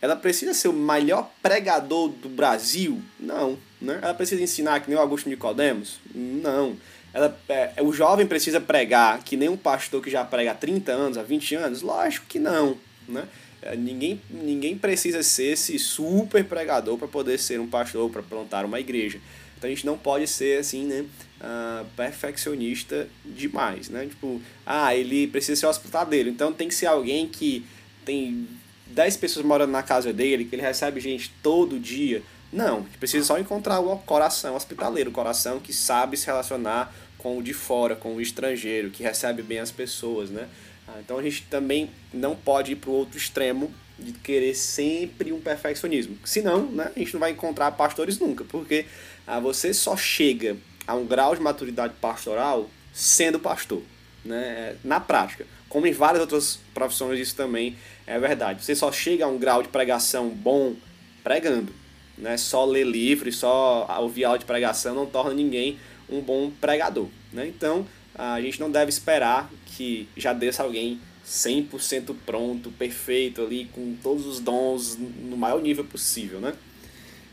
Ela 0.00 0.14
precisa 0.14 0.54
ser 0.54 0.68
o 0.68 0.72
melhor 0.72 1.30
pregador 1.42 2.08
do 2.08 2.28
Brasil? 2.28 3.02
Não. 3.18 3.58
Né? 3.80 3.98
Ela 4.00 4.14
precisa 4.14 4.42
ensinar 4.42 4.80
que 4.80 4.88
nem 4.88 4.98
o 4.98 5.00
Augusto 5.00 5.28
Nicodemos? 5.28 5.98
Não. 6.14 6.76
Ela, 7.12 7.36
é, 7.48 7.72
o 7.80 7.92
jovem 7.92 8.26
precisa 8.26 8.60
pregar 8.60 9.22
que 9.24 9.36
nem 9.36 9.48
um 9.48 9.56
pastor 9.56 10.02
que 10.02 10.10
já 10.10 10.24
prega 10.24 10.52
há 10.52 10.54
30 10.54 10.92
anos, 10.92 11.18
há 11.18 11.22
20 11.22 11.54
anos? 11.56 11.82
Lógico 11.82 12.26
que 12.28 12.38
não. 12.38 12.76
Né? 13.08 13.26
É, 13.60 13.74
ninguém, 13.74 14.20
ninguém 14.30 14.78
precisa 14.78 15.22
ser 15.22 15.52
esse 15.52 15.78
super 15.78 16.44
pregador 16.44 16.96
para 16.96 17.08
poder 17.08 17.38
ser 17.38 17.58
um 17.58 17.66
pastor, 17.66 18.08
para 18.10 18.22
plantar 18.22 18.64
uma 18.64 18.78
igreja. 18.78 19.18
Então 19.56 19.68
a 19.68 19.72
gente 19.72 19.84
não 19.84 19.98
pode 19.98 20.26
ser 20.28 20.60
assim, 20.60 20.84
né, 20.84 21.04
uh, 21.40 21.84
perfeccionista 21.96 23.08
demais, 23.24 23.88
né? 23.88 24.06
Tipo, 24.06 24.40
ah, 24.66 24.94
ele 24.94 25.26
precisa 25.26 25.60
ser 25.60 25.66
hospitaleiro, 25.66 26.28
então 26.28 26.52
tem 26.52 26.68
que 26.68 26.74
ser 26.74 26.86
alguém 26.86 27.26
que 27.26 27.64
tem 28.04 28.48
10 28.86 29.16
pessoas 29.18 29.44
morando 29.44 29.70
na 29.70 29.82
casa 29.82 30.12
dele, 30.12 30.44
que 30.44 30.54
ele 30.54 30.62
recebe 30.62 31.00
gente 31.00 31.32
todo 31.42 31.78
dia. 31.78 32.22
Não, 32.52 32.84
precisa 32.98 33.26
só 33.26 33.38
encontrar 33.38 33.80
o 33.80 33.98
coração 33.98 34.54
hospitaleiro, 34.54 35.10
o 35.10 35.12
coração 35.12 35.60
que 35.60 35.72
sabe 35.72 36.16
se 36.16 36.26
relacionar 36.26 36.94
com 37.18 37.36
o 37.36 37.42
de 37.42 37.52
fora, 37.52 37.94
com 37.94 38.14
o 38.14 38.20
estrangeiro, 38.20 38.90
que 38.90 39.02
recebe 39.02 39.42
bem 39.42 39.58
as 39.58 39.70
pessoas, 39.70 40.30
né? 40.30 40.48
Ah, 40.86 40.98
então 41.00 41.18
a 41.18 41.22
gente 41.22 41.42
também 41.50 41.90
não 42.12 42.34
pode 42.34 42.72
ir 42.72 42.76
para 42.76 42.90
o 42.90 42.94
outro 42.94 43.18
extremo 43.18 43.70
de 43.98 44.12
querer 44.12 44.54
sempre 44.54 45.32
um 45.32 45.40
perfeccionismo. 45.40 46.16
Senão, 46.24 46.70
né, 46.70 46.90
a 46.94 46.98
gente 46.98 47.12
não 47.12 47.20
vai 47.20 47.32
encontrar 47.32 47.72
pastores 47.72 48.18
nunca, 48.18 48.44
porque 48.44 48.86
ah, 49.26 49.40
você 49.40 49.74
só 49.74 49.96
chega 49.96 50.56
a 50.88 50.94
um 50.94 51.06
grau 51.06 51.36
de 51.36 51.42
maturidade 51.42 51.92
pastoral 52.00 52.68
sendo 52.92 53.38
pastor, 53.38 53.82
né, 54.24 54.74
na 54.82 54.98
prática. 54.98 55.46
Como 55.68 55.86
em 55.86 55.92
várias 55.92 56.22
outras 56.22 56.58
profissões 56.72 57.20
isso 57.20 57.36
também 57.36 57.76
é 58.06 58.18
verdade. 58.18 58.64
Você 58.64 58.74
só 58.74 58.90
chega 58.90 59.26
a 59.26 59.28
um 59.28 59.38
grau 59.38 59.62
de 59.62 59.68
pregação 59.68 60.30
bom 60.30 60.74
pregando. 61.22 61.72
Né? 62.16 62.38
Só 62.38 62.64
ler 62.64 62.86
livro, 62.86 63.30
só 63.30 63.86
ouvir 64.00 64.24
aula 64.24 64.38
de 64.38 64.46
pregação 64.46 64.94
não 64.94 65.04
torna 65.04 65.34
ninguém 65.34 65.78
um 66.08 66.22
bom 66.22 66.50
pregador. 66.58 67.06
Né? 67.30 67.46
Então, 67.46 67.86
a 68.14 68.40
gente 68.40 68.58
não 68.58 68.70
deve 68.70 68.88
esperar 68.88 69.50
que 69.66 70.08
já 70.16 70.32
desça 70.32 70.62
alguém 70.62 70.98
100% 71.24 72.16
pronto, 72.24 72.70
perfeito 72.70 73.42
ali, 73.42 73.66
com 73.66 73.94
todos 74.02 74.24
os 74.26 74.40
dons 74.40 74.96
no 74.96 75.36
maior 75.36 75.60
nível 75.60 75.84
possível, 75.84 76.40
né? 76.40 76.54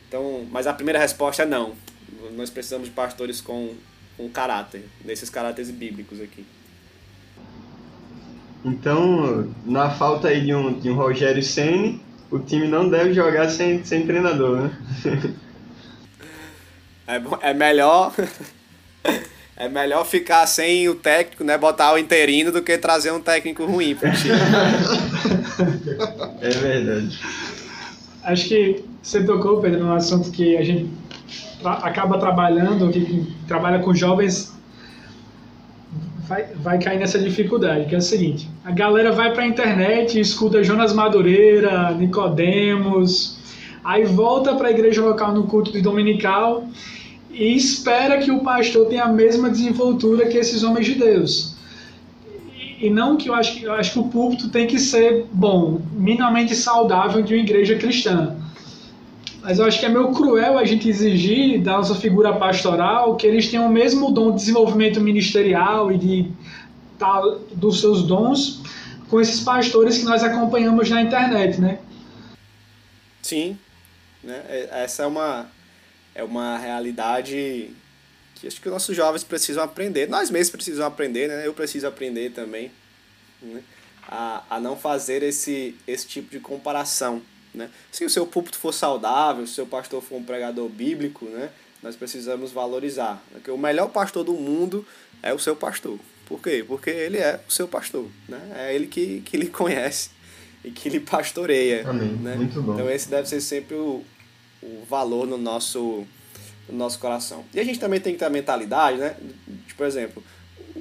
Então, 0.07 0.45
mas 0.51 0.67
a 0.67 0.73
primeira 0.73 0.99
resposta 0.99 1.43
é 1.43 1.45
não. 1.45 1.73
Nós 2.35 2.49
precisamos 2.49 2.87
de 2.87 2.93
pastores 2.93 3.41
com, 3.41 3.73
com 4.17 4.29
caráter, 4.29 4.85
nesses 5.03 5.29
caráteres 5.29 5.71
bíblicos 5.71 6.21
aqui. 6.21 6.45
Então, 8.63 9.53
na 9.65 9.91
falta 9.91 10.29
aí 10.29 10.43
de 10.43 10.53
um, 10.53 10.79
de 10.79 10.89
um 10.89 10.95
Rogério 10.95 11.43
Senni, 11.43 12.01
o 12.31 12.39
time 12.39 12.67
não 12.67 12.89
deve 12.89 13.13
jogar 13.13 13.49
sem, 13.49 13.83
sem 13.83 14.05
treinador, 14.05 14.61
né? 14.61 15.35
é, 17.07 17.49
é 17.49 17.53
melhor 17.53 18.11
É 19.57 19.69
melhor 19.69 20.05
ficar 20.05 20.45
sem 20.47 20.89
o 20.89 20.95
técnico, 20.95 21.41
né? 21.41 21.57
Botar 21.57 21.93
o 21.93 21.97
interino 21.97 22.51
do 22.51 22.61
que 22.61 22.77
trazer 22.77 23.11
um 23.11 23.21
técnico 23.21 23.65
ruim 23.65 23.95
pro 23.95 24.11
time. 24.11 24.35
é 26.41 26.49
verdade. 26.49 27.19
Acho 28.21 28.49
que 28.49 28.83
você 29.01 29.23
tocou, 29.23 29.61
Pedro, 29.61 29.85
num 29.85 29.93
assunto 29.93 30.29
que 30.29 30.57
a 30.57 30.63
gente 30.63 30.89
tra 31.65 31.73
acaba 31.73 32.19
trabalhando, 32.19 32.91
que 32.91 33.25
trabalha 33.47 33.79
com 33.79 33.93
jovens, 33.93 34.55
vai, 36.27 36.45
vai 36.61 36.79
cair 36.79 36.99
nessa 36.99 37.17
dificuldade, 37.17 37.85
que 37.85 37.95
é 37.95 37.97
o 37.97 38.01
seguinte: 38.01 38.47
a 38.63 38.71
galera 38.71 39.11
vai 39.11 39.33
para 39.33 39.43
a 39.43 39.47
internet, 39.47 40.19
escuta 40.19 40.63
Jonas 40.63 40.93
Madureira, 40.93 41.91
Nicodemos, 41.91 43.39
aí 43.83 44.05
volta 44.05 44.55
para 44.55 44.67
a 44.67 44.71
igreja 44.71 45.01
local 45.03 45.33
no 45.33 45.47
culto 45.47 45.71
de 45.71 45.81
dominical 45.81 46.67
e 47.31 47.55
espera 47.55 48.19
que 48.19 48.31
o 48.31 48.39
pastor 48.39 48.87
tenha 48.87 49.03
a 49.03 49.11
mesma 49.11 49.49
desenvoltura 49.49 50.27
que 50.27 50.37
esses 50.37 50.63
homens 50.63 50.85
de 50.85 50.95
Deus. 50.95 51.55
E 52.79 52.89
não 52.89 53.15
que 53.17 53.29
eu 53.29 53.33
acho 53.33 53.57
que 53.57 53.63
eu 53.63 53.73
acho 53.73 53.93
que 53.93 53.99
o 53.99 54.03
púlpito 54.03 54.49
tem 54.49 54.67
que 54.67 54.77
ser 54.77 55.25
bom, 55.31 55.81
minimamente 55.93 56.53
saudável 56.53 57.21
de 57.23 57.33
uma 57.33 57.41
igreja 57.41 57.75
cristã. 57.75 58.34
Mas 59.45 59.59
eu 59.59 59.65
acho 59.65 59.79
que 59.79 59.85
é 59.85 59.89
meio 59.89 60.11
cruel 60.11 60.57
a 60.57 60.65
gente 60.65 60.89
exigir 60.89 61.61
da 61.61 61.73
nossa 61.73 61.93
figura 61.93 62.35
pastoral 62.35 63.15
que 63.15 63.27
eles 63.27 63.47
tenham 63.47 63.67
o 63.67 63.71
mesmo 63.71 64.11
dom 64.11 64.31
de 64.31 64.37
desenvolvimento 64.37 64.99
ministerial 64.99 65.91
e 65.91 65.99
de 65.99 66.31
tal 66.97 67.37
dos 67.51 67.79
seus 67.79 68.01
dons 68.01 68.63
com 69.07 69.21
esses 69.21 69.41
pastores 69.41 69.99
que 69.99 70.03
nós 70.03 70.23
acompanhamos 70.23 70.89
na 70.89 70.99
internet, 70.99 71.61
né? 71.61 71.77
Sim, 73.21 73.55
né? 74.23 74.41
É, 74.49 74.83
essa 74.83 75.03
é 75.03 75.05
uma 75.05 75.45
é 76.15 76.23
uma 76.23 76.57
realidade 76.57 77.69
que 78.33 78.47
acho 78.47 78.59
que 78.59 78.67
os 78.67 78.73
nossos 78.73 78.97
jovens 78.97 79.23
precisam 79.23 79.63
aprender. 79.63 80.09
Nós 80.09 80.31
mesmos 80.31 80.49
precisamos 80.49 80.87
aprender, 80.87 81.27
né? 81.27 81.45
Eu 81.45 81.53
preciso 81.53 81.85
aprender 81.85 82.31
também, 82.31 82.71
né? 83.39 83.61
A, 84.07 84.41
a 84.49 84.59
não 84.59 84.75
fazer 84.75 85.21
esse, 85.21 85.75
esse 85.87 86.07
tipo 86.07 86.31
de 86.31 86.39
comparação 86.39 87.21
né? 87.55 87.69
Se 87.91 88.05
o 88.05 88.09
seu 88.09 88.25
púlpito 88.25 88.57
for 88.57 88.73
saudável, 88.73 89.45
se 89.45 89.53
o 89.53 89.55
seu 89.55 89.65
pastor 89.65 90.01
for 90.01 90.15
um 90.15 90.23
pregador 90.23 90.67
bíblico, 90.69 91.25
né? 91.25 91.49
nós 91.81 91.95
precisamos 91.95 92.51
valorizar. 92.51 93.23
Porque 93.31 93.51
o 93.51 93.57
melhor 93.57 93.89
pastor 93.89 94.23
do 94.23 94.33
mundo 94.33 94.85
é 95.21 95.33
o 95.33 95.39
seu 95.39 95.55
pastor. 95.55 95.99
Por 96.25 96.41
quê? 96.41 96.65
Porque 96.67 96.89
ele 96.89 97.17
é 97.17 97.39
o 97.47 97.51
seu 97.51 97.67
pastor. 97.67 98.07
Né? 98.27 98.39
É 98.55 98.75
ele 98.75 98.87
que, 98.87 99.21
que 99.21 99.37
lhe 99.37 99.47
conhece 99.47 100.09
e 100.63 100.71
que 100.71 100.89
lhe 100.89 100.99
pastoreia. 100.99 101.87
Amém. 101.87 102.09
Né? 102.13 102.35
Muito 102.35 102.59
bom. 102.61 102.73
Então 102.73 102.89
esse 102.89 103.07
deve 103.07 103.29
ser 103.29 103.39
sempre 103.39 103.75
o, 103.75 104.03
o 104.63 104.83
valor 104.89 105.27
no 105.27 105.37
nosso, 105.37 106.05
no 106.67 106.75
nosso 106.75 106.97
coração. 106.97 107.45
E 107.53 107.59
a 107.59 107.63
gente 107.63 107.79
também 107.79 107.99
tem 107.99 108.13
que 108.13 108.19
ter 108.19 108.25
a 108.25 108.29
mentalidade, 108.31 108.97
né? 108.97 109.15
De, 109.47 109.75
por 109.75 109.85
exemplo, 109.85 110.23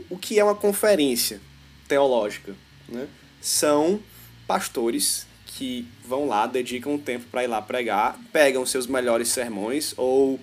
o 0.08 0.16
que 0.16 0.38
é 0.38 0.44
uma 0.44 0.54
conferência 0.54 1.38
teológica? 1.86 2.54
Né? 2.88 3.06
São 3.42 4.00
pastores 4.46 5.26
que 5.56 5.86
vão 6.04 6.26
lá, 6.26 6.46
dedicam 6.46 6.94
um 6.94 6.98
tempo 6.98 7.26
para 7.30 7.44
ir 7.44 7.46
lá 7.46 7.62
pregar, 7.62 8.18
pegam 8.32 8.66
seus 8.66 8.88
melhores 8.88 9.28
sermões 9.28 9.94
ou, 9.96 10.40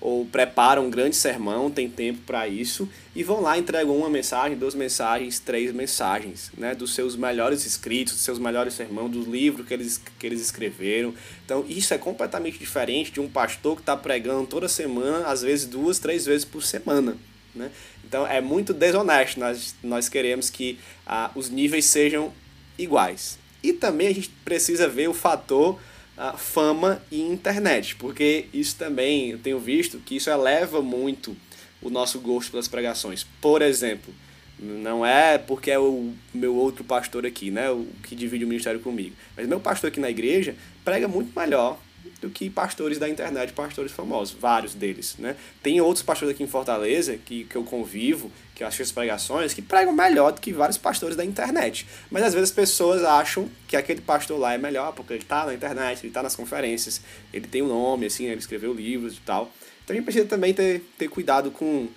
ou 0.00 0.24
preparam 0.24 0.86
um 0.86 0.90
grande 0.90 1.16
sermão, 1.16 1.70
tem 1.70 1.88
tempo 1.88 2.20
para 2.26 2.48
isso, 2.48 2.88
e 3.14 3.22
vão 3.22 3.42
lá, 3.42 3.58
entregam 3.58 3.94
uma 3.94 4.08
mensagem, 4.08 4.56
duas 4.56 4.74
mensagens, 4.74 5.38
três 5.38 5.70
mensagens, 5.70 6.50
né, 6.56 6.74
dos 6.74 6.94
seus 6.94 7.14
melhores 7.14 7.66
escritos, 7.66 8.14
dos 8.14 8.22
seus 8.22 8.38
melhores 8.38 8.72
sermões, 8.72 9.10
dos 9.10 9.26
livros 9.26 9.66
que 9.66 9.74
eles, 9.74 10.00
que 10.18 10.26
eles 10.26 10.40
escreveram. 10.40 11.12
Então, 11.44 11.62
isso 11.68 11.92
é 11.92 11.98
completamente 11.98 12.58
diferente 12.58 13.12
de 13.12 13.20
um 13.20 13.28
pastor 13.28 13.76
que 13.76 13.82
está 13.82 13.96
pregando 13.96 14.46
toda 14.46 14.66
semana, 14.66 15.26
às 15.26 15.42
vezes 15.42 15.66
duas, 15.66 15.98
três 15.98 16.24
vezes 16.24 16.46
por 16.46 16.62
semana. 16.62 17.18
Né? 17.54 17.70
Então, 18.02 18.26
é 18.26 18.40
muito 18.40 18.72
desonesto. 18.72 19.38
Nós, 19.38 19.74
nós 19.82 20.08
queremos 20.08 20.48
que 20.48 20.78
ah, 21.06 21.30
os 21.34 21.50
níveis 21.50 21.84
sejam 21.84 22.32
iguais. 22.78 23.43
E 23.64 23.72
também 23.72 24.08
a 24.08 24.14
gente 24.14 24.28
precisa 24.44 24.86
ver 24.86 25.08
o 25.08 25.14
fator 25.14 25.80
uh, 26.18 26.36
fama 26.36 27.02
e 27.10 27.22
internet, 27.22 27.96
porque 27.96 28.44
isso 28.52 28.76
também 28.76 29.30
eu 29.30 29.38
tenho 29.38 29.58
visto 29.58 29.98
que 29.98 30.16
isso 30.16 30.28
eleva 30.28 30.82
muito 30.82 31.34
o 31.80 31.88
nosso 31.88 32.20
gosto 32.20 32.50
pelas 32.50 32.68
pregações. 32.68 33.26
Por 33.40 33.62
exemplo, 33.62 34.12
não 34.58 35.04
é 35.04 35.38
porque 35.38 35.70
é 35.70 35.78
o 35.78 36.12
meu 36.32 36.54
outro 36.54 36.84
pastor 36.84 37.24
aqui, 37.24 37.50
né, 37.50 37.70
o 37.70 37.86
que 38.02 38.14
divide 38.14 38.44
o 38.44 38.48
ministério 38.48 38.80
comigo, 38.80 39.16
mas 39.34 39.48
meu 39.48 39.58
pastor 39.58 39.88
aqui 39.88 39.98
na 39.98 40.10
igreja 40.10 40.54
prega 40.84 41.08
muito 41.08 41.38
melhor 41.38 41.78
do 42.24 42.30
que 42.30 42.48
pastores 42.48 42.98
da 42.98 43.06
internet, 43.06 43.52
pastores 43.52 43.92
famosos, 43.92 44.34
vários 44.38 44.74
deles, 44.74 45.14
né? 45.18 45.36
Tem 45.62 45.78
outros 45.80 46.02
pastores 46.02 46.34
aqui 46.34 46.42
em 46.42 46.46
Fortaleza 46.46 47.18
que, 47.18 47.44
que 47.44 47.54
eu 47.54 47.62
convivo, 47.62 48.32
que 48.54 48.62
eu 48.62 48.66
acho 48.66 48.80
as 48.80 48.90
pregações, 48.90 49.52
que 49.52 49.60
pregam 49.60 49.92
melhor 49.92 50.32
do 50.32 50.40
que 50.40 50.50
vários 50.50 50.78
pastores 50.78 51.16
da 51.16 51.24
internet. 51.24 51.86
Mas 52.10 52.22
às 52.22 52.32
vezes 52.32 52.48
as 52.48 52.54
pessoas 52.54 53.04
acham 53.04 53.50
que 53.68 53.76
aquele 53.76 54.00
pastor 54.00 54.38
lá 54.38 54.54
é 54.54 54.58
melhor 54.58 54.94
porque 54.94 55.12
ele 55.12 55.22
está 55.22 55.44
na 55.44 55.52
internet, 55.52 56.00
ele 56.00 56.08
está 56.08 56.22
nas 56.22 56.34
conferências, 56.34 57.02
ele 57.30 57.46
tem 57.46 57.60
um 57.60 57.68
nome, 57.68 58.06
assim, 58.06 58.24
ele 58.24 58.40
escreveu 58.40 58.72
livros 58.72 59.18
e 59.18 59.20
tal. 59.20 59.52
Então 59.84 59.92
a 59.92 59.96
gente 59.96 60.04
precisa 60.04 60.24
também 60.24 60.54
ter, 60.54 60.80
ter 60.96 61.08
cuidado 61.08 61.50
com, 61.50 61.88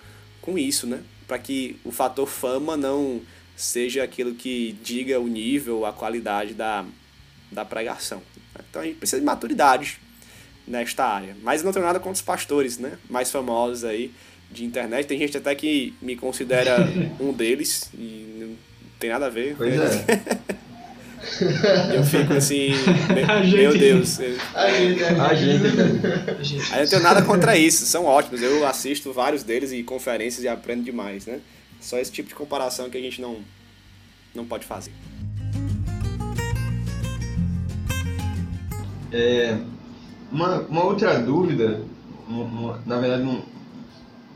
com 0.42 0.58
isso, 0.58 0.86
né? 0.86 1.00
Para 1.26 1.38
que 1.38 1.80
o 1.84 1.90
fator 1.90 2.26
fama 2.26 2.76
não 2.76 3.22
seja 3.56 4.02
aquilo 4.02 4.34
que 4.34 4.76
diga 4.82 5.18
o 5.18 5.26
nível, 5.26 5.86
a 5.86 5.92
qualidade 5.92 6.52
da, 6.52 6.84
da 7.50 7.64
pregação. 7.64 8.22
Então 8.68 8.82
a 8.82 8.84
gente 8.84 8.98
precisa 8.98 9.20
de 9.20 9.26
maturidade 9.26 9.98
nesta 10.68 11.04
área. 11.04 11.36
Mas 11.42 11.62
não 11.62 11.72
tenho 11.72 11.84
nada 11.84 11.98
contra 11.98 12.12
os 12.14 12.22
pastores, 12.22 12.78
né? 12.78 12.92
Mais 13.08 13.30
famosos 13.30 13.84
aí 13.84 14.12
de 14.50 14.64
internet. 14.64 15.06
Tem 15.06 15.18
gente 15.18 15.36
até 15.36 15.54
que 15.54 15.94
me 16.00 16.14
considera 16.16 16.76
um 17.20 17.32
deles 17.32 17.90
e 17.94 18.36
não 18.40 18.56
tem 18.98 19.10
nada 19.10 19.26
a 19.26 19.30
ver. 19.30 19.54
Pois 19.56 19.74
é. 19.74 20.58
Eu 21.94 22.02
fico 22.04 22.32
assim, 22.32 22.70
A 23.28 23.40
meu 23.44 23.72
gente- 23.72 23.78
Deus. 23.80 24.18
A 24.54 24.70
gente, 24.70 25.04
A 25.04 25.34
gente, 25.34 26.44
Gente, 26.44 26.72
Aí 26.72 26.78
eu 26.78 26.82
não 26.84 26.88
tenho 26.90 27.02
nada 27.02 27.22
contra 27.22 27.56
isso, 27.56 27.84
são 27.86 28.04
ótimos. 28.04 28.40
Eu 28.40 28.64
assisto 28.66 29.12
vários 29.12 29.42
deles 29.42 29.72
e 29.72 29.82
conferências 29.82 30.44
e 30.44 30.48
aprendo 30.48 30.84
demais, 30.84 31.26
né? 31.26 31.40
Só 31.80 31.98
esse 31.98 32.10
tipo 32.12 32.28
de 32.28 32.34
comparação 32.34 32.88
que 32.88 32.96
a 32.96 33.00
gente 33.00 33.20
não, 33.20 33.38
não 34.34 34.44
pode 34.46 34.64
fazer. 34.64 34.92
É, 39.12 39.56
uma, 40.30 40.60
uma 40.62 40.84
outra 40.84 41.18
dúvida, 41.20 41.80
uma- 42.28 42.80
na 42.86 42.98
verdade, 42.98 43.22
um- 43.22 43.42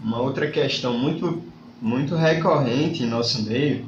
uma 0.02 0.20
outra 0.20 0.50
questão 0.50 0.96
muito, 0.98 1.42
muito 1.80 2.14
recorrente 2.14 3.02
em 3.02 3.06
nosso 3.06 3.42
meio 3.42 3.84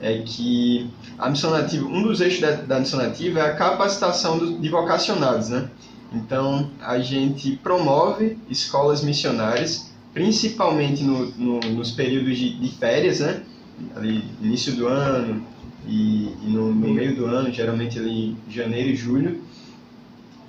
é 0.00 0.18
que 0.22 0.90
a 1.18 1.30
missão 1.30 1.50
nativa, 1.50 1.86
um 1.86 2.02
dos 2.02 2.20
eixos 2.20 2.40
da, 2.40 2.50
da 2.52 2.80
missão 2.80 2.98
nativa 2.98 3.38
é 3.40 3.42
a 3.42 3.54
capacitação 3.56 4.38
do- 4.38 4.58
de 4.58 4.68
vocacionados, 4.68 5.48
né? 5.48 5.68
Então, 6.12 6.70
a 6.80 6.98
gente 6.98 7.56
promove 7.56 8.36
escolas 8.48 9.02
missionárias, 9.02 9.90
principalmente 10.12 11.02
no, 11.02 11.26
no- 11.32 11.60
nos 11.60 11.90
períodos 11.90 12.36
de, 12.38 12.58
de 12.58 12.68
férias, 12.76 13.20
né? 13.20 13.42
Ali, 13.96 14.22
início 14.40 14.74
do 14.76 14.86
ano 14.86 15.44
e, 15.86 16.26
e 16.42 16.46
no, 16.48 16.72
no 16.72 16.88
meio 16.94 17.16
do 17.16 17.26
ano, 17.26 17.50
geralmente 17.52 17.98
ali 17.98 18.36
janeiro 18.48 18.90
e 18.90 18.96
julho. 18.96 19.40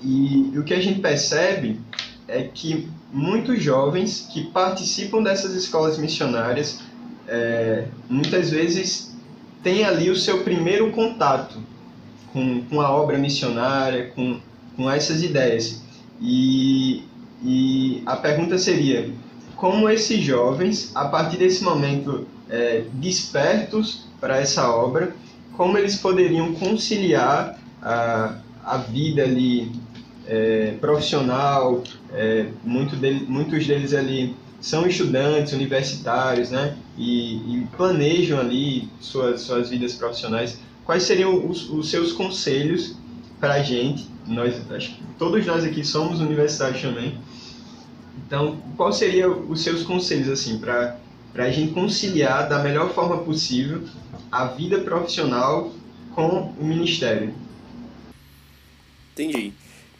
E, 0.01 0.51
o 0.57 0.63
que 0.63 0.73
a 0.73 0.81
gente 0.81 0.99
percebe 0.99 1.79
é 2.27 2.43
que 2.43 2.87
muitos 3.11 3.61
jovens 3.61 4.27
que 4.31 4.45
participam 4.45 5.21
dessas 5.21 5.53
escolas 5.53 5.97
missionárias 5.97 6.79
é, 7.27 7.85
muitas 8.09 8.49
vezes 8.49 9.15
têm 9.63 9.83
ali 9.83 10.09
o 10.09 10.15
seu 10.15 10.43
primeiro 10.43 10.91
contato 10.91 11.57
com, 12.31 12.61
com 12.63 12.81
a 12.81 12.91
obra 12.91 13.17
missionária, 13.17 14.11
com, 14.13 14.39
com 14.75 14.89
essas 14.91 15.23
ideias. 15.23 15.81
E, 16.21 17.03
e 17.43 18.03
a 18.05 18.15
pergunta 18.15 18.57
seria: 18.57 19.09
como 19.55 19.89
esses 19.89 20.21
jovens, 20.21 20.91
a 20.95 21.05
partir 21.05 21.37
desse 21.37 21.63
momento, 21.63 22.27
é, 22.49 22.83
despertos 22.93 24.05
para 24.19 24.37
essa 24.37 24.69
obra, 24.69 25.15
como 25.55 25.77
eles 25.77 25.95
poderiam 25.95 26.53
conciliar 26.53 27.57
a, 27.81 28.35
a 28.63 28.77
vida 28.77 29.23
ali 29.23 29.71
é, 30.27 30.75
profissional, 30.79 31.83
é, 32.13 32.47
muito 32.63 32.95
dele, 32.95 33.25
muitos 33.27 33.65
deles 33.65 33.93
ali 33.93 34.35
são 34.59 34.87
estudantes 34.87 35.53
universitários, 35.53 36.49
né? 36.49 36.75
E, 36.97 37.35
e 37.35 37.67
planejam 37.75 38.39
ali 38.39 38.89
suas, 38.99 39.41
suas 39.41 39.69
vidas 39.69 39.93
profissionais. 39.93 40.59
Quais 40.83 41.03
seriam 41.03 41.45
os, 41.47 41.69
os 41.69 41.89
seus 41.89 42.13
conselhos 42.13 42.95
para 43.39 43.55
a 43.55 43.63
gente? 43.63 44.07
Nós, 44.27 44.55
acho 44.71 44.95
todos 45.19 45.45
nós 45.45 45.63
aqui 45.63 45.85
somos 45.85 46.19
universitários 46.19 46.81
também. 46.81 47.17
Então, 48.25 48.57
qual 48.75 48.91
seria 48.91 49.29
os 49.29 49.61
seus 49.61 49.83
conselhos 49.83 50.29
assim 50.29 50.57
para 50.57 50.97
para 51.35 51.43
a 51.43 51.51
gente 51.51 51.73
conciliar 51.73 52.47
da 52.47 52.59
melhor 52.59 52.93
forma 52.93 53.17
possível 53.17 53.83
a 54.31 54.45
vida 54.45 54.79
profissional 54.79 55.69
com 56.15 56.53
o 56.57 56.63
ministério? 56.63 57.33
Entendi. 59.11 59.53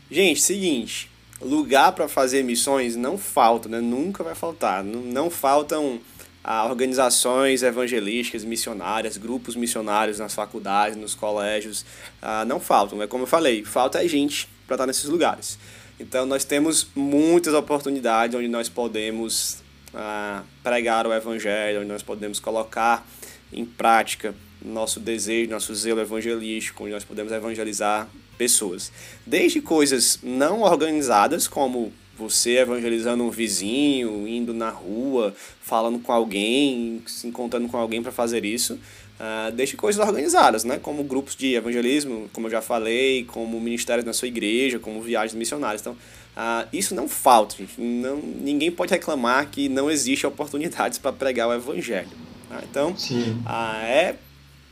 Gente, 0.09 0.41
seguinte, 0.41 1.09
lugar 1.41 1.91
para 1.93 2.07
fazer 2.07 2.43
missões 2.43 2.95
não 2.95 3.17
falta, 3.17 3.67
né? 3.67 3.79
Nunca 3.79 4.23
vai 4.23 4.35
faltar. 4.35 4.83
Não, 4.83 5.01
não 5.01 5.29
faltam 5.29 5.99
ah, 6.43 6.65
organizações 6.65 7.63
evangelísticas, 7.63 8.43
missionárias, 8.43 9.17
grupos 9.17 9.55
missionários 9.55 10.19
nas 10.19 10.35
faculdades, 10.35 10.95
nos 10.95 11.15
colégios. 11.15 11.83
Ah, 12.21 12.45
não 12.45 12.59
faltam. 12.59 13.01
É 13.01 13.07
como 13.07 13.23
eu 13.23 13.27
falei, 13.27 13.63
falta 13.65 14.03
é 14.03 14.07
gente 14.07 14.47
para 14.67 14.75
estar 14.75 14.85
nesses 14.85 15.05
lugares. 15.05 15.57
Então 15.99 16.25
nós 16.25 16.43
temos 16.43 16.87
muitas 16.95 17.53
oportunidades 17.53 18.37
onde 18.37 18.47
nós 18.47 18.69
podemos 18.69 19.57
ah, 19.91 20.43
pregar 20.61 21.07
o 21.07 21.13
evangelho, 21.13 21.79
onde 21.79 21.89
nós 21.89 22.03
podemos 22.03 22.39
colocar 22.39 23.07
em 23.51 23.65
prática 23.65 24.35
nosso 24.61 24.99
desejo, 24.99 25.49
nosso 25.49 25.73
zelo 25.73 26.01
evangelístico, 26.01 26.83
onde 26.83 26.93
nós 26.93 27.03
podemos 27.03 27.31
evangelizar 27.31 28.07
pessoas. 28.37 28.91
Desde 29.25 29.61
coisas 29.61 30.19
não 30.23 30.61
organizadas, 30.61 31.47
como 31.47 31.91
você 32.17 32.59
evangelizando 32.59 33.23
um 33.23 33.29
vizinho, 33.29 34.27
indo 34.27 34.53
na 34.53 34.69
rua, 34.69 35.35
falando 35.61 35.99
com 35.99 36.11
alguém, 36.11 37.01
se 37.05 37.27
encontrando 37.27 37.67
com 37.67 37.77
alguém 37.77 38.01
para 38.01 38.11
fazer 38.11 38.45
isso, 38.45 38.79
uh, 39.19 39.51
desde 39.51 39.75
coisas 39.75 40.05
organizadas, 40.05 40.63
né? 40.63 40.79
como 40.81 41.03
grupos 41.03 41.35
de 41.35 41.55
evangelismo, 41.55 42.29
como 42.31 42.47
eu 42.47 42.51
já 42.51 42.61
falei, 42.61 43.25
como 43.25 43.59
ministérios 43.59 44.05
na 44.05 44.13
sua 44.13 44.27
igreja, 44.27 44.79
como 44.79 45.01
viagens 45.01 45.35
missionárias. 45.35 45.81
Então, 45.81 45.93
uh, 45.93 46.67
isso 46.71 46.95
não 46.95 47.07
falta, 47.07 47.57
gente. 47.57 47.79
Não, 47.79 48.17
ninguém 48.17 48.71
pode 48.71 48.91
reclamar 48.93 49.49
que 49.49 49.67
não 49.67 49.91
existe 49.91 50.25
oportunidades 50.25 50.97
para 50.97 51.11
pregar 51.11 51.49
o 51.49 51.53
evangelho. 51.53 52.09
Tá? 52.49 52.61
Então, 52.69 52.91
uh, 52.91 53.85
é 53.85 54.15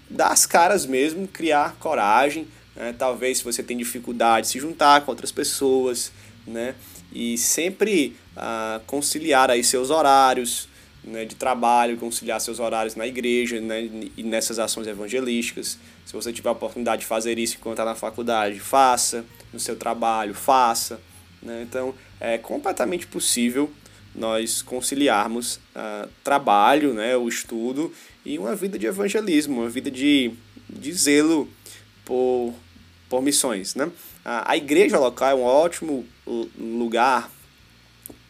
dar 0.10 0.30
as 0.30 0.46
caras 0.46 0.86
mesmo, 0.86 1.28
criar 1.28 1.76
coragem, 1.80 2.48
né? 2.76 2.94
talvez 2.98 3.40
se 3.40 3.44
você 3.44 3.62
tem 3.64 3.78
dificuldade, 3.78 4.48
se 4.48 4.60
juntar 4.60 5.02
com 5.02 5.12
outras 5.12 5.32
pessoas, 5.32 6.12
né? 6.46 6.76
e 7.12 7.38
sempre 7.38 8.16
ah, 8.36 8.82
conciliar 8.88 9.52
aí 9.52 9.64
seus 9.64 9.90
horários 9.90 10.68
né, 11.04 11.26
de 11.26 11.36
trabalho, 11.36 11.98
conciliar 11.98 12.40
seus 12.40 12.60
horários 12.60 12.96
na 12.96 13.06
igreja 13.06 13.60
né, 13.60 13.90
e 14.16 14.24
nessas 14.24 14.58
ações 14.58 14.88
evangelísticas. 14.88 15.78
Se 16.06 16.14
você 16.14 16.32
tiver 16.32 16.50
a 16.50 16.54
oportunidade 16.54 17.02
de 17.02 17.06
fazer 17.06 17.38
isso 17.38 17.58
enquanto 17.60 17.74
está 17.74 17.86
na 17.86 17.96
faculdade, 17.96 18.60
faça. 18.60 19.26
No 19.52 19.60
seu 19.60 19.76
trabalho, 19.76 20.34
faça. 20.34 21.00
Né? 21.42 21.62
Então, 21.62 21.94
é 22.20 22.38
completamente 22.38 23.06
possível 23.06 23.72
nós 24.16 24.62
conciliarmos 24.62 25.56
uh, 25.76 26.08
trabalho, 26.24 26.94
né, 26.94 27.18
o 27.18 27.28
estudo 27.28 27.92
e 28.24 28.38
uma 28.38 28.56
vida 28.56 28.78
de 28.78 28.86
evangelismo, 28.86 29.62
uma 29.62 29.70
vida 29.70 29.90
de, 29.90 30.32
de 30.70 30.94
zelo 30.94 31.50
por, 32.06 32.54
por 33.14 33.22
missões. 33.22 33.76
Né? 33.76 33.92
A, 34.26 34.54
a 34.54 34.58
igreja 34.58 34.98
local 34.98 35.30
é 35.30 35.36
um 35.36 35.44
ótimo 35.44 36.04
lugar 36.58 37.32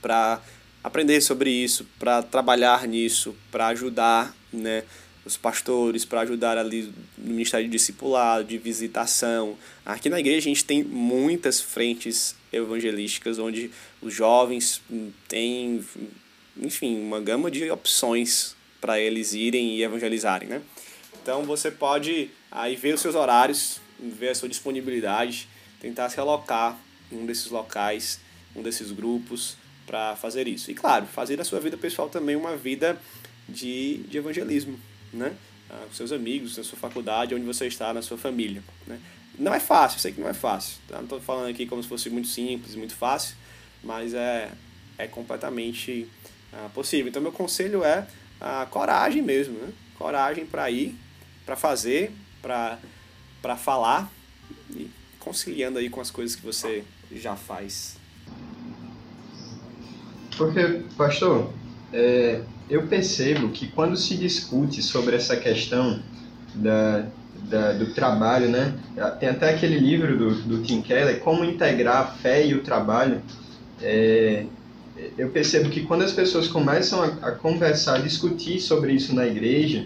para 0.01 0.41
aprender 0.83 1.21
sobre 1.21 1.49
isso, 1.49 1.87
para 1.97 2.21
trabalhar 2.21 2.85
nisso, 2.85 3.33
para 3.49 3.67
ajudar 3.67 4.35
né, 4.51 4.83
os 5.23 5.37
pastores, 5.37 6.03
para 6.03 6.19
ajudar 6.19 6.57
ali 6.57 6.93
no 7.17 7.29
Ministério 7.29 7.65
de 7.65 7.71
Discipulado, 7.71 8.43
de 8.43 8.57
visitação. 8.57 9.57
Aqui 9.85 10.09
na 10.09 10.19
igreja 10.19 10.39
a 10.39 10.41
gente 10.41 10.65
tem 10.65 10.83
muitas 10.83 11.61
frentes 11.61 12.35
evangelísticas 12.51 13.39
onde 13.39 13.71
os 14.01 14.13
jovens 14.13 14.81
têm, 15.29 15.81
enfim, 16.57 17.01
uma 17.01 17.21
gama 17.21 17.49
de 17.49 17.71
opções 17.71 18.53
para 18.81 18.99
eles 18.99 19.31
irem 19.31 19.77
e 19.77 19.81
evangelizarem, 19.81 20.49
né? 20.49 20.61
Então 21.21 21.43
você 21.43 21.71
pode 21.71 22.29
aí 22.51 22.75
ver 22.75 22.95
os 22.95 22.99
seus 22.99 23.15
horários, 23.15 23.79
ver 24.09 24.29
a 24.29 24.35
sua 24.35 24.49
disponibilidade, 24.49 25.47
tentar 25.79 26.09
se 26.09 26.19
alocar 26.19 26.79
em 27.11 27.17
um 27.17 27.25
desses 27.25 27.49
locais, 27.49 28.19
um 28.55 28.61
desses 28.61 28.91
grupos 28.91 29.57
para 29.85 30.15
fazer 30.15 30.47
isso. 30.47 30.71
E 30.71 30.73
claro, 30.73 31.05
fazer 31.05 31.37
da 31.37 31.43
sua 31.43 31.59
vida 31.59 31.77
pessoal 31.77 32.09
também 32.09 32.35
uma 32.35 32.55
vida 32.55 32.99
de, 33.47 33.97
de 34.07 34.17
evangelismo, 34.17 34.79
né? 35.11 35.33
Ah, 35.69 35.85
com 35.87 35.93
seus 35.93 36.11
amigos, 36.11 36.57
na 36.57 36.63
sua 36.63 36.77
faculdade, 36.77 37.33
onde 37.33 37.45
você 37.45 37.67
está, 37.67 37.93
na 37.93 38.01
sua 38.01 38.17
família, 38.17 38.63
né? 38.87 38.99
Não 39.37 39.53
é 39.53 39.59
fácil, 39.59 39.97
eu 39.97 39.99
sei 39.99 40.11
que 40.11 40.21
não 40.21 40.29
é 40.29 40.33
fácil. 40.33 40.77
Tá? 40.87 40.97
Não 40.97 41.03
estou 41.03 41.19
falando 41.19 41.49
aqui 41.49 41.65
como 41.65 41.81
se 41.81 41.89
fosse 41.89 42.09
muito 42.09 42.27
simples, 42.27 42.75
muito 42.75 42.95
fácil, 42.95 43.35
mas 43.83 44.13
é, 44.13 44.51
é 44.97 45.07
completamente 45.07 46.07
ah, 46.51 46.69
possível. 46.73 47.07
Então, 47.07 47.21
meu 47.21 47.31
conselho 47.31 47.83
é 47.83 48.05
a 48.39 48.65
coragem 48.67 49.21
mesmo, 49.21 49.57
né? 49.57 49.73
Coragem 49.97 50.45
para 50.45 50.69
ir, 50.69 50.95
para 51.45 51.55
fazer, 51.55 52.11
para 52.41 52.77
falar 53.57 54.11
e 54.71 54.89
conciliando 55.19 55.79
aí 55.79 55.89
com 55.89 56.01
as 56.01 56.09
coisas 56.09 56.35
que 56.35 56.45
você 56.45 56.83
já 57.11 57.35
faz. 57.35 57.97
Porque, 60.37 60.81
pastor, 60.97 61.51
é, 61.91 62.41
eu 62.69 62.87
percebo 62.87 63.49
que 63.49 63.67
quando 63.67 63.95
se 63.97 64.17
discute 64.17 64.81
sobre 64.81 65.15
essa 65.15 65.37
questão 65.37 66.01
da, 66.55 67.05
da, 67.49 67.73
do 67.73 67.93
trabalho, 67.93 68.49
né? 68.49 68.73
Tem 69.19 69.29
até 69.29 69.53
aquele 69.53 69.77
livro 69.77 70.17
do, 70.17 70.35
do 70.43 70.63
Tim 70.63 70.81
Keller, 70.81 71.19
Como 71.19 71.43
Integrar 71.43 71.97
a 71.97 72.05
Fé 72.05 72.45
e 72.45 72.53
o 72.53 72.63
Trabalho. 72.63 73.21
É, 73.81 74.45
eu 75.17 75.29
percebo 75.29 75.69
que 75.69 75.81
quando 75.81 76.03
as 76.03 76.11
pessoas 76.11 76.47
começam 76.47 77.01
a, 77.01 77.07
a 77.27 77.31
conversar, 77.31 77.95
a 77.95 77.99
discutir 77.99 78.59
sobre 78.59 78.93
isso 78.93 79.13
na 79.13 79.25
igreja, 79.25 79.85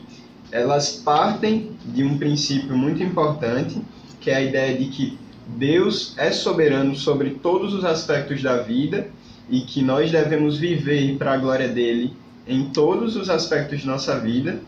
elas 0.51 0.91
partem 0.91 1.71
de 1.85 2.03
um 2.03 2.17
princípio 2.17 2.77
muito 2.77 3.03
importante, 3.03 3.81
que 4.19 4.29
é 4.29 4.35
a 4.35 4.41
ideia 4.41 4.77
de 4.77 4.85
que 4.85 5.17
Deus 5.47 6.13
é 6.17 6.31
soberano 6.31 6.95
sobre 6.95 7.31
todos 7.31 7.73
os 7.73 7.85
aspectos 7.85 8.41
da 8.41 8.57
vida 8.57 9.09
e 9.49 9.61
que 9.61 9.81
nós 9.81 10.11
devemos 10.11 10.57
viver 10.57 11.17
para 11.17 11.33
a 11.33 11.37
glória 11.37 11.67
dele 11.67 12.13
em 12.47 12.65
todos 12.65 13.15
os 13.15 13.29
aspectos 13.29 13.81
de 13.81 13.87
nossa 13.87 14.19
vida, 14.19 14.59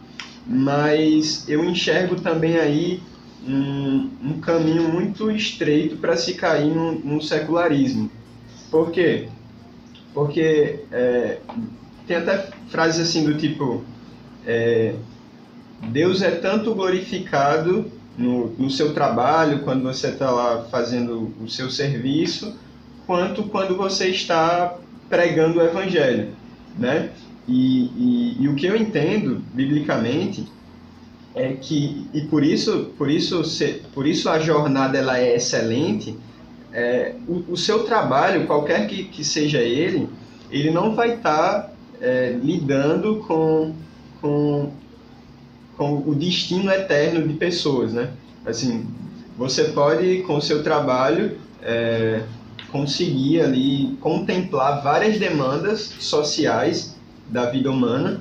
mas 0.45 1.47
eu 1.47 1.63
enxergo 1.63 2.15
também 2.15 2.57
aí 2.57 3.01
um, 3.47 4.09
um 4.23 4.41
caminho 4.41 4.89
muito 4.89 5.31
estreito 5.31 5.97
para 5.97 6.17
se 6.17 6.33
cair 6.33 6.73
no, 6.73 6.93
no, 6.93 7.21
secularismo. 7.21 8.11
Por 8.69 8.91
quê? 8.91 9.27
Porque 10.13 10.81
é, 10.91 11.39
tem 12.05 12.17
até 12.17 12.49
frases 12.69 13.07
assim 13.07 13.23
do 13.23 13.37
tipo: 13.37 13.83
é, 14.45 14.95
Deus 15.87 16.21
é 16.21 16.31
tanto 16.31 16.73
glorificado 16.73 17.91
no, 18.17 18.47
no 18.57 18.69
seu 18.69 18.93
trabalho, 18.93 19.59
quando 19.63 19.83
você 19.83 20.09
está 20.09 20.29
lá 20.29 20.65
fazendo 20.69 21.33
o 21.41 21.49
seu 21.49 21.71
serviço, 21.71 22.55
quanto 23.07 23.43
quando 23.43 23.75
você 23.75 24.09
está 24.09 24.77
pregando 25.09 25.59
o 25.59 25.61
evangelho, 25.63 26.29
né? 26.77 27.09
E, 27.47 27.85
e, 27.97 28.43
e, 28.43 28.47
o 28.47 28.55
que 28.55 28.67
eu 28.67 28.75
entendo 28.75 29.41
biblicamente 29.53 30.45
é 31.33 31.53
que 31.53 32.05
e 32.13 32.21
por 32.21 32.43
isso 32.43 32.91
por 32.95 33.09
isso 33.09 33.41
por 33.91 34.05
isso 34.05 34.29
a 34.29 34.37
jornada 34.37 34.97
ela 34.99 35.17
é 35.17 35.35
excelente 35.35 36.15
é, 36.71 37.15
o, 37.27 37.53
o, 37.53 37.57
seu 37.57 37.85
trabalho 37.85 38.45
qualquer 38.45 38.87
que, 38.87 39.05
que 39.05 39.23
seja 39.23 39.59
ele 39.59 40.07
ele 40.51 40.69
não 40.69 40.93
vai 40.93 41.15
estar 41.15 41.63
tá, 41.63 41.71
é, 41.99 42.37
lidando 42.39 43.23
com, 43.27 43.73
com 44.21 44.71
com 45.79 46.03
o 46.05 46.13
destino 46.13 46.69
eterno 46.69 47.25
de 47.25 47.35
pessoas, 47.35 47.93
né? 47.93 48.11
Assim, 48.45 48.85
você 49.37 49.63
pode, 49.69 50.23
com 50.23 50.35
o 50.35 50.41
seu 50.41 50.61
trabalho, 50.61 51.37
é, 51.61 52.23
conseguir 52.69 53.39
ali 53.39 53.97
contemplar 54.01 54.83
várias 54.83 55.17
demandas 55.17 55.93
sociais 55.97 56.97
da 57.29 57.49
vida 57.49 57.71
humana, 57.71 58.19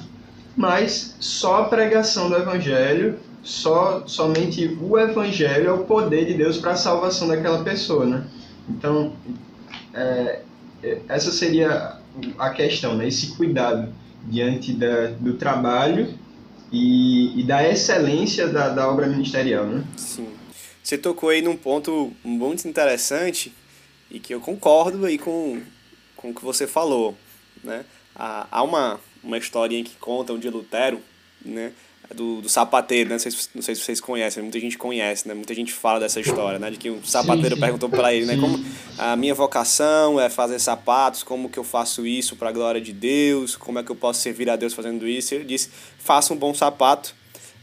mas 0.56 1.16
só 1.18 1.62
a 1.62 1.64
pregação 1.64 2.30
do 2.30 2.36
Evangelho, 2.36 3.18
só 3.42 4.04
somente 4.06 4.78
o 4.80 4.96
Evangelho 4.96 5.68
é 5.68 5.72
o 5.72 5.78
poder 5.78 6.26
de 6.26 6.34
Deus 6.34 6.59
para 6.59 6.72
a 6.72 6.76
salvação 6.76 7.26
daquela 7.26 7.64
pessoa, 7.64 8.06
né? 8.06 8.24
Então, 8.68 9.14
é, 9.92 10.42
essa 11.09 11.32
seria 11.32 11.96
a 12.38 12.50
questão, 12.50 12.94
né? 12.94 13.09
Esse 13.09 13.34
cuidado 13.34 13.88
diante 14.30 14.72
da, 14.72 15.09
do 15.18 15.32
trabalho 15.32 16.14
e, 16.72 17.40
e 17.40 17.42
da 17.44 17.66
excelência 17.66 18.48
da, 18.48 18.68
da 18.68 18.90
obra 18.90 19.06
ministerial, 19.06 19.66
né? 19.66 19.84
Sim. 19.96 20.28
Você 20.82 20.96
tocou 20.96 21.28
aí 21.28 21.42
num 21.42 21.56
ponto 21.56 22.12
muito 22.24 22.66
interessante 22.66 23.52
e 24.10 24.18
que 24.18 24.34
eu 24.34 24.40
concordo 24.40 25.04
aí 25.04 25.18
com, 25.18 25.60
com 26.16 26.30
o 26.30 26.34
que 26.34 26.44
você 26.44 26.66
falou, 26.66 27.16
né? 27.62 27.84
Há 28.14 28.62
uma, 28.62 28.98
uma 29.22 29.38
historinha 29.38 29.84
que 29.84 29.96
contam 29.96 30.38
de 30.38 30.50
Lutero, 30.50 31.00
né? 31.44 31.72
Do, 32.14 32.40
do 32.40 32.48
sapateiro, 32.48 33.09
né? 33.09 33.14
Não 33.14 33.18
sei, 33.18 33.30
se, 33.30 33.48
não 33.54 33.62
sei 33.62 33.74
se 33.74 33.82
vocês 33.82 34.00
conhecem, 34.00 34.42
muita 34.42 34.59
gente 34.59 34.78
conhece, 34.78 35.28
né? 35.28 35.34
Muita 35.34 35.54
gente 35.54 35.72
fala 35.72 36.00
dessa 36.00 36.20
história, 36.20 36.59
né? 36.59 36.70
De 36.70 36.76
que 36.76 36.88
o 36.88 37.04
sapateiro 37.04 37.54
sim, 37.54 37.61
perguntou 37.61 37.88
para 37.88 38.12
ele, 38.14 38.26
né? 38.26 38.36
Como 38.36 38.64
a 38.96 39.14
minha 39.14 39.34
vocação 39.34 40.18
é 40.18 40.30
fazer 40.30 40.59
sapatos, 40.59 41.22
como 41.22 41.48
que 41.48 41.59
eu 41.59 41.64
faço 41.64 42.06
isso 42.06 42.34
para 42.36 42.48
a 42.48 42.52
glória 42.52 42.80
de 42.80 42.92
Deus, 42.92 43.56
como 43.56 43.78
é 43.78 43.82
que 43.82 43.90
eu 43.90 43.96
posso 43.96 44.20
servir 44.20 44.48
a 44.48 44.56
Deus 44.56 44.72
fazendo 44.72 45.06
isso? 45.06 45.34
E 45.34 45.36
ele 45.36 45.44
disse, 45.44 45.70
faça 45.98 46.32
um 46.32 46.36
bom 46.36 46.54
sapato, 46.54 47.14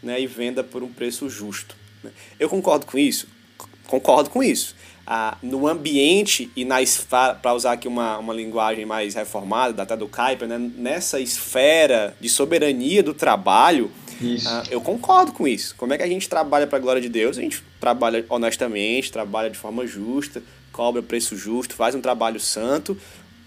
né? 0.01 0.21
E 0.21 0.27
venda 0.27 0.63
por 0.63 0.83
um 0.83 0.89
preço 0.89 1.27
justo. 1.27 1.75
Né? 2.03 2.11
Eu 2.39 2.47
concordo 2.47 2.85
com 2.85 2.97
isso? 2.97 3.27
Concordo 3.87 4.29
com 4.29 4.43
isso. 4.43 4.75
Ah, 5.07 5.37
no 5.41 5.67
ambiente 5.67 6.51
e 6.55 6.65
na 6.65 6.81
esfera, 6.81 7.35
para 7.35 7.53
usar 7.53 7.73
aqui 7.73 7.87
uma, 7.87 8.17
uma 8.17 8.33
linguagem 8.33 8.85
mais 8.85 9.13
reformada, 9.13 9.83
até 9.83 9.95
do 9.95 10.07
Kuiper, 10.07 10.47
né? 10.47 10.57
nessa 10.57 11.19
esfera 11.19 12.15
de 12.19 12.27
soberania 12.27 13.03
do 13.03 13.13
trabalho, 13.13 13.91
ah, 14.45 14.63
eu 14.69 14.81
concordo 14.81 15.31
com 15.31 15.47
isso. 15.47 15.75
Como 15.75 15.93
é 15.93 15.97
que 15.97 16.03
a 16.03 16.07
gente 16.07 16.29
trabalha 16.29 16.67
para 16.67 16.77
a 16.77 16.81
glória 16.81 17.01
de 17.01 17.09
Deus? 17.09 17.37
A 17.37 17.41
gente 17.41 17.63
trabalha 17.79 18.25
honestamente, 18.29 19.11
trabalha 19.11 19.49
de 19.49 19.57
forma 19.57 19.85
justa, 19.85 20.41
cobra 20.71 21.01
preço 21.01 21.35
justo, 21.35 21.73
faz 21.73 21.95
um 21.95 22.01
trabalho 22.01 22.39
santo, 22.39 22.97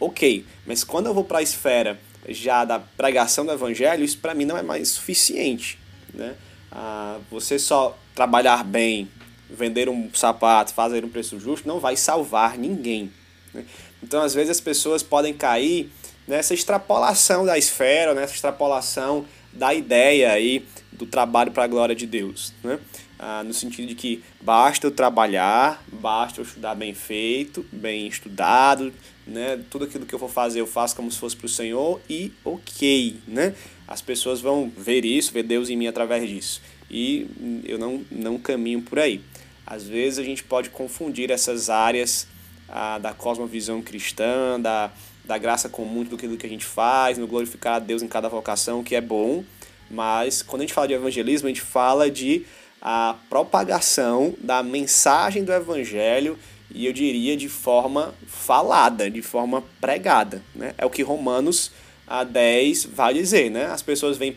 ok. 0.01 0.45
Mas 0.67 0.85
quando 0.85 1.07
eu 1.07 1.15
vou 1.15 1.25
para 1.25 1.39
a 1.39 1.43
esfera 1.43 1.99
já 2.29 2.65
da 2.65 2.79
pregação 2.79 3.47
do 3.47 3.53
evangelho, 3.53 4.05
isso 4.05 4.19
para 4.19 4.35
mim 4.35 4.45
não 4.45 4.57
é 4.57 4.63
mais 4.63 4.89
suficiente, 4.89 5.79
né? 6.13 6.35
Ah, 6.71 7.19
você 7.31 7.59
só 7.59 7.99
trabalhar 8.15 8.63
bem, 8.63 9.09
vender 9.49 9.89
um 9.89 10.11
sapato, 10.13 10.75
fazer 10.75 11.05
um 11.05 11.09
preço 11.09 11.41
justo, 11.41 11.67
não 11.67 11.81
vai 11.81 11.97
salvar 11.97 12.59
ninguém. 12.59 13.11
Né? 13.55 13.65
Então, 14.03 14.23
às 14.23 14.35
vezes, 14.35 14.51
as 14.51 14.61
pessoas 14.61 15.03
podem 15.03 15.33
cair 15.33 15.91
nessa 16.27 16.53
extrapolação 16.53 17.47
da 17.47 17.57
esfera, 17.57 18.15
nessa 18.15 18.35
extrapolação 18.35 19.25
da 19.59 19.75
ideia 19.75 20.33
aí 20.33 20.65
do 20.93 21.05
trabalho 21.05 21.51
para 21.51 21.65
a 21.65 21.67
glória 21.67 21.95
de 21.95 22.07
Deus. 22.07 22.55
Né? 22.63 22.79
Ah, 23.19 23.43
no 23.45 23.53
sentido 23.53 23.89
de 23.89 23.95
que 23.95 24.23
basta 24.41 24.87
eu 24.87 24.91
trabalhar, 24.91 25.83
basta 25.93 26.41
eu 26.41 26.45
estudar 26.45 26.75
bem 26.75 26.95
feito, 26.95 27.67
bem 27.73 28.07
estudado, 28.07 28.93
né? 29.27 29.61
tudo 29.69 29.85
aquilo 29.85 30.07
que 30.07 30.15
eu 30.15 30.19
for 30.19 30.31
fazer 30.31 30.61
eu 30.61 30.67
faço 30.67 30.95
como 30.95 31.11
se 31.11 31.19
fosse 31.19 31.37
para 31.37 31.47
o 31.47 31.49
Senhor 31.49 32.01
e 32.09 32.33
ok. 32.45 33.17
Né? 33.27 33.55
As 33.87 34.01
pessoas 34.01 34.41
vão 34.41 34.71
ver 34.77 35.05
isso, 35.05 35.33
ver 35.33 35.43
Deus 35.43 35.69
em 35.69 35.77
mim 35.77 35.89
através 35.89 36.29
disso. 36.29 36.63
E 36.91 37.27
eu 37.65 37.79
não, 37.79 38.05
não 38.11 38.39
caminho 38.39 38.81
por 38.81 38.99
aí. 38.99 39.21
Às 39.67 39.87
vezes 39.87 40.19
a 40.19 40.23
gente 40.23 40.43
pode 40.43 40.71
confundir 40.71 41.31
essas 41.31 41.69
áreas 41.69 42.27
ah, 42.69 42.99
da 42.99 43.13
cosmovisão 43.13 43.83
cristã, 43.83 44.59
da, 44.61 44.91
da 45.29 45.37
graça 45.37 45.69
comum 45.69 46.03
do 46.03 46.17
que 46.17 46.47
a 46.47 46.49
gente 46.49 46.65
faz, 46.65 47.19
no 47.19 47.27
glorificar 47.27 47.75
a 47.75 47.79
Deus 47.79 48.03
em 48.03 48.09
cada 48.09 48.31
vocação, 48.31 48.83
que 48.83 48.97
é 48.97 49.01
bom, 49.01 49.45
mas 49.91 50.41
quando 50.41 50.63
a 50.63 50.65
gente 50.65 50.73
fala 50.73 50.89
de 50.89 50.95
evangelismo, 50.95 51.47
a 51.47 51.51
gente 51.51 51.61
fala 51.61 52.11
de 52.11 52.47
a 52.81 53.15
propagação 53.29 54.35
da 54.41 54.63
mensagem 54.63 55.45
do 55.45 55.53
evangelho 55.53 56.39
e 56.75 56.87
eu 56.87 56.93
diria 56.95 57.37
de 57.37 57.49
forma 57.49 58.15
falada, 58.27 59.11
de 59.11 59.21
forma 59.21 59.63
pregada. 59.81 60.43
Né? 60.55 60.75
É 60.79 60.87
o 60.87 60.91
que 60.91 61.03
Romanos 61.03 61.73
a 62.07 62.25
10 62.25 62.87
vai 62.87 63.13
dizer. 63.13 63.51
Né? 63.51 63.67
As 63.67 63.83
pessoas 63.83 64.17
vêm 64.17 64.33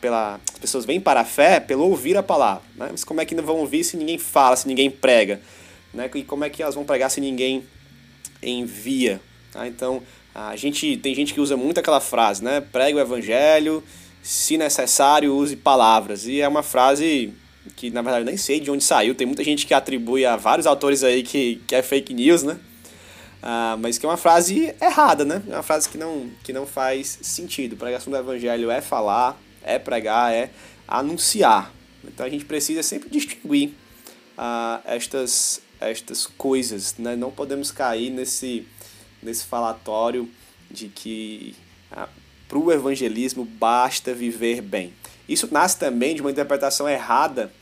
pela 0.00 0.40
as 0.52 0.58
pessoas 0.58 0.84
vêm 0.84 1.00
para 1.00 1.20
a 1.20 1.24
fé 1.24 1.58
pelo 1.58 1.84
ouvir 1.84 2.16
a 2.16 2.22
palavra. 2.22 2.62
Né? 2.76 2.88
Mas 2.90 3.02
como 3.02 3.20
é 3.20 3.24
que 3.24 3.34
não 3.34 3.44
vão 3.44 3.56
ouvir 3.56 3.82
se 3.82 3.96
ninguém 3.96 4.18
fala, 4.18 4.54
se 4.54 4.68
ninguém 4.68 4.90
prega? 4.90 5.40
Né? 5.94 6.08
E 6.14 6.22
como 6.22 6.44
é 6.44 6.50
que 6.50 6.62
elas 6.62 6.74
vão 6.74 6.84
pregar 6.84 7.10
se 7.10 7.20
ninguém 7.20 7.64
envia? 8.42 9.20
Tá? 9.56 9.66
Então, 9.66 10.02
a 10.34 10.54
gente 10.54 10.98
tem 10.98 11.14
gente 11.14 11.32
que 11.32 11.40
usa 11.40 11.56
muito 11.56 11.80
aquela 11.80 11.98
frase, 11.98 12.44
né? 12.44 12.60
Pregue 12.60 12.98
o 12.98 13.00
evangelho, 13.00 13.82
se 14.22 14.58
necessário, 14.58 15.34
use 15.34 15.56
palavras. 15.56 16.26
E 16.26 16.42
é 16.42 16.46
uma 16.46 16.62
frase 16.62 17.32
que, 17.74 17.90
na 17.90 18.02
verdade, 18.02 18.26
nem 18.26 18.36
sei 18.36 18.60
de 18.60 18.70
onde 18.70 18.84
saiu. 18.84 19.14
Tem 19.14 19.26
muita 19.26 19.42
gente 19.42 19.66
que 19.66 19.72
atribui 19.72 20.26
a 20.26 20.36
vários 20.36 20.66
autores 20.66 21.02
aí 21.02 21.22
que, 21.22 21.62
que 21.66 21.74
é 21.74 21.82
fake 21.82 22.12
news, 22.12 22.42
né? 22.42 22.58
Ah, 23.42 23.78
mas 23.80 23.96
que 23.96 24.04
é 24.04 24.08
uma 24.08 24.18
frase 24.18 24.74
errada, 24.80 25.24
né? 25.24 25.42
É 25.48 25.54
uma 25.54 25.62
frase 25.62 25.88
que 25.88 25.96
não, 25.96 26.28
que 26.44 26.52
não 26.52 26.66
faz 26.66 27.18
sentido. 27.22 27.76
Pregação 27.76 28.10
do 28.10 28.18
evangelho 28.18 28.70
é 28.70 28.82
falar, 28.82 29.40
é 29.62 29.78
pregar, 29.78 30.34
é 30.34 30.50
anunciar. 30.86 31.72
Então 32.04 32.26
a 32.26 32.28
gente 32.28 32.44
precisa 32.44 32.82
sempre 32.82 33.08
distinguir 33.08 33.72
ah, 34.36 34.80
estas, 34.84 35.62
estas 35.80 36.26
coisas, 36.26 36.94
né? 36.98 37.16
Não 37.16 37.30
podemos 37.30 37.70
cair 37.70 38.10
nesse, 38.10 38.66
nesse 39.22 39.44
falatório 39.44 40.28
de 40.70 40.88
que 40.88 41.54
ah, 41.90 42.08
para 42.48 42.58
o 42.58 42.72
evangelismo 42.72 43.44
basta 43.44 44.14
viver 44.14 44.60
bem. 44.60 44.92
Isso 45.28 45.48
nasce 45.50 45.78
também 45.78 46.14
de 46.14 46.20
uma 46.20 46.30
interpretação 46.30 46.88
errada 46.88 47.52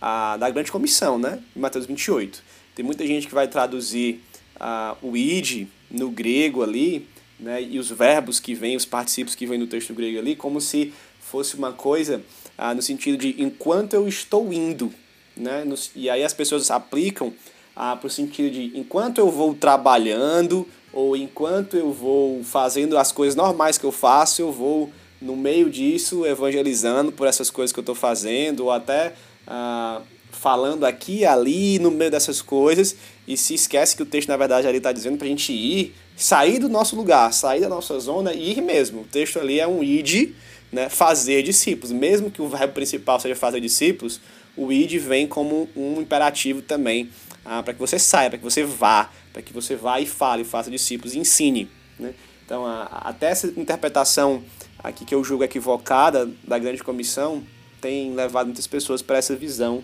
ah, 0.00 0.36
da 0.36 0.48
grande 0.50 0.70
comissão, 0.70 1.18
né? 1.18 1.42
Em 1.56 1.60
Mateus 1.60 1.86
28. 1.86 2.42
Tem 2.74 2.84
muita 2.84 3.06
gente 3.06 3.26
que 3.26 3.34
vai 3.34 3.48
traduzir 3.48 4.22
ah, 4.58 4.96
o 5.02 5.16
id 5.16 5.66
no 5.90 6.10
grego 6.10 6.62
ali, 6.62 7.08
né? 7.38 7.62
E 7.62 7.78
os 7.78 7.90
verbos 7.90 8.38
que 8.38 8.54
vêm, 8.54 8.76
os 8.76 8.84
particípios 8.84 9.34
que 9.34 9.46
vêm 9.46 9.58
no 9.58 9.66
texto 9.66 9.92
grego 9.92 10.18
ali, 10.18 10.36
como 10.36 10.60
se 10.60 10.92
fosse 11.20 11.56
uma 11.56 11.72
coisa 11.72 12.22
ah, 12.56 12.74
no 12.74 12.82
sentido 12.82 13.16
de 13.16 13.42
enquanto 13.42 13.94
eu 13.94 14.06
estou 14.06 14.52
indo, 14.52 14.92
né? 15.36 15.64
e 15.94 16.10
aí 16.10 16.22
as 16.22 16.34
pessoas 16.34 16.70
aplicam 16.70 17.32
ah, 17.74 17.96
para 17.96 18.06
o 18.06 18.10
sentido 18.10 18.50
de 18.50 18.78
enquanto 18.78 19.18
eu 19.18 19.30
vou 19.30 19.54
trabalhando 19.54 20.68
ou 20.92 21.16
enquanto 21.16 21.76
eu 21.76 21.92
vou 21.92 22.42
fazendo 22.42 22.98
as 22.98 23.12
coisas 23.12 23.36
normais 23.36 23.78
que 23.78 23.84
eu 23.84 23.92
faço, 23.92 24.42
eu 24.42 24.50
vou 24.50 24.90
no 25.20 25.36
meio 25.36 25.68
disso 25.68 26.26
evangelizando 26.26 27.12
por 27.12 27.26
essas 27.26 27.50
coisas 27.50 27.72
que 27.72 27.78
eu 27.78 27.82
estou 27.82 27.94
fazendo 27.94 28.64
ou 28.64 28.70
até 28.70 29.12
ah, 29.46 30.00
falando 30.30 30.84
aqui 30.84 31.18
e 31.18 31.26
ali 31.26 31.78
no 31.78 31.90
meio 31.90 32.10
dessas 32.10 32.40
coisas 32.40 32.96
e 33.28 33.36
se 33.36 33.54
esquece 33.54 33.94
que 33.94 34.02
o 34.02 34.06
texto 34.06 34.28
na 34.28 34.36
verdade 34.36 34.66
ali 34.66 34.78
está 34.78 34.92
dizendo 34.92 35.18
para 35.18 35.26
a 35.26 35.30
gente 35.30 35.52
ir, 35.52 35.94
sair 36.16 36.58
do 36.58 36.68
nosso 36.68 36.96
lugar, 36.96 37.32
sair 37.32 37.60
da 37.60 37.68
nossa 37.68 37.98
zona 38.00 38.32
e 38.32 38.52
ir 38.52 38.60
mesmo. 38.62 39.02
O 39.02 39.04
texto 39.04 39.38
ali 39.38 39.60
é 39.60 39.68
um 39.68 39.82
id 39.82 40.32
né, 40.72 40.88
fazer 40.88 41.42
discípulos. 41.42 41.92
Mesmo 41.92 42.30
que 42.30 42.40
o 42.40 42.48
verbo 42.48 42.72
principal 42.72 43.20
seja 43.20 43.34
fazer 43.36 43.60
discípulos, 43.60 44.20
o 44.56 44.72
id 44.72 44.94
vem 44.98 45.26
como 45.26 45.68
um 45.76 46.00
imperativo 46.00 46.62
também 46.62 47.10
ah, 47.44 47.62
para 47.62 47.74
que 47.74 47.80
você 47.80 47.98
saia, 47.98 48.28
para 48.28 48.38
que 48.38 48.44
você 48.44 48.64
vá, 48.64 49.10
para 49.32 49.42
que 49.42 49.52
você 49.52 49.76
vá 49.76 50.00
e 50.00 50.06
fale, 50.06 50.44
faça 50.44 50.70
discípulos 50.70 51.14
e 51.14 51.18
ensine. 51.18 51.68
Né? 51.98 52.14
Então, 52.44 52.66
a, 52.66 52.84
até 52.84 53.30
essa 53.30 53.46
interpretação 53.48 54.42
aqui 54.78 55.04
que 55.04 55.14
eu 55.14 55.22
julgo 55.22 55.44
equivocada 55.44 56.28
da 56.46 56.58
grande 56.58 56.82
comissão 56.82 57.42
tem 57.80 58.14
levado 58.14 58.46
muitas 58.46 58.66
pessoas 58.66 59.02
para 59.02 59.18
essa 59.18 59.34
visão 59.34 59.82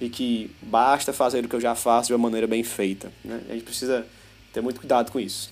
de 0.00 0.08
que 0.08 0.50
basta 0.62 1.12
fazer 1.12 1.44
o 1.44 1.48
que 1.48 1.56
eu 1.56 1.60
já 1.60 1.74
faço 1.74 2.08
de 2.08 2.14
uma 2.14 2.18
maneira 2.18 2.46
bem 2.46 2.62
feita. 2.62 3.12
Né? 3.24 3.40
A 3.48 3.52
gente 3.52 3.64
precisa 3.64 4.06
ter 4.52 4.60
muito 4.60 4.80
cuidado 4.80 5.10
com 5.10 5.20
isso. 5.20 5.50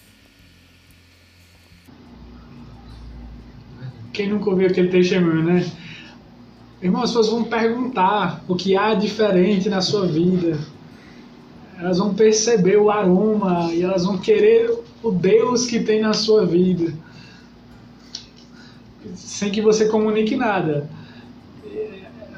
Quem 4.13 4.29
nunca 4.29 4.51
ouviu 4.51 4.69
aquele 4.69 4.89
testemunho, 4.89 5.43
né? 5.43 5.71
Irmãos, 6.81 7.05
as 7.05 7.11
pessoas 7.11 7.29
vão 7.29 7.45
perguntar 7.45 8.45
o 8.47 8.55
que 8.55 8.77
há 8.77 8.95
diferente 8.95 9.69
na 9.69 9.81
sua 9.81 10.07
vida. 10.07 10.59
Elas 11.79 11.99
vão 11.99 12.15
perceber 12.15 12.77
o 12.77 12.91
aroma 12.91 13.73
e 13.73 13.83
elas 13.83 14.05
vão 14.05 14.19
querer 14.19 14.71
o 15.03 15.11
Deus 15.11 15.67
que 15.67 15.81
tem 15.81 16.01
na 16.01 16.13
sua 16.13 16.47
vida. 16.47 16.93
Sem 19.15 19.51
que 19.51 19.61
você 19.61 19.87
comunique 19.87 20.37
nada. 20.37 20.89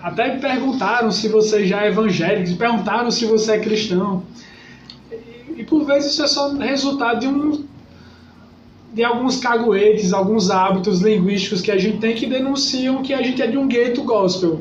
Até 0.02 0.36
perguntaram 0.38 1.10
se 1.10 1.28
você 1.28 1.66
já 1.66 1.84
é 1.84 1.88
evangélico, 1.88 2.56
perguntaram 2.56 3.10
se 3.10 3.24
você 3.24 3.52
é 3.52 3.58
cristão. 3.58 4.22
E 5.56 5.64
por 5.64 5.84
vezes 5.84 6.12
isso 6.12 6.22
é 6.22 6.28
só 6.28 6.52
resultado 6.52 7.20
de 7.20 7.26
um 7.26 7.64
de 8.92 9.04
alguns 9.04 9.38
caguetes, 9.38 10.14
alguns 10.14 10.48
hábitos 10.48 11.02
linguísticos 11.02 11.60
que 11.60 11.70
a 11.70 11.76
gente 11.76 11.98
tem 11.98 12.14
que 12.14 12.24
denunciam 12.24 13.02
que 13.02 13.12
a 13.12 13.20
gente 13.20 13.42
é 13.42 13.46
de 13.46 13.58
um 13.58 13.66
gueto 13.66 14.02
gospel. 14.02 14.60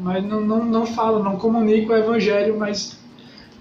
Mas 0.00 0.24
não, 0.24 0.40
não, 0.40 0.64
não 0.64 0.86
fala, 0.86 1.22
não 1.22 1.36
comunica 1.36 1.92
o 1.92 1.96
evangelho, 1.96 2.58
mas 2.58 2.99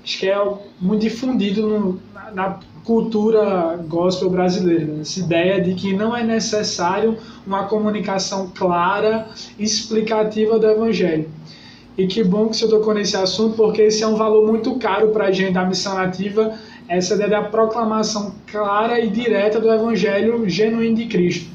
acho 0.09 0.17
que 0.17 0.27
é 0.27 0.53
muito 0.81 1.01
difundido 1.01 1.67
no, 1.67 2.01
na, 2.11 2.31
na, 2.31 2.59
cultura 2.83 3.77
gospel 3.87 4.31
brasileira. 4.31 4.85
Né? 4.85 5.01
Essa 5.01 5.19
ideia 5.19 5.61
de 5.61 5.75
que 5.75 5.93
não 5.93 6.17
é 6.17 6.23
necessário 6.23 7.15
uma 7.45 7.67
comunicação 7.67 8.49
clara, 8.49 9.29
explicativa 9.59 10.57
do 10.57 10.67
evangelho. 10.67 11.29
E 11.95 12.07
que 12.07 12.23
bom 12.23 12.47
que 12.47 12.57
você 12.57 12.67
tocou 12.67 12.95
nesse 12.95 13.15
assunto, 13.15 13.55
porque 13.55 13.83
esse 13.83 14.01
é 14.01 14.07
um 14.07 14.15
valor 14.15 14.47
muito 14.47 14.79
caro 14.79 15.09
para 15.09 15.25
a 15.25 15.31
gente 15.31 15.53
da 15.53 15.65
missão 15.65 15.93
nativa 15.93 16.57
essa 16.87 17.13
ideia 17.13 17.29
da 17.29 17.43
proclamação 17.43 18.33
clara 18.47 18.99
e 18.99 19.07
direta 19.07 19.59
do 19.59 19.71
evangelho 19.71 20.49
genuíno 20.49 20.95
de 20.95 21.05
Cristo. 21.05 21.47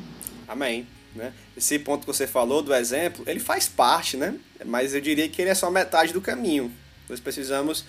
Amém. 0.46 0.86
Né? 1.16 1.32
Esse 1.56 1.80
ponto 1.80 2.02
que 2.02 2.06
você 2.06 2.28
falou 2.28 2.62
do 2.62 2.72
exemplo, 2.72 3.24
ele 3.26 3.40
faz 3.40 3.66
parte, 3.66 4.16
né? 4.16 4.36
Mas 4.64 4.94
eu 4.94 5.00
diria 5.00 5.28
que 5.28 5.42
ele 5.42 5.50
é 5.50 5.54
só 5.54 5.68
metade 5.68 6.12
do 6.12 6.20
caminho. 6.20 6.70
Nós 7.08 7.18
precisamos 7.18 7.84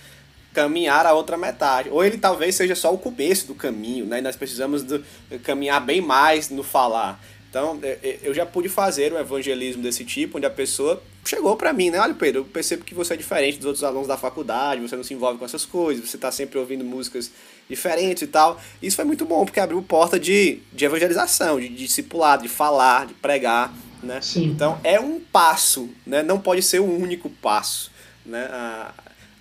caminhar 0.56 1.06
a 1.06 1.14
outra 1.14 1.38
metade. 1.38 1.90
Ou 1.90 2.04
ele 2.04 2.18
talvez 2.18 2.56
seja 2.56 2.74
só 2.74 2.92
o 2.94 2.98
começo 2.98 3.46
do 3.46 3.54
caminho, 3.54 4.06
né? 4.06 4.20
E 4.20 4.22
nós 4.22 4.38
precisamos 4.38 4.82
do, 4.82 5.04
caminhar 5.44 5.86
bem 5.86 6.00
mais 6.02 6.50
no 6.50 6.64
falar. 6.64 7.22
Então, 7.50 7.80
é, 7.84 8.00
é, 8.02 8.20
eu 8.24 8.34
já 8.34 8.46
pude 8.46 8.68
fazer 8.68 9.14
um 9.14 9.20
evangelismo 9.20 9.84
desse 9.84 10.04
tipo, 10.04 10.38
onde 10.38 10.46
a 10.46 10.50
pessoa 10.50 11.02
chegou 11.24 11.56
para 11.56 11.72
mim, 11.72 11.90
né? 11.90 12.00
Olha, 12.00 12.14
Pedro, 12.14 12.42
eu 12.42 12.46
percebo 12.46 12.84
que 12.84 12.94
você 12.94 13.14
é 13.14 13.18
diferente 13.18 13.58
dos 13.58 13.66
outros 13.66 13.84
alunos 13.84 14.08
da 14.08 14.18
faculdade, 14.18 14.82
você 14.82 14.96
não 14.96 15.04
se 15.04 15.14
envolve 15.14 15.40
com 15.40 15.46
essas 15.46 15.66
coisas, 15.66 16.10
você 16.10 16.18
está 16.18 16.32
sempre 16.32 16.58
ouvindo 16.58 16.84
músicas 16.84 17.32
diferentes 17.70 18.24
e 18.24 18.28
tal. 18.28 18.60
Isso 18.82 18.96
foi 18.96 19.06
muito 19.06 19.26
bom, 19.26 19.46
porque 19.46 19.60
abriu 19.60 19.82
porta 19.82 20.20
de, 20.20 20.60
de 20.72 20.86
evangelização, 20.86 21.60
de, 21.60 21.70
de 21.70 21.86
discipulado, 21.86 22.44
de 22.44 22.50
falar, 22.50 23.08
de 23.08 23.14
pregar, 23.14 23.74
né? 24.04 24.20
Sim. 24.22 24.46
Então, 24.46 24.80
é 24.84 25.00
um 25.00 25.20
passo, 25.20 25.90
né? 26.06 26.22
Não 26.22 26.40
pode 26.40 26.62
ser 26.62 26.80
o 26.80 26.86
único 26.86 27.30
passo, 27.30 27.90
né? 28.26 28.50
A, 28.52 28.94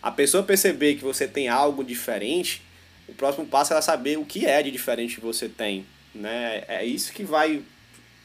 a 0.05 0.11
pessoa 0.11 0.43
perceber 0.43 0.97
que 0.97 1.03
você 1.03 1.27
tem 1.27 1.49
algo 1.49 1.83
diferente, 1.83 2.61
o 3.09 3.15
próximo 3.15 3.47
passo 3.47 3.73
é 3.73 3.75
ela 3.75 3.81
saber 3.81 4.19
o 4.19 4.25
que 4.27 4.45
é 4.45 4.63
de 4.63 4.71
diferente 4.71 5.15
que 5.15 5.23
você 5.23 5.49
tem, 5.49 5.87
né? 6.15 6.63
É 6.69 6.85
isso 6.85 7.11
que 7.11 7.25
vai 7.25 7.63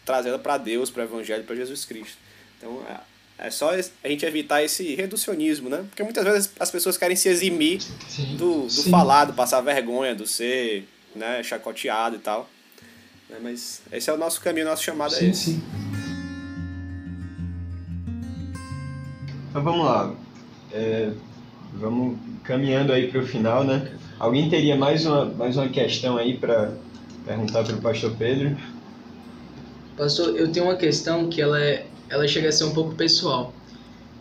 trazê-la 0.04 0.38
para 0.38 0.58
Deus, 0.58 0.90
para 0.90 1.04
o 1.04 1.06
Evangelho, 1.06 1.46
para 1.46 1.56
Jesus 1.56 1.86
Cristo. 1.86 2.18
Então, 2.58 2.84
é, 3.38 3.48
é 3.48 3.50
só 3.50 3.72
a 3.72 4.08
gente 4.10 4.26
evitar 4.26 4.62
esse 4.62 4.94
reducionismo, 4.94 5.70
né? 5.70 5.86
Porque 5.90 6.04
muitas 6.04 6.26
vezes 6.26 6.52
as 6.60 6.70
pessoas 6.70 6.98
querem 6.98 7.16
se 7.16 7.30
eximir 7.30 7.80
do, 8.38 8.68
do 8.68 8.84
falado, 8.90 9.34
passar 9.34 9.62
vergonha, 9.62 10.14
do 10.14 10.28
ser 10.28 10.86
né, 11.16 11.42
chacoteado 11.44 12.18
e 12.18 12.20
tal. 12.20 12.50
Né? 13.30 13.38
Mas 13.42 13.82
esse 13.90 14.10
é 14.10 14.14
o 14.14 14.18
nosso 14.18 14.42
caminho, 14.42 14.66
nosso 14.66 14.84
chamado 14.84 15.14
sim, 15.14 15.28
é 15.28 15.30
esse. 15.30 15.46
Sim. 15.46 15.64
Então 19.50 19.64
vamos 19.64 19.86
lá. 19.86 20.14
É, 20.74 21.14
vamos 21.74 22.18
caminhando 22.44 22.92
aí 22.92 23.08
para 23.08 23.22
o 23.22 23.26
final, 23.26 23.64
né? 23.64 23.92
Alguém 24.18 24.50
teria 24.50 24.76
mais 24.76 25.06
uma, 25.06 25.26
mais 25.26 25.56
uma 25.56 25.70
questão 25.70 26.18
aí 26.18 26.38
para 26.38 26.74
perguntar 27.26 27.64
para 27.64 27.76
o 27.76 27.82
pastor 27.82 28.14
Pedro? 28.18 28.58
Pastor, 29.98 30.36
eu 30.36 30.52
tenho 30.52 30.66
uma 30.66 30.76
questão 30.76 31.30
que 31.30 31.42
ela, 31.42 31.60
é, 31.62 31.86
ela 32.10 32.28
chega 32.28 32.50
a 32.50 32.52
ser 32.52 32.66
um 32.66 32.74
pouco 32.74 32.96
pessoal. 32.96 33.54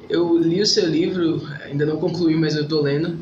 Eu 0.09 0.39
li 0.39 0.61
o 0.61 0.67
seu 0.67 0.89
livro, 0.89 1.47
ainda 1.65 1.85
não 1.85 1.97
concluí, 1.97 2.35
mas 2.37 2.55
eu 2.55 2.63
estou 2.63 2.83
lendo. 2.83 3.19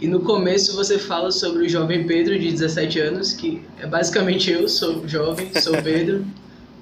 E 0.00 0.08
no 0.08 0.20
começo 0.20 0.74
você 0.74 0.98
fala 0.98 1.30
sobre 1.30 1.64
o 1.64 1.68
jovem 1.68 2.06
Pedro 2.06 2.38
de 2.38 2.50
17 2.50 2.98
anos, 3.00 3.32
que 3.32 3.62
é 3.78 3.86
basicamente 3.86 4.50
eu, 4.50 4.68
sou 4.68 5.06
jovem, 5.06 5.48
sou 5.60 5.80
Pedro 5.82 6.24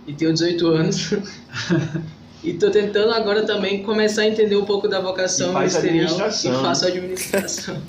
e 0.07 0.13
tenho 0.13 0.33
18 0.33 0.67
anos. 0.69 1.11
e 2.43 2.51
estou 2.51 2.71
tentando 2.71 3.13
agora 3.13 3.45
também 3.45 3.83
começar 3.83 4.23
a 4.23 4.27
entender 4.27 4.57
um 4.57 4.65
pouco 4.65 4.89
da 4.89 5.01
vocação 5.01 5.53
e 5.53 5.59
ministerial 5.59 6.29
e 6.29 6.63
faço 6.63 6.87
administração. 6.87 7.81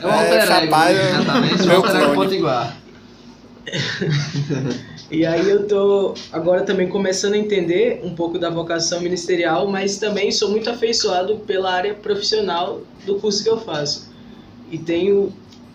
É 0.00 0.06
um 0.06 0.10
alter 0.10 0.42
ego, 0.42 0.52
rapaz, 0.52 0.98
exatamente, 0.98 1.62
um 1.62 1.72
ego 1.72 2.14
potiguar. 2.14 2.76
E 5.10 5.26
aí 5.26 5.50
eu 5.50 5.66
tô 5.66 6.14
agora 6.30 6.62
também 6.62 6.88
começando 6.88 7.34
a 7.34 7.36
entender 7.36 8.00
um 8.04 8.14
pouco 8.14 8.38
da 8.38 8.48
vocação 8.48 9.00
ministerial, 9.00 9.66
mas 9.66 9.98
também 9.98 10.30
sou 10.30 10.48
muito 10.50 10.70
afeiçoado 10.70 11.38
pela 11.38 11.72
área 11.72 11.94
profissional 11.94 12.82
do 13.04 13.16
curso 13.16 13.42
que 13.42 13.50
eu 13.50 13.58
faço. 13.58 14.08
E 14.70 14.78
tenho 14.78 15.32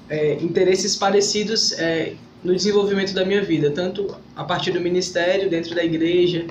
é, 0.09 0.35
interesses 0.35 0.95
parecidos 0.95 1.73
é, 1.73 2.13
no 2.41 2.55
desenvolvimento 2.55 3.13
da 3.13 3.25
minha 3.25 3.43
vida, 3.43 3.71
tanto 3.71 4.15
a 4.37 4.45
partir 4.45 4.71
do 4.71 4.79
ministério, 4.79 5.49
dentro 5.49 5.75
da 5.75 5.83
igreja, 5.83 6.45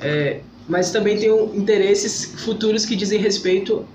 é, 0.00 0.40
mas 0.68 0.90
também 0.90 1.18
tenho 1.18 1.54
interesses 1.54 2.34
futuros 2.42 2.86
que 2.86 2.96
dizem 2.96 3.20
respeito 3.20 3.86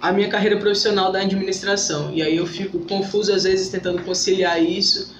à 0.00 0.12
minha 0.12 0.28
carreira 0.28 0.58
profissional 0.58 1.12
da 1.12 1.20
administração. 1.20 2.12
E 2.12 2.22
aí 2.22 2.36
eu 2.36 2.46
fico 2.46 2.80
confuso 2.80 3.32
às 3.32 3.44
vezes 3.44 3.68
tentando 3.68 4.02
conciliar 4.02 4.62
isso 4.62 5.18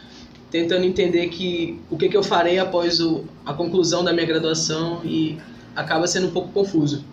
tentando 0.50 0.84
entender 0.84 1.28
que 1.28 1.80
o 1.88 1.96
que, 1.96 2.08
que 2.08 2.16
eu 2.16 2.22
farei 2.22 2.58
após 2.58 3.00
o, 3.00 3.24
a 3.46 3.54
conclusão 3.54 4.02
da 4.02 4.12
minha 4.12 4.26
graduação 4.26 5.00
e 5.04 5.38
acaba 5.76 6.06
sendo 6.06 6.26
um 6.26 6.30
pouco 6.32 6.50
confuso. 6.52 7.04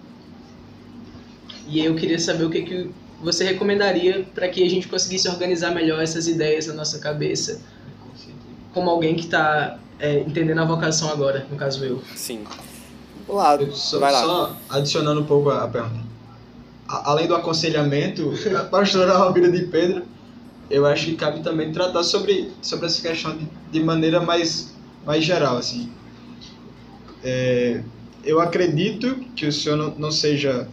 E 1.67 1.83
eu 1.83 1.95
queria 1.95 2.17
saber 2.17 2.45
o 2.45 2.49
que, 2.49 2.63
que 2.63 2.89
você 3.21 3.43
recomendaria 3.43 4.25
para 4.33 4.47
que 4.47 4.63
a 4.63 4.69
gente 4.69 4.87
conseguisse 4.87 5.27
organizar 5.27 5.71
melhor 5.71 6.01
essas 6.01 6.27
ideias 6.27 6.65
na 6.65 6.73
nossa 6.73 6.97
cabeça, 6.99 7.61
como 8.73 8.89
alguém 8.89 9.15
que 9.15 9.25
está 9.25 9.79
é, 9.99 10.19
entendendo 10.19 10.59
a 10.59 10.65
vocação 10.65 11.09
agora, 11.11 11.45
no 11.49 11.57
caso 11.57 11.83
eu. 11.83 12.01
Sim. 12.15 12.43
Vamos 13.27 13.43
lá, 13.43 13.71
só, 13.71 13.99
vai 13.99 14.11
lá. 14.11 14.21
Só 14.21 14.57
adicionando 14.69 15.21
um 15.21 15.25
pouco 15.25 15.49
a, 15.49 15.67
pergunta. 15.67 15.99
além 16.87 17.27
do 17.27 17.35
aconselhamento, 17.35 18.33
a 18.57 18.63
pastoral 18.65 19.33
vida 19.33 19.51
de 19.51 19.65
Pedro 19.67 20.03
eu 20.69 20.85
acho 20.85 21.05
que 21.05 21.15
cabe 21.15 21.41
também 21.41 21.71
tratar 21.71 22.03
sobre, 22.03 22.51
sobre 22.61 22.87
essa 22.87 23.01
questão 23.01 23.35
de, 23.37 23.47
de 23.71 23.79
maneira 23.83 24.19
mais, 24.19 24.73
mais 25.05 25.23
geral, 25.23 25.57
assim. 25.57 25.89
É, 27.23 27.81
eu 28.23 28.39
acredito 28.41 29.15
que 29.35 29.45
o 29.45 29.51
senhor 29.51 29.77
não, 29.77 29.95
não 29.97 30.11
seja 30.11 30.67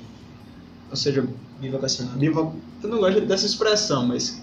não 0.89 0.97
seja 0.97 1.27
bivocacional. 1.61 2.17
Bivo, 2.17 2.55
eu 2.83 2.89
não 2.89 2.99
gosto 2.99 3.21
dessa 3.23 3.47
expressão, 3.47 4.07
mas 4.07 4.41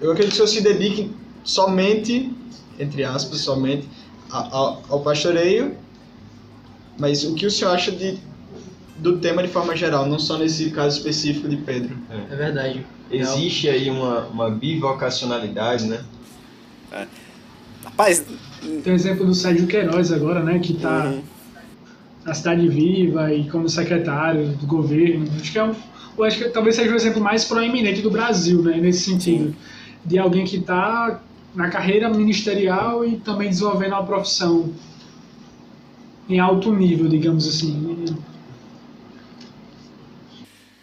eu 0.00 0.10
acredito 0.12 0.36
que 0.36 0.42
o 0.42 0.46
senhor 0.46 0.64
se 0.64 0.72
dedique 0.72 1.14
somente, 1.44 2.32
entre 2.78 3.04
aspas, 3.04 3.40
somente 3.40 3.88
ao, 4.30 4.82
ao 4.88 5.00
pastoreio, 5.00 5.76
mas 6.98 7.24
o 7.24 7.34
que 7.34 7.46
o 7.46 7.50
senhor 7.50 7.72
acha 7.72 7.92
de, 7.92 8.18
do 8.98 9.18
tema 9.18 9.42
de 9.42 9.48
forma 9.48 9.76
geral, 9.76 10.06
não 10.06 10.18
só 10.18 10.38
nesse 10.38 10.70
caso 10.70 10.98
específico 10.98 11.48
de 11.48 11.56
Pedro? 11.56 11.96
É, 12.10 12.34
é 12.34 12.36
verdade. 12.36 12.86
Existe 13.10 13.68
aí 13.68 13.90
uma, 13.90 14.26
uma 14.26 14.50
bivocacionalidade, 14.50 15.86
né? 15.86 16.02
É. 16.90 17.06
Rapaz. 17.84 18.24
Tem 18.82 18.92
o 18.92 18.96
exemplo 18.96 19.26
do 19.26 19.34
Sérgio 19.34 19.66
Queiroz 19.66 20.12
agora, 20.12 20.42
né? 20.42 20.58
Que 20.58 20.72
está 20.72 21.06
uhum. 21.06 21.22
na 22.24 22.32
Cidade 22.32 22.68
Viva 22.68 23.32
e 23.32 23.48
como 23.50 23.68
secretário 23.68 24.48
do 24.48 24.66
governo. 24.66 25.28
Acho 25.40 25.52
que 25.52 25.58
é 25.58 25.64
um. 25.64 25.74
Eu 26.16 26.24
acho 26.24 26.38
que 26.38 26.48
talvez 26.50 26.76
seja 26.76 26.92
o 26.92 26.94
exemplo 26.94 27.20
mais 27.20 27.44
proeminente 27.44 28.00
do 28.00 28.10
Brasil, 28.10 28.62
né? 28.62 28.78
Nesse 28.78 29.10
sentido. 29.10 29.48
Sim. 29.48 29.56
De 30.04 30.18
alguém 30.18 30.44
que 30.44 30.56
está 30.56 31.20
na 31.54 31.68
carreira 31.68 32.08
ministerial 32.08 33.04
e 33.04 33.16
também 33.18 33.48
desenvolvendo 33.48 33.92
uma 33.92 34.04
profissão 34.04 34.72
em 36.28 36.38
alto 36.38 36.72
nível, 36.72 37.08
digamos 37.08 37.46
assim. 37.46 38.16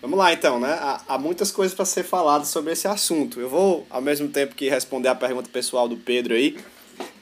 Vamos 0.02 0.18
lá 0.18 0.32
então, 0.32 0.60
né? 0.60 0.78
Há, 1.08 1.18
muitas 1.18 1.52
coisas 1.52 1.76
para 1.76 1.86
ser 1.86 2.04
falado 2.04 2.46
sobre 2.46 2.72
esse 2.72 2.88
assunto. 2.88 3.40
Eu 3.40 3.50
vou, 3.50 3.86
ao 3.90 4.02
mesmo 4.02 4.28
tempo 4.30 4.56
que 4.56 4.70
responder 4.70 5.10
a 5.10 5.16
pergunta 5.16 5.50
pessoal 5.52 5.88
do 5.88 5.98
Pedro 5.98 6.34
aí, 6.34 6.58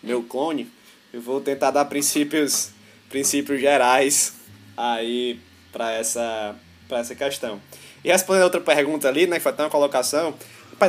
meu 0.04 0.24
clone, 0.24 0.70
eu 1.12 1.22
vou 1.22 1.41
tentar 1.41 1.72
dar 1.72 1.86
princípios, 1.86 2.72
princípios 3.10 3.60
gerais 3.60 4.34
aí 4.76 5.39
para 5.72 5.91
essa, 5.93 6.56
para 6.88 7.00
essa 7.00 7.16
questão. 7.16 7.60
E 8.04 8.10
respondendo 8.10 8.43
a 8.43 8.45
outra 8.45 8.62
pergunta 8.62 9.08
ali, 9.08 9.26
né, 9.26 9.38
que 9.38 9.43
foi 9.43 9.52
até 9.52 9.64
uma 9.64 9.70
colocação, 9.70 10.36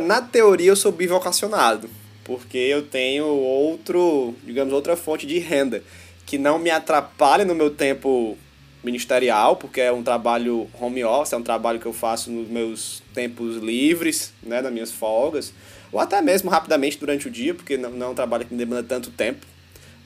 na 0.02 0.20
teoria 0.20 0.70
eu 0.70 0.76
sou 0.76 0.92
bivocacionado, 0.92 1.88
porque 2.28 2.58
eu 2.58 2.82
tenho 2.82 3.24
outro, 3.24 4.34
digamos, 4.44 4.74
outra 4.74 4.94
fonte 4.96 5.26
de 5.26 5.38
renda 5.38 5.82
que 6.26 6.36
não 6.36 6.58
me 6.58 6.68
atrapalha 6.68 7.42
no 7.42 7.54
meu 7.54 7.70
tempo 7.70 8.36
ministerial, 8.84 9.56
porque 9.56 9.80
é 9.80 9.90
um 9.90 10.02
trabalho 10.02 10.68
home 10.78 11.02
office, 11.02 11.32
é 11.32 11.36
um 11.38 11.42
trabalho 11.42 11.80
que 11.80 11.86
eu 11.86 11.92
faço 11.92 12.30
nos 12.30 12.46
meus 12.46 13.02
tempos 13.14 13.56
livres, 13.56 14.34
né, 14.42 14.60
nas 14.60 14.70
minhas 14.70 14.92
folgas, 14.92 15.54
ou 15.90 15.98
até 15.98 16.20
mesmo 16.20 16.50
rapidamente 16.50 16.98
durante 16.98 17.26
o 17.26 17.30
dia, 17.30 17.54
porque 17.54 17.78
não, 17.78 17.90
não 17.90 18.08
é 18.08 18.10
um 18.10 18.14
trabalho 18.14 18.44
que 18.44 18.52
me 18.52 18.58
demanda 18.58 18.82
tanto 18.82 19.10
tempo. 19.10 19.46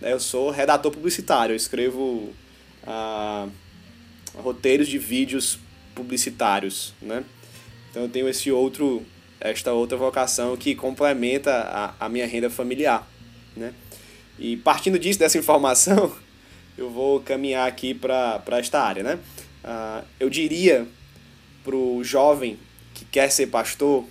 Né, 0.00 0.12
eu 0.12 0.20
sou 0.20 0.50
redator 0.50 0.92
publicitário, 0.92 1.54
eu 1.54 1.56
escrevo 1.56 2.30
ah, 2.86 3.48
roteiros 4.36 4.86
de 4.86 4.98
vídeos 4.98 5.58
publicitários, 5.92 6.94
né? 7.02 7.24
Então 7.90 8.04
eu 8.04 8.08
tenho 8.08 8.28
esse 8.28 8.50
outro, 8.50 9.04
esta 9.42 9.72
outra 9.72 9.96
vocação 9.96 10.56
que 10.56 10.74
complementa 10.74 11.52
a, 11.98 12.06
a 12.06 12.08
minha 12.08 12.26
renda 12.26 12.48
familiar, 12.48 13.08
né? 13.56 13.74
E 14.38 14.56
partindo 14.56 14.98
disso, 14.98 15.18
dessa 15.18 15.38
informação, 15.38 16.12
eu 16.76 16.90
vou 16.90 17.20
caminhar 17.20 17.68
aqui 17.68 17.92
para 17.92 18.42
esta 18.58 18.80
área, 18.80 19.02
né? 19.02 19.18
Uh, 19.64 20.04
eu 20.18 20.30
diria 20.30 20.86
para 21.62 21.76
o 21.76 22.02
jovem 22.02 22.58
que 22.94 23.04
quer 23.04 23.30
ser 23.30 23.48
pastor 23.48 24.04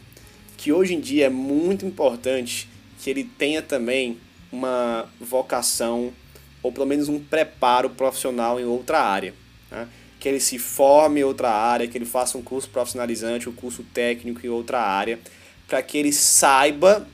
que 0.58 0.72
hoje 0.72 0.94
em 0.94 1.00
dia 1.00 1.26
é 1.26 1.30
muito 1.30 1.86
importante 1.86 2.70
que 3.00 3.10
ele 3.10 3.24
tenha 3.24 3.62
também 3.62 4.18
uma 4.52 5.10
vocação 5.20 6.14
ou 6.62 6.72
pelo 6.72 6.86
menos 6.86 7.10
um 7.10 7.20
preparo 7.20 7.90
profissional 7.90 8.60
em 8.60 8.66
outra 8.66 9.02
área. 9.02 9.34
Né? 9.72 9.88
Que 10.22 10.30
ele 10.30 10.40
se 10.40 10.58
forme 10.58 11.20
em 11.20 11.24
outra 11.24 11.50
área, 11.50 11.86
que 11.88 11.98
ele 11.98 12.06
faça 12.06 12.38
um 12.38 12.42
curso 12.42 12.70
profissionalizante, 12.70 13.50
um 13.50 13.54
curso 13.54 13.84
técnico 13.94 14.46
em 14.46 14.50
outra 14.50 14.80
área, 14.80 15.20
para 15.68 15.82
que 15.82 15.98
ele 15.98 16.14
saiba 16.14 17.06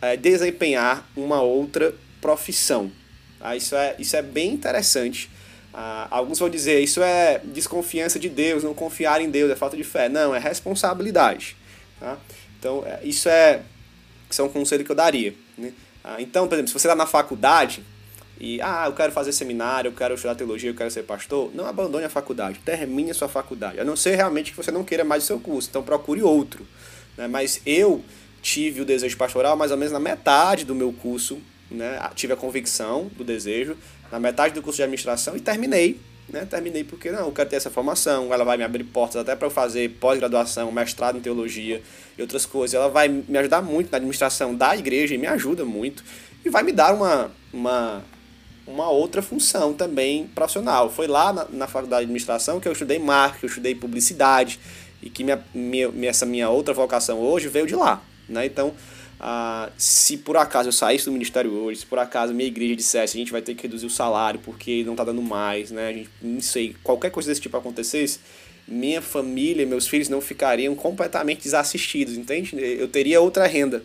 é, 0.00 0.16
desempenhar 0.16 1.08
uma 1.16 1.40
outra 1.40 1.92
profissão. 2.20 2.92
Ah, 3.40 3.56
isso, 3.56 3.74
é, 3.74 3.96
isso 3.98 4.14
é 4.14 4.22
bem 4.22 4.52
interessante. 4.52 5.30
Ah, 5.72 6.06
alguns 6.10 6.38
vão 6.38 6.48
dizer 6.48 6.80
isso 6.80 7.02
é 7.02 7.40
desconfiança 7.44 8.18
de 8.18 8.28
Deus, 8.28 8.62
não 8.62 8.74
confiar 8.74 9.20
em 9.20 9.28
Deus, 9.28 9.50
é 9.50 9.56
falta 9.56 9.76
de 9.76 9.84
fé. 9.84 10.08
Não, 10.08 10.34
é 10.34 10.38
responsabilidade. 10.38 11.56
Tá? 11.98 12.18
Então, 12.58 12.84
isso 13.02 13.28
é, 13.28 13.62
isso 14.30 14.40
é 14.40 14.44
um 14.44 14.48
conselho 14.48 14.84
que 14.84 14.90
eu 14.90 14.96
daria. 14.96 15.34
Né? 15.58 15.72
Ah, 16.02 16.20
então, 16.20 16.46
por 16.46 16.54
exemplo, 16.54 16.68
se 16.68 16.78
você 16.78 16.86
está 16.86 16.94
na 16.94 17.06
faculdade 17.06 17.82
e, 18.40 18.60
ah, 18.60 18.84
eu 18.86 18.92
quero 18.92 19.12
fazer 19.12 19.32
seminário, 19.32 19.88
eu 19.88 19.92
quero 19.92 20.14
estudar 20.14 20.34
teologia, 20.34 20.70
eu 20.70 20.74
quero 20.74 20.90
ser 20.90 21.04
pastor, 21.04 21.50
não 21.54 21.66
abandone 21.66 22.04
a 22.04 22.10
faculdade, 22.10 22.60
termine 22.64 23.10
a 23.10 23.14
sua 23.14 23.28
faculdade. 23.28 23.80
A 23.80 23.84
não 23.84 23.96
ser 23.96 24.16
realmente 24.16 24.50
que 24.50 24.56
você 24.56 24.70
não 24.70 24.84
queira 24.84 25.04
mais 25.04 25.24
o 25.24 25.26
seu 25.26 25.40
curso, 25.40 25.68
então 25.70 25.82
procure 25.82 26.22
outro. 26.22 26.66
Né? 27.16 27.28
Mas 27.28 27.60
eu 27.64 28.04
tive 28.42 28.80
o 28.80 28.84
desejo 28.84 29.16
pastoral 29.16 29.56
mais 29.56 29.70
ou 29.70 29.76
menos 29.76 29.92
na 29.92 30.00
metade 30.00 30.64
do 30.64 30.74
meu 30.74 30.92
curso 30.92 31.40
né? 31.70 31.98
Tive 32.14 32.32
a 32.32 32.36
convicção 32.36 33.10
do 33.16 33.24
desejo 33.24 33.76
na 34.10 34.20
metade 34.20 34.54
do 34.54 34.62
curso 34.62 34.76
de 34.76 34.82
administração 34.82 35.36
e 35.36 35.40
terminei. 35.40 35.98
Né? 36.28 36.46
Terminei 36.46 36.84
porque 36.84 37.10
não, 37.10 37.26
eu 37.26 37.32
quero 37.32 37.50
ter 37.50 37.56
essa 37.56 37.70
formação, 37.70 38.32
ela 38.32 38.44
vai 38.44 38.56
me 38.56 38.64
abrir 38.64 38.84
portas 38.84 39.16
até 39.16 39.36
para 39.36 39.46
eu 39.46 39.50
fazer 39.50 39.90
pós-graduação, 40.00 40.70
mestrado 40.72 41.18
em 41.18 41.20
teologia 41.20 41.82
e 42.16 42.22
outras 42.22 42.46
coisas. 42.46 42.74
Ela 42.74 42.88
vai 42.88 43.08
me 43.08 43.36
ajudar 43.38 43.60
muito 43.60 43.90
na 43.90 43.98
administração 43.98 44.54
da 44.54 44.76
igreja 44.76 45.14
e 45.14 45.18
me 45.18 45.26
ajuda 45.26 45.64
muito 45.64 46.02
e 46.44 46.48
vai 46.48 46.62
me 46.62 46.72
dar 46.72 46.94
uma, 46.94 47.30
uma, 47.52 48.02
uma 48.66 48.88
outra 48.90 49.22
função 49.22 49.72
também 49.72 50.26
profissional. 50.28 50.90
Foi 50.90 51.06
lá 51.06 51.32
na, 51.32 51.46
na 51.50 51.66
faculdade 51.66 52.02
de 52.02 52.04
administração 52.06 52.60
que 52.60 52.68
eu 52.68 52.72
estudei 52.72 52.98
marketing, 52.98 53.44
eu 53.44 53.48
estudei 53.48 53.74
publicidade 53.74 54.58
e 55.02 55.10
que 55.10 55.22
minha, 55.22 55.44
minha, 55.54 55.92
essa 56.08 56.24
minha 56.24 56.48
outra 56.48 56.72
vocação 56.72 57.20
hoje 57.20 57.48
veio 57.48 57.66
de 57.66 57.74
lá. 57.74 58.02
Né? 58.28 58.46
Então, 58.46 58.74
ah, 59.20 59.70
se 59.76 60.16
por 60.16 60.36
acaso 60.36 60.68
eu 60.68 60.72
saísse 60.72 61.04
do 61.04 61.12
ministério 61.12 61.52
hoje, 61.52 61.80
se 61.80 61.86
por 61.86 61.98
acaso 61.98 62.34
minha 62.34 62.48
igreja 62.48 62.74
dissesse 62.74 63.16
a 63.16 63.18
gente 63.18 63.32
vai 63.32 63.42
ter 63.42 63.54
que 63.54 63.62
reduzir 63.62 63.86
o 63.86 63.90
salário 63.90 64.40
porque 64.40 64.82
não 64.84 64.94
está 64.94 65.04
dando 65.04 65.22
mais, 65.22 65.70
né? 65.70 65.88
A 65.88 65.92
gente, 65.92 66.10
não 66.20 66.40
sei, 66.40 66.74
qualquer 66.82 67.10
coisa 67.10 67.28
desse 67.28 67.40
tipo 67.40 67.56
acontecesse, 67.56 68.18
minha 68.66 69.00
família, 69.00 69.66
meus 69.66 69.86
filhos 69.86 70.08
não 70.08 70.20
ficariam 70.20 70.74
completamente 70.74 71.42
desassistidos, 71.42 72.16
entende? 72.16 72.56
Eu 72.58 72.88
teria 72.88 73.20
outra 73.20 73.46
renda, 73.46 73.82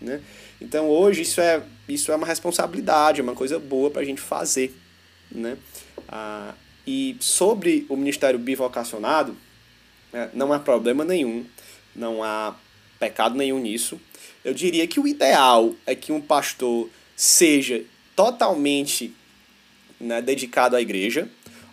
né? 0.00 0.20
Então 0.60 0.88
hoje 0.88 1.22
isso 1.22 1.40
é, 1.40 1.62
isso 1.88 2.12
é 2.12 2.16
uma 2.16 2.26
responsabilidade, 2.26 3.20
é 3.20 3.22
uma 3.22 3.34
coisa 3.34 3.58
boa 3.58 3.90
para 3.90 4.02
a 4.02 4.04
gente 4.04 4.20
fazer, 4.20 4.74
né? 5.30 5.56
Ah, 6.08 6.54
e 6.86 7.16
sobre 7.20 7.86
o 7.88 7.96
ministério 7.96 8.38
bivocacionado, 8.38 9.36
é, 10.12 10.28
não 10.34 10.52
há 10.52 10.58
problema 10.58 11.04
nenhum, 11.04 11.46
não 11.94 12.22
há 12.22 12.56
pecado 12.98 13.36
nenhum 13.36 13.58
nisso. 13.60 14.00
Eu 14.44 14.52
diria 14.52 14.86
que 14.86 14.98
o 14.98 15.06
ideal 15.06 15.74
é 15.86 15.94
que 15.94 16.12
um 16.12 16.20
pastor 16.20 16.88
seja 17.14 17.82
totalmente 18.16 19.14
né, 20.00 20.20
dedicado 20.20 20.74
à 20.74 20.80
igreja, 20.80 21.28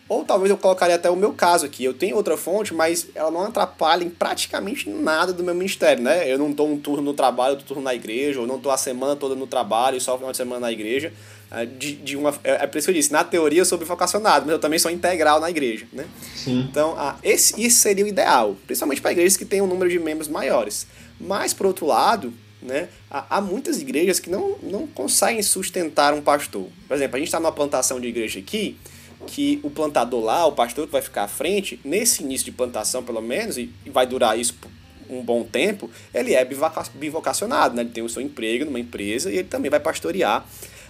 ou 0.10 0.24
talvez 0.24 0.49
eu 0.49 0.58
colocaria 0.58 0.95
até 0.95 1.10
o 1.10 1.16
meu 1.16 1.34
caso 1.34 1.66
aqui. 1.66 1.84
Eu 1.84 1.93
tenho 1.93 2.16
outra 2.16 2.38
fonte, 2.38 2.74
mas 2.74 3.08
ela 3.14 3.30
não 3.30 3.43
atrapalha 3.43 4.03
em 4.03 4.10
praticamente 4.10 4.89
nada 4.89 5.34
do 5.34 5.43
meu 5.43 5.53
ministério, 5.53 6.01
né? 6.01 6.32
Eu 6.32 6.38
não 6.38 6.51
dou 6.51 6.70
um 6.70 6.78
turno 6.78 7.03
no 7.03 7.14
trabalho, 7.14 7.51
outro 7.51 7.68
turno 7.68 7.84
na 7.84 7.93
igreja, 7.93 8.39
ou 8.39 8.47
não 8.47 8.55
estou 8.55 8.72
a 8.72 8.78
semana 8.78 9.16
toda 9.16 9.36
no 9.36 9.47
trabalho 9.47 9.97
e 9.97 10.01
só 10.01 10.16
o 10.16 10.18
final 10.18 10.32
de 10.32 10.38
semana 10.38 10.62
na 10.62 10.72
igreja. 10.72 11.12
É, 11.49 11.66
de, 11.66 11.93
de 11.95 12.18
uma, 12.18 12.34
é, 12.43 12.64
é 12.64 12.68
por 12.68 12.78
isso 12.78 12.88
que 12.88 12.91
eu 12.91 12.95
disse, 12.95 13.12
na 13.12 13.24
teoria 13.24 13.62
eu 13.62 13.66
sou 13.66 13.78
bivocacionado, 13.78 14.45
mas 14.45 14.53
eu 14.53 14.60
também 14.60 14.78
sou 14.78 14.91
integral 14.91 15.39
na 15.39 15.49
igreja, 15.49 15.88
né? 15.93 16.05
Sim. 16.36 16.68
Então, 16.70 16.93
ah, 16.97 17.16
esse, 17.24 17.62
esse 17.62 17.78
seria 17.78 18.03
o 18.03 18.08
ideal, 18.08 18.58
principalmente 18.66 19.01
para 19.01 19.14
igrejas 19.14 19.38
que 19.38 19.45
têm 19.45 19.62
um 19.62 19.68
número 19.68 19.89
de 19.89 19.97
membros 19.97 20.28
maiores. 20.28 20.88
Mas, 21.20 21.53
por 21.53 21.66
outro 21.66 21.86
lado, 21.86 22.34
né, 22.62 22.89
há, 23.10 23.38
há 23.38 23.41
muitas 23.41 23.80
igrejas 23.80 24.20
que 24.20 24.30
não, 24.30 24.58
não 24.62 24.88
conseguem 24.88 25.41
sustentar 25.41 26.14
um 26.14 26.22
pastor. 26.22 26.68
Por 26.88 26.95
exemplo, 26.95 27.16
a 27.16 27.20
gente 27.20 27.28
está 27.28 27.39
numa 27.39 27.51
plantação 27.51 27.99
de 27.99 28.08
igreja 28.08 28.39
aqui, 28.39 28.78
que 29.26 29.59
o 29.63 29.70
plantador 29.70 30.24
lá, 30.24 30.45
o 30.45 30.51
pastor 30.51 30.86
que 30.86 30.91
vai 30.91 31.01
ficar 31.01 31.24
à 31.24 31.28
frente, 31.28 31.80
nesse 31.84 32.24
início 32.24 32.45
de 32.45 32.51
plantação 32.51 33.03
pelo 33.03 33.22
menos, 33.22 33.57
e 33.57 33.72
vai 33.88 34.05
durar 34.05 34.38
isso 34.39 34.55
um 35.09 35.22
bom 35.24 35.43
tempo, 35.43 35.89
ele 36.13 36.34
é 36.34 36.45
bivocacionado, 36.45 37.76
né? 37.76 37.82
ele 37.82 37.91
tem 37.91 38.03
o 38.03 38.09
seu 38.09 38.22
emprego 38.22 38.65
numa 38.65 38.80
empresa 38.80 39.32
e 39.32 39.38
ele 39.38 39.47
também 39.47 39.72
vai 39.72 39.80
pastorear 39.80 40.45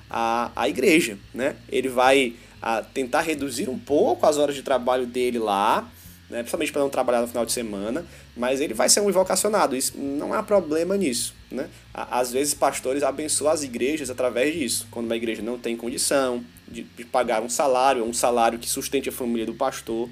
a, 0.09 0.51
a 0.55 0.67
igreja. 0.67 1.17
Né? 1.33 1.55
Ele 1.69 1.87
vai 1.87 2.35
a, 2.61 2.81
tentar 2.81 3.21
reduzir 3.21 3.69
um 3.69 3.77
pouco 3.77 4.25
as 4.25 4.37
horas 4.37 4.55
de 4.55 4.63
trabalho 4.63 5.05
dele 5.05 5.39
lá, 5.39 5.89
né? 6.29 6.39
principalmente 6.39 6.71
para 6.71 6.81
não 6.81 6.89
trabalhar 6.89 7.21
no 7.21 7.27
final 7.27 7.45
de 7.45 7.51
semana, 7.51 8.05
mas 8.35 8.59
ele 8.59 8.73
vai 8.73 8.89
ser 8.89 9.01
um 9.01 9.11
vocacionado, 9.11 9.75
isso 9.75 9.97
não 9.97 10.33
há 10.33 10.41
problema 10.41 10.97
nisso. 10.97 11.36
Né? 11.49 11.69
Às 11.93 12.31
vezes 12.31 12.53
pastores 12.53 13.03
abençoam 13.03 13.51
as 13.51 13.63
igrejas 13.63 14.09
através 14.09 14.53
disso, 14.53 14.87
quando 14.91 15.05
uma 15.05 15.15
igreja 15.15 15.41
não 15.41 15.57
tem 15.57 15.77
condição 15.77 16.43
de, 16.67 16.83
de 16.83 17.05
pagar 17.05 17.41
um 17.41 17.49
salário, 17.49 18.03
um 18.03 18.13
salário 18.13 18.59
que 18.59 18.69
sustente 18.69 19.07
a 19.07 19.11
família 19.13 19.45
do 19.45 19.53
pastor, 19.53 20.09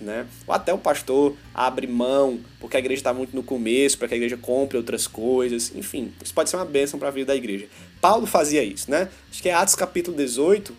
né? 0.00 0.26
Ou 0.46 0.54
até 0.54 0.72
o 0.72 0.78
pastor 0.78 1.34
abre 1.54 1.86
mão, 1.86 2.38
porque 2.60 2.76
a 2.76 2.80
igreja 2.80 3.00
está 3.00 3.14
muito 3.14 3.34
no 3.34 3.42
começo, 3.42 3.98
para 3.98 4.08
que 4.08 4.14
a 4.14 4.16
igreja 4.16 4.36
compre 4.36 4.76
outras 4.76 5.06
coisas, 5.06 5.72
enfim, 5.74 6.12
isso 6.22 6.34
pode 6.34 6.50
ser 6.50 6.56
uma 6.56 6.64
bênção 6.64 6.98
para 6.98 7.08
a 7.08 7.10
vida 7.10 7.28
da 7.28 7.36
igreja. 7.36 7.66
Paulo 8.00 8.26
fazia 8.26 8.62
isso, 8.62 8.90
né? 8.90 9.08
Acho 9.30 9.42
que 9.42 9.48
é 9.48 9.54
Atos 9.54 9.74
capítulo 9.74 10.16
18, 10.16 10.72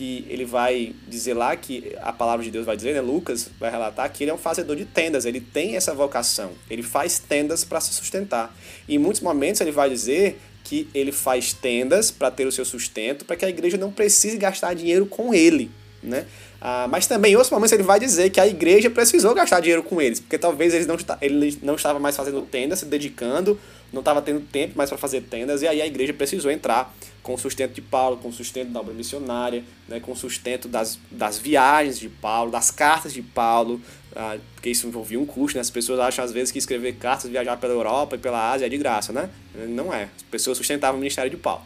que 0.00 0.24
ele 0.30 0.46
vai 0.46 0.94
dizer 1.06 1.34
lá 1.34 1.54
que 1.54 1.94
a 2.00 2.10
palavra 2.10 2.42
de 2.42 2.50
Deus 2.50 2.64
vai 2.64 2.74
dizer, 2.74 2.94
né? 2.94 3.02
Lucas 3.02 3.50
vai 3.60 3.70
relatar 3.70 4.10
que 4.10 4.24
ele 4.24 4.30
é 4.30 4.34
um 4.34 4.38
fazedor 4.38 4.74
de 4.74 4.86
tendas, 4.86 5.26
ele 5.26 5.42
tem 5.42 5.76
essa 5.76 5.92
vocação, 5.92 6.52
ele 6.70 6.82
faz 6.82 7.18
tendas 7.18 7.64
para 7.64 7.82
se 7.82 7.92
sustentar. 7.92 8.56
E 8.88 8.94
em 8.94 8.98
muitos 8.98 9.20
momentos 9.20 9.60
ele 9.60 9.70
vai 9.70 9.90
dizer 9.90 10.40
que 10.64 10.88
ele 10.94 11.12
faz 11.12 11.52
tendas 11.52 12.10
para 12.10 12.30
ter 12.30 12.46
o 12.46 12.52
seu 12.52 12.64
sustento, 12.64 13.26
para 13.26 13.36
que 13.36 13.44
a 13.44 13.50
igreja 13.50 13.76
não 13.76 13.92
precise 13.92 14.38
gastar 14.38 14.72
dinheiro 14.72 15.04
com 15.04 15.34
ele, 15.34 15.70
né? 16.02 16.24
Ah, 16.62 16.86
mas 16.88 17.06
também 17.06 17.32
em 17.32 17.36
outros 17.36 17.52
momentos 17.52 17.72
ele 17.72 17.82
vai 17.82 18.00
dizer 18.00 18.30
que 18.30 18.40
a 18.40 18.46
igreja 18.46 18.88
precisou 18.88 19.34
gastar 19.34 19.60
dinheiro 19.60 19.82
com 19.82 20.00
eles, 20.00 20.18
porque 20.18 20.38
talvez 20.38 20.72
eles 20.72 20.86
não, 20.86 20.96
ele 21.20 21.58
não 21.62 21.74
estava 21.74 21.98
mais 21.98 22.16
fazendo 22.16 22.40
tendas, 22.40 22.78
se 22.78 22.86
dedicando, 22.86 23.60
não 23.92 24.00
estava 24.00 24.22
tendo 24.22 24.40
tempo 24.40 24.76
mais 24.76 24.88
para 24.88 24.98
fazer 24.98 25.22
tendas, 25.22 25.62
e 25.62 25.68
aí 25.68 25.80
a 25.82 25.86
igreja 25.86 26.12
precisou 26.12 26.50
entrar 26.50 26.94
com 27.22 27.34
o 27.34 27.38
sustento 27.38 27.72
de 27.72 27.82
Paulo, 27.82 28.16
com 28.16 28.28
o 28.28 28.32
sustento 28.32 28.70
da 28.70 28.80
obra 28.80 28.94
missionária, 28.94 29.64
né, 29.88 30.00
com 30.00 30.12
o 30.12 30.16
sustento 30.16 30.68
das, 30.68 30.98
das 31.10 31.38
viagens 31.38 31.98
de 31.98 32.08
Paulo, 32.08 32.50
das 32.50 32.70
cartas 32.70 33.12
de 33.12 33.22
Paulo, 33.22 33.80
ah, 34.14 34.36
porque 34.54 34.70
isso 34.70 34.86
envolvia 34.86 35.20
um 35.20 35.26
custo, 35.26 35.56
né? 35.56 35.60
As 35.60 35.70
pessoas 35.70 36.00
acham 36.00 36.24
às 36.24 36.32
vezes 36.32 36.50
que 36.50 36.58
escrever 36.58 36.94
cartas, 36.94 37.30
viajar 37.30 37.56
pela 37.56 37.72
Europa 37.72 38.16
e 38.16 38.18
pela 38.18 38.50
Ásia 38.50 38.66
é 38.66 38.68
de 38.68 38.76
graça, 38.76 39.12
né? 39.12 39.30
Não 39.68 39.94
é. 39.94 40.08
As 40.16 40.22
pessoas 40.30 40.58
sustentavam 40.58 40.96
o 40.96 41.00
ministério 41.00 41.30
de 41.30 41.36
Paulo. 41.36 41.62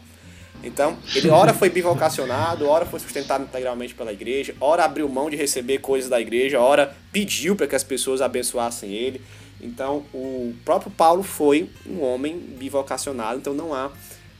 Então, 0.63 0.97
ele 1.13 1.29
ora 1.29 1.53
foi 1.53 1.69
bivocacionado, 1.69 2.67
ora 2.67 2.85
foi 2.85 2.99
sustentado 2.99 3.43
integralmente 3.43 3.93
pela 3.93 4.11
igreja, 4.13 4.55
ora 4.59 4.85
abriu 4.85 5.07
mão 5.09 5.29
de 5.29 5.35
receber 5.35 5.79
coisas 5.79 6.09
da 6.09 6.19
igreja, 6.19 6.59
ora 6.59 6.95
pediu 7.11 7.55
para 7.55 7.67
que 7.67 7.75
as 7.75 7.83
pessoas 7.83 8.21
abençoassem 8.21 8.91
ele. 8.91 9.21
Então, 9.65 10.05
o 10.13 10.55
próprio 10.63 10.91
Paulo 10.91 11.23
foi 11.23 11.69
um 11.87 12.01
homem 12.01 12.37
bivocacionado, 12.37 13.39
então 13.39 13.53
não 13.53 13.73
há, 13.73 13.91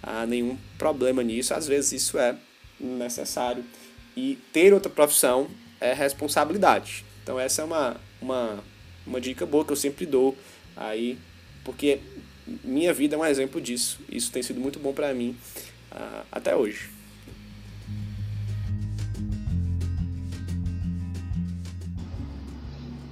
há 0.01 0.26
nenhum 0.26 0.55
problema 0.78 1.23
nisso. 1.23 1.53
Às 1.53 1.67
vezes 1.67 2.03
isso 2.03 2.17
é 2.19 2.36
necessário. 2.80 3.63
E 4.15 4.38
ter 4.53 4.73
outra 4.73 4.89
profissão 4.89 5.47
é 5.82 5.93
responsabilidade. 5.93 7.03
Então, 7.23 7.39
essa 7.39 7.63
é 7.63 7.65
uma, 7.65 7.97
uma, 8.21 8.63
uma 9.05 9.19
dica 9.19 9.45
boa 9.45 9.65
que 9.65 9.71
eu 9.71 9.76
sempre 9.76 10.05
dou 10.05 10.38
aí, 10.78 11.17
porque 11.63 11.99
minha 12.63 12.93
vida 12.93 13.15
é 13.15 13.19
um 13.19 13.26
exemplo 13.26 13.59
disso. 13.59 13.99
Isso 14.09 14.32
tem 14.32 14.43
sido 14.43 14.59
muito 14.59 14.80
bom 14.80 14.93
para 14.93 15.11
mim 15.13 15.36
uh, 15.91 16.23
até 16.32 16.55
hoje. 16.55 16.91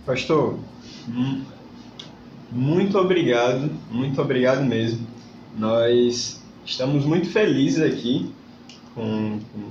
Pastor, 0.05 0.59
muito 2.53 2.97
obrigado, 2.97 3.69
muito 3.91 4.21
obrigado 4.21 4.63
mesmo. 4.63 5.05
Nós 5.57 6.41
estamos 6.65 7.05
muito 7.05 7.29
felizes 7.29 7.81
aqui 7.81 8.31
com, 8.95 9.39
com, 9.51 9.69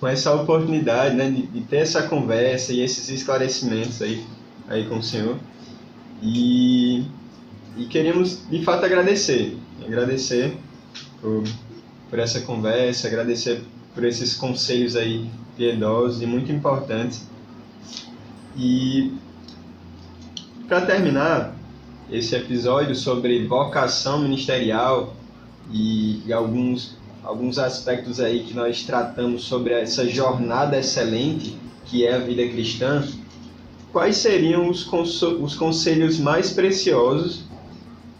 com 0.00 0.06
essa 0.06 0.34
oportunidade 0.34 1.14
né, 1.14 1.30
de, 1.30 1.46
de, 1.46 1.60
ter 1.62 1.78
essa 1.78 2.02
conversa 2.02 2.72
e 2.72 2.80
esses 2.80 3.08
esclarecimentos 3.08 4.02
aí, 4.02 4.24
aí 4.68 4.86
com 4.86 4.98
o 4.98 5.02
senhor. 5.02 5.36
E, 6.22 7.04
e 7.76 7.84
queríamos 7.86 8.42
de 8.50 8.64
fato 8.64 8.84
agradecer, 8.84 9.56
agradecer 9.84 10.56
por 11.20 11.44
por 12.08 12.18
essa 12.18 12.40
conversa, 12.40 13.08
agradecer 13.08 13.62
por 13.94 14.04
esses 14.04 14.34
conselhos 14.34 14.96
aí 14.96 15.28
piedosos 15.56 16.22
e 16.22 16.26
muito 16.26 16.52
importantes. 16.52 17.26
E 18.56 19.12
para 20.68 20.80
terminar 20.82 21.55
esse 22.10 22.34
episódio 22.34 22.94
sobre 22.94 23.46
vocação 23.46 24.20
ministerial 24.20 25.14
e, 25.70 26.22
e, 26.26 26.32
alguns 26.32 26.96
alguns 27.24 27.58
aspectos 27.58 28.20
aí 28.20 28.44
que 28.44 28.54
nós 28.54 28.84
tratamos 28.84 29.44
sobre 29.44 29.74
essa 29.74 30.08
jornada 30.08 30.78
excelente 30.78 31.56
que 31.86 32.06
é 32.06 32.14
a 32.14 32.18
vida 32.18 32.46
cristã, 32.48 33.04
quais 33.92 34.16
seriam 34.16 34.68
os, 34.68 34.90
os 34.92 35.54
conselhos 35.56 36.20
mais 36.20 36.50
preciosos 36.50 37.44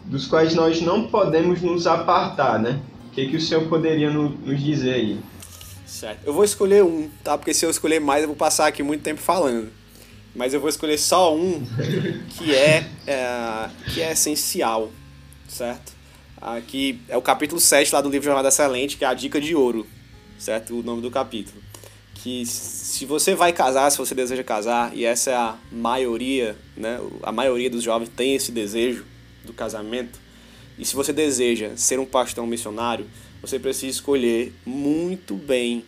dos 0.03 0.25
quais 0.25 0.53
nós 0.53 0.81
não 0.81 1.07
podemos 1.07 1.61
nos 1.61 1.87
apartar, 1.87 2.59
né? 2.59 2.81
que, 3.17 3.29
que 3.29 3.37
o 3.37 3.41
senhor 3.41 3.67
poderia 3.67 4.11
no, 4.11 4.29
nos 4.29 4.61
dizer 4.61 4.93
aí? 4.93 5.19
Certo. 5.87 6.19
Eu 6.23 6.33
vou 6.33 6.43
escolher 6.43 6.83
um, 6.83 7.09
tá? 7.23 7.35
Porque 7.35 7.53
se 7.53 7.65
eu 7.65 7.69
escolher 7.71 7.99
mais, 7.99 8.21
eu 8.21 8.27
vou 8.27 8.35
passar 8.35 8.67
aqui 8.67 8.83
muito 8.83 9.01
tempo 9.01 9.19
falando. 9.19 9.69
Mas 10.37 10.53
eu 10.53 10.59
vou 10.59 10.69
escolher 10.69 10.99
só 10.99 11.35
um 11.35 11.65
que 12.37 12.53
é, 12.53 12.87
é 13.07 13.69
que 13.91 14.01
é 14.03 14.11
essencial, 14.11 14.91
certo? 15.49 15.93
Aqui 16.39 17.01
é 17.09 17.17
o 17.17 17.23
capítulo 17.23 17.59
7 17.59 17.91
lá 17.91 18.01
do 18.01 18.09
livro 18.09 18.25
Jornada 18.25 18.49
Excelente, 18.49 18.97
que 18.97 19.03
é 19.03 19.07
a 19.07 19.15
dica 19.15 19.41
de 19.41 19.55
ouro, 19.55 19.87
certo? 20.37 20.79
O 20.79 20.83
nome 20.83 21.01
do 21.01 21.09
capítulo. 21.09 21.59
Que 22.13 22.45
se 22.45 23.03
você 23.03 23.33
vai 23.33 23.51
casar, 23.51 23.89
se 23.89 23.97
você 23.97 24.13
deseja 24.13 24.43
casar, 24.43 24.95
e 24.95 25.05
essa 25.05 25.31
é 25.31 25.35
a 25.35 25.57
maioria, 25.71 26.55
né? 26.75 26.99
A 27.23 27.31
maioria 27.31 27.69
dos 27.69 27.81
jovens 27.81 28.09
tem 28.15 28.35
esse 28.35 28.51
desejo 28.51 29.05
do 29.43 29.53
casamento, 29.53 30.19
e 30.77 30.85
se 30.85 30.95
você 30.95 31.11
deseja 31.11 31.71
ser 31.75 31.99
um 31.99 32.05
pastor 32.05 32.45
missionário, 32.45 33.07
você 33.41 33.57
precisa 33.57 33.87
escolher 33.87 34.53
muito 34.63 35.33
bem 35.33 35.83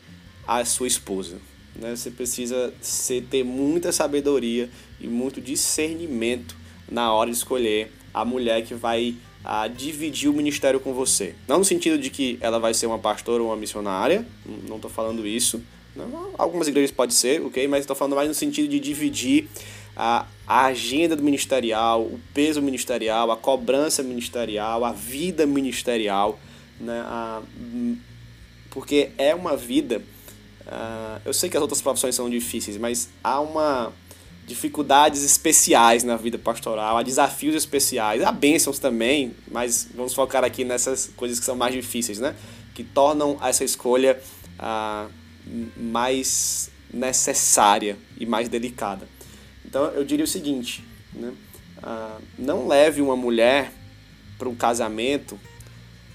a 0.47 0.65
sua 0.65 0.87
esposa. 0.87 1.37
Né? 1.79 1.95
Você 1.95 2.11
precisa 2.11 2.73
ser, 2.81 3.23
ter 3.23 3.43
muita 3.43 3.91
sabedoria 3.91 4.69
e 4.99 5.07
muito 5.07 5.39
discernimento 5.39 6.55
na 6.89 7.13
hora 7.13 7.29
de 7.29 7.37
escolher 7.37 7.91
a 8.13 8.25
mulher 8.25 8.63
que 8.63 8.73
vai 8.73 9.15
a, 9.43 9.67
dividir 9.67 10.29
o 10.29 10.33
ministério 10.33 10.79
com 10.79 10.93
você. 10.93 11.35
Não 11.47 11.59
no 11.59 11.65
sentido 11.65 11.97
de 11.97 12.09
que 12.09 12.37
ela 12.41 12.59
vai 12.59 12.73
ser 12.73 12.85
uma 12.85 12.99
pastora 12.99 13.41
ou 13.41 13.49
uma 13.49 13.55
missionária, 13.55 14.25
não 14.67 14.75
estou 14.75 14.89
falando 14.89 15.25
isso. 15.25 15.61
Não, 15.95 16.31
algumas 16.37 16.67
igrejas 16.67 16.91
pode 16.91 17.13
ser, 17.13 17.41
ok? 17.41 17.67
Mas 17.67 17.81
estou 17.81 17.95
falando 17.95 18.15
mais 18.15 18.27
no 18.27 18.33
sentido 18.33 18.67
de 18.67 18.79
dividir 18.79 19.47
a, 19.95 20.25
a 20.47 20.65
agenda 20.65 21.15
do 21.15 21.23
ministerial, 21.23 22.01
o 22.01 22.19
peso 22.33 22.61
ministerial, 22.61 23.31
a 23.31 23.37
cobrança 23.37 24.01
ministerial, 24.03 24.85
a 24.85 24.91
vida 24.91 25.45
ministerial 25.45 26.39
né? 26.79 27.01
A, 27.05 27.41
porque 28.69 29.09
é 29.17 29.35
uma 29.35 29.57
vida. 29.57 30.01
Uh, 30.69 31.19
eu 31.25 31.33
sei 31.33 31.49
que 31.49 31.57
as 31.57 31.61
outras 31.61 31.81
profissões 31.81 32.13
são 32.13 32.29
difíceis, 32.29 32.77
mas 32.77 33.09
há 33.23 33.39
uma 33.39 33.91
dificuldades 34.45 35.23
especiais 35.23 36.03
na 36.03 36.15
vida 36.15 36.37
pastoral, 36.37 36.97
há 36.97 37.03
desafios 37.03 37.55
especiais, 37.55 38.23
há 38.23 38.31
bênçãos 38.31 38.77
também, 38.77 39.35
mas 39.49 39.87
vamos 39.95 40.13
focar 40.13 40.43
aqui 40.43 40.63
nessas 40.63 41.11
coisas 41.15 41.39
que 41.39 41.45
são 41.45 41.55
mais 41.55 41.73
difíceis, 41.73 42.19
né? 42.19 42.35
Que 42.75 42.83
tornam 42.83 43.37
essa 43.43 43.63
escolha 43.63 44.19
uh, 44.59 45.11
mais 45.75 46.69
necessária 46.93 47.97
e 48.19 48.25
mais 48.25 48.47
delicada. 48.47 49.07
Então 49.65 49.85
eu 49.85 50.03
diria 50.03 50.25
o 50.25 50.27
seguinte, 50.27 50.83
né? 51.13 51.33
Uh, 51.77 52.21
não 52.37 52.67
leve 52.67 53.01
uma 53.01 53.15
mulher 53.15 53.71
para 54.37 54.47
um 54.47 54.55
casamento 54.55 55.39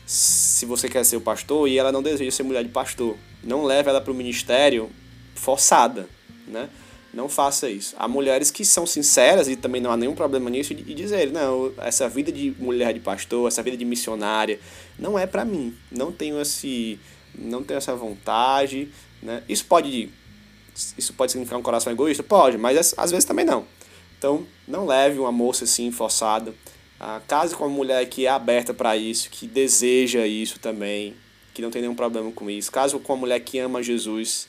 se 0.06 0.64
você 0.64 0.88
quer 0.88 1.04
ser 1.04 1.16
o 1.16 1.20
pastor 1.20 1.68
e 1.68 1.76
ela 1.76 1.90
não 1.90 2.02
deseja 2.02 2.30
ser 2.30 2.44
mulher 2.44 2.62
de 2.62 2.70
pastor. 2.70 3.16
Não 3.44 3.64
leve 3.64 3.88
ela 3.88 4.00
para 4.00 4.12
o 4.12 4.14
ministério 4.14 4.90
forçada, 5.34 6.08
né? 6.46 6.68
Não 7.12 7.28
faça 7.28 7.70
isso. 7.70 7.94
Há 7.96 8.08
mulheres 8.08 8.50
que 8.50 8.64
são 8.64 8.84
sinceras 8.84 9.46
e 9.46 9.54
também 9.54 9.80
não 9.80 9.92
há 9.92 9.96
nenhum 9.96 10.16
problema 10.16 10.50
nisso 10.50 10.72
e 10.72 10.94
dizer, 10.94 11.30
não, 11.30 11.72
essa 11.78 12.08
vida 12.08 12.32
de 12.32 12.52
mulher 12.58 12.92
de 12.92 12.98
pastor, 12.98 13.46
essa 13.46 13.62
vida 13.62 13.76
de 13.76 13.84
missionária, 13.84 14.58
não 14.98 15.16
é 15.16 15.24
para 15.24 15.44
mim. 15.44 15.76
Não 15.92 16.10
tenho 16.10 16.40
esse, 16.40 16.98
não 17.38 17.62
tenho 17.62 17.78
essa 17.78 17.94
vontade, 17.94 18.88
né? 19.22 19.44
Isso 19.48 19.64
pode, 19.66 20.10
isso 20.98 21.12
pode 21.12 21.30
significar 21.30 21.58
um 21.58 21.62
coração 21.62 21.92
egoísta, 21.92 22.22
pode, 22.22 22.58
mas 22.58 22.94
às 22.96 23.10
vezes 23.12 23.24
também 23.24 23.44
não. 23.44 23.64
Então, 24.18 24.44
não 24.66 24.84
leve 24.84 25.18
uma 25.20 25.30
moça 25.30 25.64
assim 25.64 25.92
forçada. 25.92 26.52
Ah, 26.98 27.20
case 27.28 27.54
com 27.54 27.64
uma 27.64 27.76
mulher 27.76 28.04
que 28.06 28.26
é 28.26 28.30
aberta 28.30 28.74
para 28.74 28.96
isso, 28.96 29.30
que 29.30 29.46
deseja 29.46 30.26
isso 30.26 30.58
também, 30.58 31.14
que 31.54 31.62
não 31.62 31.70
tem 31.70 31.80
nenhum 31.80 31.94
problema 31.94 32.30
com 32.32 32.50
isso. 32.50 32.70
Case 32.70 32.98
com 32.98 33.12
uma 33.14 33.20
mulher 33.20 33.40
que 33.40 33.58
ama 33.58 33.82
Jesus 33.82 34.48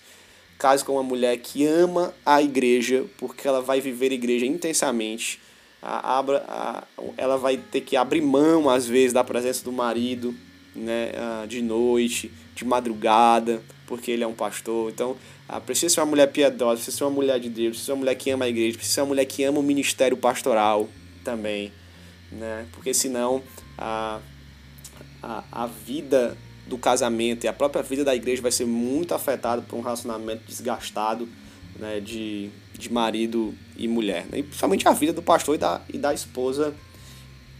Case 0.58 0.86
com 0.86 0.93
uma 0.93 1.03
mulher 1.03 1.38
que 1.38 1.66
ama 1.66 2.14
a 2.26 2.41
igreja, 2.41 3.06
porque 3.18 3.47
ela 3.47 3.62
vai 3.62 3.82
viver 3.82 4.12
a 4.12 4.16
igreja 4.16 4.45
intensamente. 4.45 5.39
A, 5.82 6.20
a, 6.20 6.84
ela 7.18 7.38
vai 7.38 7.58
ter 7.58 7.82
que 7.82 7.97
abrir 7.97 8.22
mão, 8.22 8.70
às 8.70 8.88
vezes, 8.88 9.12
da 9.12 9.24
presença 9.24 9.64
do 9.64 9.72
marido, 9.72 10.34
né, 10.74 11.12
de 11.47 11.62
noite, 11.62 12.32
de 12.56 12.64
madrugada, 12.64 13.62
porque 13.86 14.12
ele 14.12 14.24
é 14.24 14.28
um 14.28 14.34
pastor. 14.34 14.91
Então, 14.91 15.18
precisa 15.66 15.93
ser 15.93 15.99
uma 15.99 16.08
mulher 16.08 16.28
piedosa, 16.32 16.76
precisa 16.76 16.97
ser 16.97 17.03
uma 17.03 17.12
mulher 17.12 17.39
de 17.39 17.49
Deus, 17.49 17.72
precisa 17.72 17.86
ser 17.88 17.91
uma 17.91 17.99
mulher 17.99 18.16
que 18.16 18.32
ama 18.32 18.45
a 18.45 18.49
igreja, 18.49 18.78
precisa 18.78 18.95
ser 18.95 19.01
uma 19.01 19.08
mulher 19.08 19.26
que 19.26 19.43
ama 19.43 19.60
o 19.60 19.64
ministério 19.64 20.16
pastoral 20.16 20.89
também. 21.24 21.72
Né? 22.32 22.66
Porque 22.72 22.93
senão 22.93 23.43
a, 23.78 24.20
a, 25.22 25.43
a 25.51 25.68
vida 25.68 26.38
do 26.68 26.78
casamento 26.78 27.43
e 27.43 27.47
a 27.47 27.53
própria 27.53 27.84
vida 27.84 28.03
da 28.03 28.16
igreja 28.16 28.41
vai 28.41 28.51
ser 28.51 28.66
muito 28.66 29.13
afetada 29.13 29.61
por 29.61 29.78
um 29.78 29.82
relacionamento 29.82 30.43
desgastado 30.47 31.30
né, 31.78 31.99
de, 31.99 32.49
de 32.74 32.91
marido 32.91 33.53
e 33.78 33.88
mulher. 33.88 34.26
Né? 34.32 34.39
E 34.39 34.43
principalmente 34.43 34.88
a 34.88 34.91
vida 34.91 35.13
do 35.13 35.22
pastor 35.22 35.55
e 35.55 35.57
da, 35.57 35.82
e 35.93 35.97
da 35.97 36.13
esposa 36.13 36.74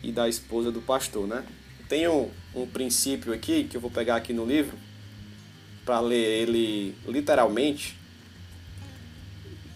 e 0.02 0.12
da 0.12 0.28
esposa 0.28 0.72
do 0.72 0.82
pastor. 0.82 1.28
Né? 1.28 1.44
Tem 1.88 2.08
um, 2.08 2.30
um 2.56 2.66
princípio 2.66 3.34
aqui 3.34 3.66
que 3.66 3.78
eu 3.78 3.82
vou 3.82 3.92
pegar 3.92 4.16
aqui 4.16 4.34
no 4.34 4.46
livro 4.46 4.78
para 5.86 6.00
ler 6.00 6.42
ele 6.42 6.96
literalmente, 7.08 7.96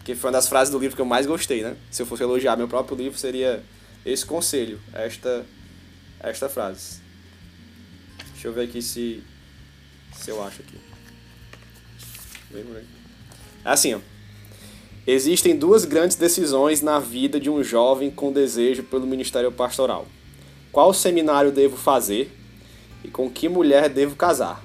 que 0.03 0.15
foi 0.15 0.30
uma 0.30 0.34
das 0.34 0.47
frases 0.47 0.71
do 0.71 0.80
livro 0.80 0.95
que 0.95 1.01
eu 1.01 1.05
mais 1.05 1.27
gostei. 1.27 1.61
Né? 1.61 1.77
Se 1.91 2.01
eu 2.01 2.05
fosse 2.05 2.23
elogiar 2.23 2.55
meu 2.55 2.67
próprio 2.67 2.97
livro, 2.97 3.17
seria 3.17 3.63
esse 4.03 4.25
conselho, 4.25 4.80
esta, 4.93 5.45
esta 6.19 6.49
frase. 6.49 7.09
Deixa 8.40 8.48
eu 8.48 8.54
ver 8.54 8.70
aqui 8.70 8.82
se, 8.82 9.22
se 10.16 10.32
eu 10.32 10.42
acho 10.42 10.62
aqui. 10.62 10.78
É 13.66 13.70
assim, 13.70 13.96
ó. 13.96 14.00
Existem 15.06 15.58
duas 15.58 15.84
grandes 15.84 16.16
decisões 16.16 16.82
na 16.82 17.00
vida 17.00 17.38
de 17.38 17.50
um 17.50 17.62
jovem 17.62 18.10
com 18.10 18.32
desejo 18.32 18.84
pelo 18.84 19.06
ministério 19.06 19.52
pastoral. 19.52 20.08
Qual 20.72 20.94
seminário 20.94 21.52
devo 21.52 21.76
fazer 21.76 22.32
e 23.04 23.10
com 23.10 23.30
que 23.30 23.50
mulher 23.50 23.90
devo 23.90 24.16
casar? 24.16 24.64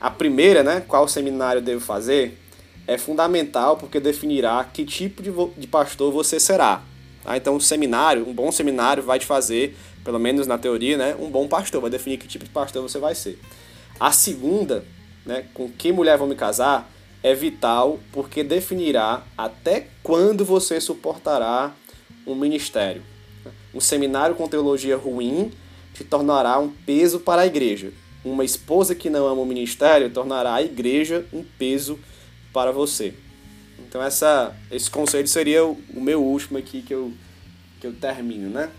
A 0.00 0.10
primeira, 0.10 0.64
né, 0.64 0.80
qual 0.80 1.06
seminário 1.06 1.62
devo 1.62 1.80
fazer, 1.80 2.36
é 2.88 2.98
fundamental 2.98 3.76
porque 3.76 4.00
definirá 4.00 4.64
que 4.64 4.84
tipo 4.84 5.22
de, 5.22 5.30
de 5.56 5.68
pastor 5.68 6.12
você 6.12 6.40
será. 6.40 6.82
Tá? 7.22 7.36
Então, 7.36 7.54
um 7.54 7.60
seminário, 7.60 8.28
um 8.28 8.34
bom 8.34 8.50
seminário 8.50 9.00
vai 9.00 9.20
te 9.20 9.26
fazer 9.26 9.76
pelo 10.04 10.18
menos 10.18 10.46
na 10.46 10.58
teoria, 10.58 10.96
né, 10.96 11.16
um 11.18 11.30
bom 11.30 11.46
pastor, 11.46 11.80
vai 11.80 11.90
definir 11.90 12.18
que 12.18 12.26
tipo 12.26 12.44
de 12.44 12.50
pastor 12.50 12.82
você 12.82 12.98
vai 12.98 13.14
ser. 13.14 13.38
A 13.98 14.12
segunda, 14.12 14.84
né, 15.24 15.46
com 15.52 15.68
que 15.70 15.92
mulher 15.92 16.16
vou 16.16 16.26
me 16.26 16.34
casar, 16.34 16.90
é 17.22 17.34
vital 17.34 18.00
porque 18.12 18.42
definirá 18.42 19.22
até 19.36 19.88
quando 20.02 20.44
você 20.44 20.80
suportará 20.80 21.74
um 22.26 22.34
ministério. 22.34 23.02
Um 23.74 23.80
seminário 23.80 24.34
com 24.34 24.48
teologia 24.48 24.96
ruim 24.96 25.52
te 25.94 26.02
tornará 26.02 26.58
um 26.58 26.70
peso 26.70 27.20
para 27.20 27.42
a 27.42 27.46
igreja. 27.46 27.92
Uma 28.24 28.44
esposa 28.44 28.94
que 28.94 29.10
não 29.10 29.26
ama 29.26 29.42
o 29.42 29.46
ministério 29.46 30.10
tornará 30.10 30.54
a 30.54 30.62
igreja 30.62 31.26
um 31.32 31.42
peso 31.42 31.98
para 32.52 32.72
você. 32.72 33.14
Então 33.78 34.02
essa, 34.02 34.54
esse 34.70 34.90
conselho 34.90 35.26
seria 35.28 35.64
o, 35.64 35.78
o 35.94 36.00
meu 36.00 36.22
último 36.22 36.58
aqui 36.58 36.82
que 36.82 36.94
eu, 36.94 37.12
que 37.80 37.86
eu 37.86 37.92
termino, 37.92 38.48
né? 38.48 38.70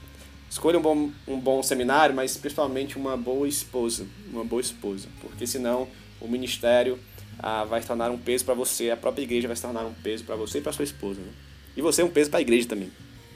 Escolha 0.51 0.77
um 0.77 0.81
bom, 0.81 1.09
um 1.25 1.39
bom 1.39 1.63
seminário, 1.63 2.13
mas 2.13 2.35
principalmente 2.35 2.97
uma 2.97 3.15
boa 3.15 3.47
esposa, 3.47 4.05
uma 4.33 4.43
boa 4.43 4.61
esposa, 4.61 5.07
porque 5.21 5.47
senão 5.47 5.87
o 6.19 6.27
ministério 6.27 6.99
ah, 7.39 7.63
vai 7.63 7.81
se 7.81 7.87
tornar 7.87 8.11
um 8.11 8.17
peso 8.17 8.43
para 8.43 8.53
você, 8.53 8.91
a 8.91 8.97
própria 8.97 9.23
igreja 9.23 9.47
vai 9.47 9.55
se 9.55 9.61
tornar 9.61 9.85
um 9.85 9.93
peso 9.93 10.25
para 10.25 10.35
você 10.35 10.57
e 10.57 10.61
para 10.61 10.73
sua 10.73 10.83
esposa, 10.83 11.21
né? 11.21 11.31
E 11.77 11.81
você 11.81 12.01
é 12.01 12.05
um 12.05 12.09
peso 12.09 12.29
para 12.29 12.39
a 12.39 12.41
igreja 12.41 12.67
também. 12.67 12.91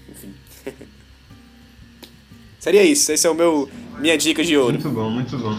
Enfim. 0.09 0.33
Seria 2.59 2.83
isso, 2.83 3.09
esse 3.09 3.25
é 3.25 3.29
o 3.29 3.33
meu 3.33 3.69
minha 3.97 4.17
dica 4.17 4.43
de 4.43 4.57
ouro. 4.57 4.73
Muito 4.73 4.89
bom, 4.89 5.09
muito 5.09 5.37
bom. 5.37 5.57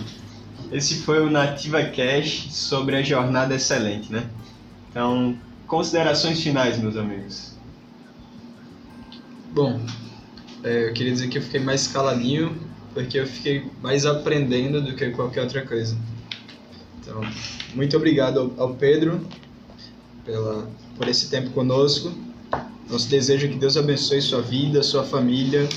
Esse 0.70 0.96
foi 0.96 1.22
o 1.22 1.30
Nativa 1.30 1.82
Cash 1.84 2.48
sobre 2.50 2.96
a 2.96 3.02
jornada 3.02 3.54
excelente, 3.54 4.12
né? 4.12 4.28
Então, 4.90 5.34
considerações 5.66 6.42
finais, 6.42 6.78
meus 6.78 6.98
amigos. 6.98 7.56
Bom, 9.54 9.80
é, 10.66 10.88
eu 10.88 10.92
queria 10.92 11.12
dizer 11.12 11.28
que 11.28 11.38
eu 11.38 11.42
fiquei 11.42 11.60
mais 11.60 11.86
caladinho, 11.86 12.56
porque 12.92 13.20
eu 13.20 13.26
fiquei 13.26 13.64
mais 13.80 14.04
aprendendo 14.04 14.82
do 14.82 14.96
que 14.96 15.10
qualquer 15.10 15.42
outra 15.42 15.64
coisa. 15.64 15.96
Então, 16.98 17.20
muito 17.72 17.96
obrigado 17.96 18.52
ao, 18.58 18.68
ao 18.68 18.74
Pedro 18.74 19.24
pela, 20.24 20.68
por 20.96 21.06
esse 21.06 21.30
tempo 21.30 21.50
conosco. 21.50 22.12
Nosso 22.90 23.08
desejo 23.08 23.46
é 23.46 23.48
que 23.50 23.56
Deus 23.56 23.76
abençoe 23.76 24.20
sua 24.20 24.42
vida, 24.42 24.82
sua 24.82 25.04
família, 25.04 25.68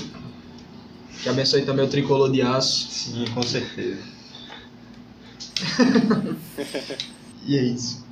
que 1.22 1.28
abençoe 1.28 1.62
também 1.62 1.84
o 1.84 1.88
tricolor 1.88 2.32
de 2.32 2.42
aço. 2.42 2.88
Sim, 2.90 3.24
com 3.32 3.42
certeza. 3.42 4.02
e 7.46 7.56
é 7.56 7.62
isso. 7.62 8.04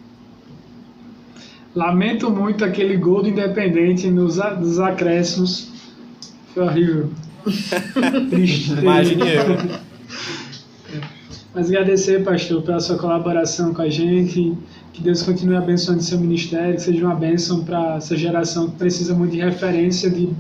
Lamento 1.75 2.31
muito 2.31 2.65
aquele 2.65 2.97
gol 2.97 3.23
do 3.23 3.29
Independente 3.29 4.09
nos, 4.09 4.37
nos 4.37 4.79
acréscimos 4.79 5.78
foi 6.59 6.65
horrível. 6.65 7.11
Triste. 8.31 8.73
Imagine 8.73 9.23
eu. 9.23 9.79
Mas 11.55 11.69
agradecer, 11.69 12.25
pastor, 12.25 12.63
pela 12.63 12.81
sua 12.81 12.99
colaboração 12.99 13.73
com 13.73 13.83
a 13.83 13.89
gente. 13.89 14.57
Que 14.93 15.03
Deus 15.03 15.23
continue 15.23 15.57
abençoando 15.57 16.03
seu 16.03 16.19
ministério, 16.19 16.75
que 16.75 16.83
seja 16.83 17.05
uma 17.05 17.15
bênção 17.15 17.65
para 17.65 17.97
essa 17.97 18.17
geração 18.17 18.69
que 18.69 18.77
precisa 18.77 19.15
muito 19.15 19.33
de 19.33 19.41
referência 19.41 20.11
de 20.11 20.31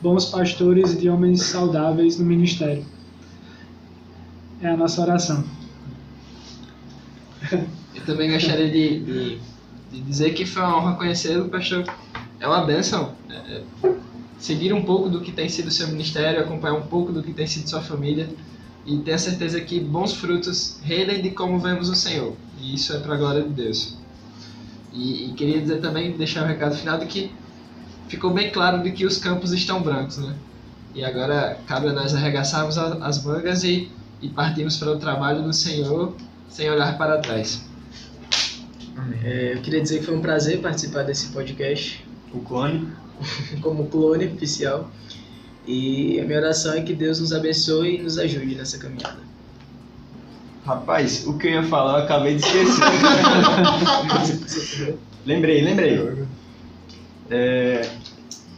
bons 0.00 0.26
pastores 0.26 0.92
e 0.92 0.98
de 0.98 1.08
homens 1.08 1.42
saudáveis 1.42 2.18
no 2.18 2.24
ministério. 2.24 2.84
É 4.62 4.68
a 4.68 4.76
nossa 4.76 5.02
oração. 5.02 5.44
Eu 7.50 8.04
também 8.06 8.30
gostaria 8.30 8.70
de, 8.70 9.00
de, 9.00 9.38
de 9.90 10.00
dizer 10.02 10.34
que 10.34 10.46
foi 10.46 10.62
uma 10.62 10.78
honra 10.78 10.96
conhecê-lo, 10.96 11.48
pastor. 11.48 11.84
É 12.38 12.46
uma 12.46 12.64
bênção. 12.64 13.12
É, 13.28 13.34
é 13.56 14.03
seguir 14.44 14.74
um 14.74 14.84
pouco 14.84 15.08
do 15.08 15.22
que 15.22 15.32
tem 15.32 15.48
sido 15.48 15.70
seu 15.70 15.88
ministério, 15.88 16.38
acompanhar 16.38 16.74
um 16.74 16.82
pouco 16.82 17.10
do 17.10 17.22
que 17.22 17.32
tem 17.32 17.46
sido 17.46 17.66
sua 17.66 17.80
família 17.80 18.28
e 18.84 18.98
ter 18.98 19.12
a 19.12 19.18
certeza 19.18 19.58
que 19.58 19.80
bons 19.80 20.12
frutos 20.12 20.80
rendem 20.82 21.22
de 21.22 21.30
como 21.30 21.58
vemos 21.58 21.88
o 21.88 21.94
Senhor. 21.94 22.34
E 22.60 22.74
isso 22.74 22.92
é 22.92 22.98
para 22.98 23.14
a 23.14 23.16
glória 23.16 23.42
de 23.42 23.48
Deus. 23.48 23.96
E, 24.92 25.30
e, 25.30 25.32
queria 25.32 25.62
dizer 25.62 25.80
também, 25.80 26.12
deixar 26.12 26.42
o 26.42 26.44
um 26.44 26.48
recado 26.48 26.76
final 26.76 26.98
de 26.98 27.06
que 27.06 27.32
ficou 28.06 28.34
bem 28.34 28.50
claro 28.50 28.82
de 28.82 28.92
que 28.92 29.06
os 29.06 29.16
campos 29.16 29.50
estão 29.50 29.80
brancos, 29.82 30.18
né? 30.18 30.36
E 30.94 31.02
agora 31.02 31.58
cabe 31.66 31.88
a 31.88 31.94
nós 31.94 32.14
arregaçarmos 32.14 32.76
as 32.76 33.24
mangas 33.24 33.64
e, 33.64 33.90
e 34.20 34.28
partirmos 34.28 34.76
para 34.76 34.92
o 34.92 34.98
trabalho 34.98 35.42
do 35.42 35.54
Senhor 35.54 36.14
sem 36.50 36.70
olhar 36.70 36.98
para 36.98 37.16
trás. 37.16 37.64
É, 39.24 39.54
eu 39.54 39.62
queria 39.62 39.80
dizer 39.80 40.00
que 40.00 40.04
foi 40.04 40.14
um 40.14 40.20
prazer 40.20 40.60
participar 40.60 41.02
desse 41.02 41.28
podcast. 41.28 42.04
O 42.30 42.40
clone. 42.40 42.92
como 43.60 43.86
clone 43.86 44.26
oficial. 44.26 44.90
E 45.66 46.20
a 46.20 46.24
minha 46.24 46.38
oração 46.38 46.74
é 46.74 46.82
que 46.82 46.92
Deus 46.92 47.20
nos 47.20 47.32
abençoe 47.32 47.96
e 47.96 48.02
nos 48.02 48.18
ajude 48.18 48.54
nessa 48.54 48.78
caminhada. 48.78 49.18
Rapaz, 50.64 51.26
o 51.26 51.36
que 51.36 51.46
eu 51.46 51.52
ia 51.52 51.62
falar 51.64 51.98
eu 51.98 52.04
acabei 52.04 52.36
de 52.36 52.42
esquecer. 52.42 52.84
lembrei, 55.26 55.62
lembrei. 55.62 56.26
É, 57.30 57.90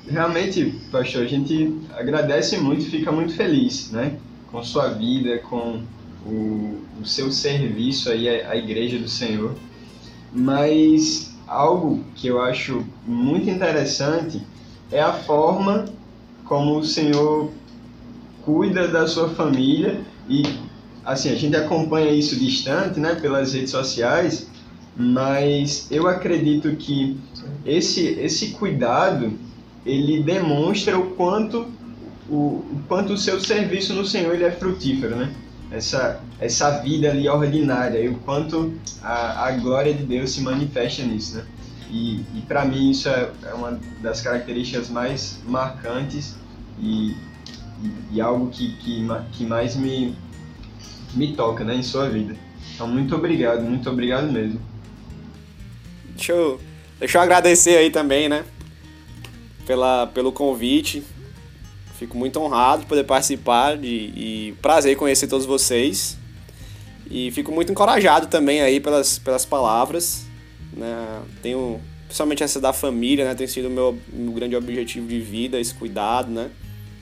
realmente, 0.09 0.74
pastor, 0.91 1.23
a 1.23 1.27
gente 1.27 1.81
agradece 1.97 2.59
muito 2.59 2.83
e 2.83 2.91
fica 2.91 3.11
muito 3.11 3.35
feliz, 3.35 3.91
né? 3.91 4.19
Com 4.51 4.62
sua 4.62 4.89
vida, 4.89 5.39
com 5.39 5.83
o, 6.24 6.81
o 7.01 7.05
seu 7.05 7.31
serviço 7.31 8.11
aí 8.11 8.28
à, 8.28 8.51
à 8.51 8.57
Igreja 8.57 8.99
do 8.99 9.09
Senhor. 9.09 9.55
Mas 10.33 11.36
algo 11.47 12.05
que 12.14 12.27
eu 12.27 12.40
acho 12.40 12.85
muito 13.06 13.48
interessante 13.48 14.43
é 14.90 15.01
a 15.01 15.12
forma 15.12 15.85
como 16.44 16.78
o 16.78 16.85
Senhor 16.85 17.51
cuida 18.44 18.89
da 18.89 19.06
sua 19.06 19.28
família 19.31 20.01
e 20.28 20.43
assim 21.05 21.31
a 21.31 21.35
gente 21.35 21.56
acompanha 21.56 22.10
isso 22.10 22.36
distante, 22.36 22.98
né, 22.98 23.14
pelas 23.14 23.52
redes 23.52 23.70
sociais, 23.70 24.48
mas 24.97 25.89
eu 25.90 26.06
acredito 26.09 26.74
que 26.77 27.18
esse 27.64 28.06
esse 28.20 28.51
cuidado 28.52 29.32
ele 29.85 30.23
demonstra 30.23 30.98
o 30.98 31.10
quanto 31.10 31.66
o, 32.28 32.35
o 32.35 32.82
quanto 32.89 33.12
o 33.12 33.18
seu 33.18 33.39
serviço 33.40 33.94
no 33.94 34.05
Senhor 34.05 34.35
ele 34.35 34.44
é 34.44 34.51
frutífero, 34.51 35.14
né? 35.14 35.32
Essa 35.71 36.21
essa 36.39 36.79
vida 36.79 37.11
ali 37.11 37.29
ordinária 37.29 37.99
e 37.99 38.09
o 38.09 38.17
quanto 38.19 38.75
a, 39.03 39.47
a 39.47 39.53
glória 39.53 39.93
de 39.93 40.05
Deus 40.05 40.31
se 40.31 40.41
manifesta 40.41 41.03
nisso, 41.03 41.37
né? 41.37 41.47
E, 41.91 42.25
e 42.35 42.43
para 42.47 42.65
mim 42.65 42.91
isso 42.91 43.09
é, 43.09 43.31
é, 43.45 43.55
uma 43.55 43.79
das 44.03 44.21
características 44.21 44.89
mais 44.89 45.41
marcantes 45.47 46.35
e, 46.79 47.11
e, 47.11 48.15
e 48.15 48.21
algo 48.21 48.51
que, 48.51 48.77
que, 48.77 49.07
que 49.33 49.47
mais 49.47 49.77
me, 49.77 50.15
me 51.15 51.35
toca 51.35 51.65
né, 51.65 51.77
em 51.77 51.83
sua 51.83 52.09
vida. 52.09 52.37
Então, 52.75 52.87
muito 52.89 53.15
obrigado, 53.15 53.63
muito 53.63 53.89
obrigado 53.89 54.31
mesmo. 54.31 54.61
Deixa 56.15 56.33
eu, 56.33 56.61
deixa 56.99 57.19
eu 57.19 57.23
agradecer 57.23 57.77
aí 57.77 57.91
também, 57.91 58.29
né? 58.29 58.45
Pela, 59.67 60.07
pelo 60.09 60.33
convite. 60.33 61.03
Fico 61.98 62.16
muito 62.16 62.39
honrado 62.40 62.82
de 62.82 62.89
poder 62.89 63.05
participar 63.05 63.77
de, 63.77 63.89
e 63.89 64.55
prazer 64.60 64.97
conhecer 64.97 65.27
todos 65.27 65.47
vocês. 65.47 66.18
E 67.10 67.31
fico 67.31 67.52
muito 67.52 67.73
encorajado 67.73 68.27
também 68.27 68.60
aí 68.60 68.81
pelas, 68.81 69.18
pelas 69.18 69.44
palavras. 69.47 70.27
Né? 70.73 71.23
Tenho, 71.43 71.81
principalmente 72.06 72.43
essa 72.43 72.60
da 72.60 72.73
família, 72.73 73.24
né? 73.24 73.35
Tem 73.35 73.47
sido 73.47 73.68
o 73.68 73.70
meu, 73.70 73.98
meu 74.12 74.32
grande 74.32 74.55
objetivo 74.56 75.06
de 75.06 75.20
vida, 75.20 75.59
esse 75.59 75.74
cuidado, 75.74 76.31
né? 76.31 76.51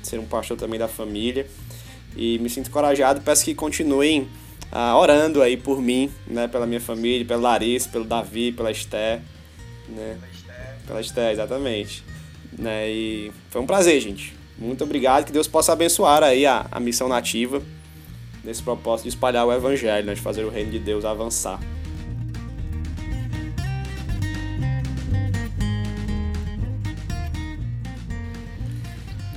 Ser 0.02 0.18
um 0.18 0.26
pastor 0.26 0.56
também 0.56 0.78
da 0.78 0.86
família. 0.86 1.46
E 2.16 2.38
me 2.38 2.48
sinto 2.48 2.68
encorajado, 2.68 3.20
peço 3.22 3.44
que 3.44 3.54
continuem 3.54 4.28
ah, 4.70 4.96
orando 4.96 5.42
aí 5.42 5.56
por 5.56 5.80
mim, 5.80 6.10
né? 6.26 6.46
Pela 6.46 6.66
minha 6.66 6.80
família, 6.80 7.26
pela 7.26 7.40
Larissa, 7.40 7.88
pelo 7.88 8.04
Davi, 8.04 8.52
pela 8.52 8.70
Esté, 8.70 9.20
né? 9.88 10.18
Pela 10.86 11.00
Esté, 11.00 11.32
exatamente. 11.32 12.04
Né? 12.56 12.90
E 12.90 13.32
foi 13.50 13.60
um 13.60 13.66
prazer, 13.66 14.00
gente. 14.00 14.43
Muito 14.64 14.82
obrigado, 14.82 15.26
que 15.26 15.32
Deus 15.32 15.46
possa 15.46 15.74
abençoar 15.74 16.22
aí 16.22 16.46
a, 16.46 16.66
a 16.70 16.80
missão 16.80 17.06
nativa 17.06 17.62
nesse 18.42 18.62
propósito 18.62 19.04
de 19.04 19.10
espalhar 19.10 19.46
o 19.46 19.52
evangelho, 19.52 20.06
né? 20.06 20.14
de 20.14 20.22
fazer 20.22 20.42
o 20.42 20.48
reino 20.48 20.70
de 20.70 20.78
Deus 20.78 21.04
avançar. 21.04 21.60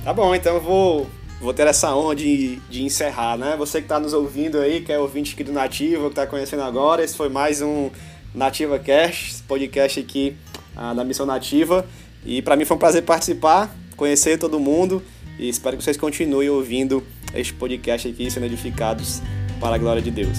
Tá 0.02 0.14
bom, 0.14 0.34
então 0.34 0.54
eu 0.54 0.62
vou, 0.62 1.06
vou 1.38 1.52
ter 1.52 1.66
essa 1.66 1.94
honra 1.94 2.16
de, 2.16 2.56
de 2.70 2.82
encerrar, 2.82 3.36
né? 3.36 3.54
Você 3.58 3.80
que 3.80 3.84
está 3.84 4.00
nos 4.00 4.14
ouvindo 4.14 4.58
aí, 4.58 4.80
que 4.80 4.90
é 4.90 4.98
ouvinte 4.98 5.34
aqui 5.34 5.44
do 5.44 5.52
Nativa, 5.52 6.04
que 6.04 6.08
está 6.08 6.26
conhecendo 6.26 6.62
agora, 6.62 7.04
esse 7.04 7.14
foi 7.14 7.28
mais 7.28 7.60
um 7.60 7.90
Nativa 8.34 8.78
Cast, 8.78 9.42
podcast 9.42 10.00
aqui 10.00 10.34
ah, 10.74 10.94
da 10.94 11.04
Missão 11.04 11.26
Nativa. 11.26 11.84
E 12.24 12.40
para 12.40 12.56
mim 12.56 12.64
foi 12.64 12.78
um 12.78 12.80
prazer 12.80 13.02
participar, 13.02 13.70
conhecer 13.94 14.38
todo 14.38 14.58
mundo 14.58 15.02
e 15.38 15.48
espero 15.48 15.76
que 15.76 15.84
vocês 15.84 15.96
continuem 15.96 16.48
ouvindo 16.48 17.02
este 17.34 17.52
podcast 17.54 18.08
aqui, 18.08 18.30
sendo 18.30 18.46
edificados 18.46 19.22
para 19.60 19.76
a 19.76 19.78
glória 19.78 20.02
de 20.02 20.10
Deus. 20.10 20.38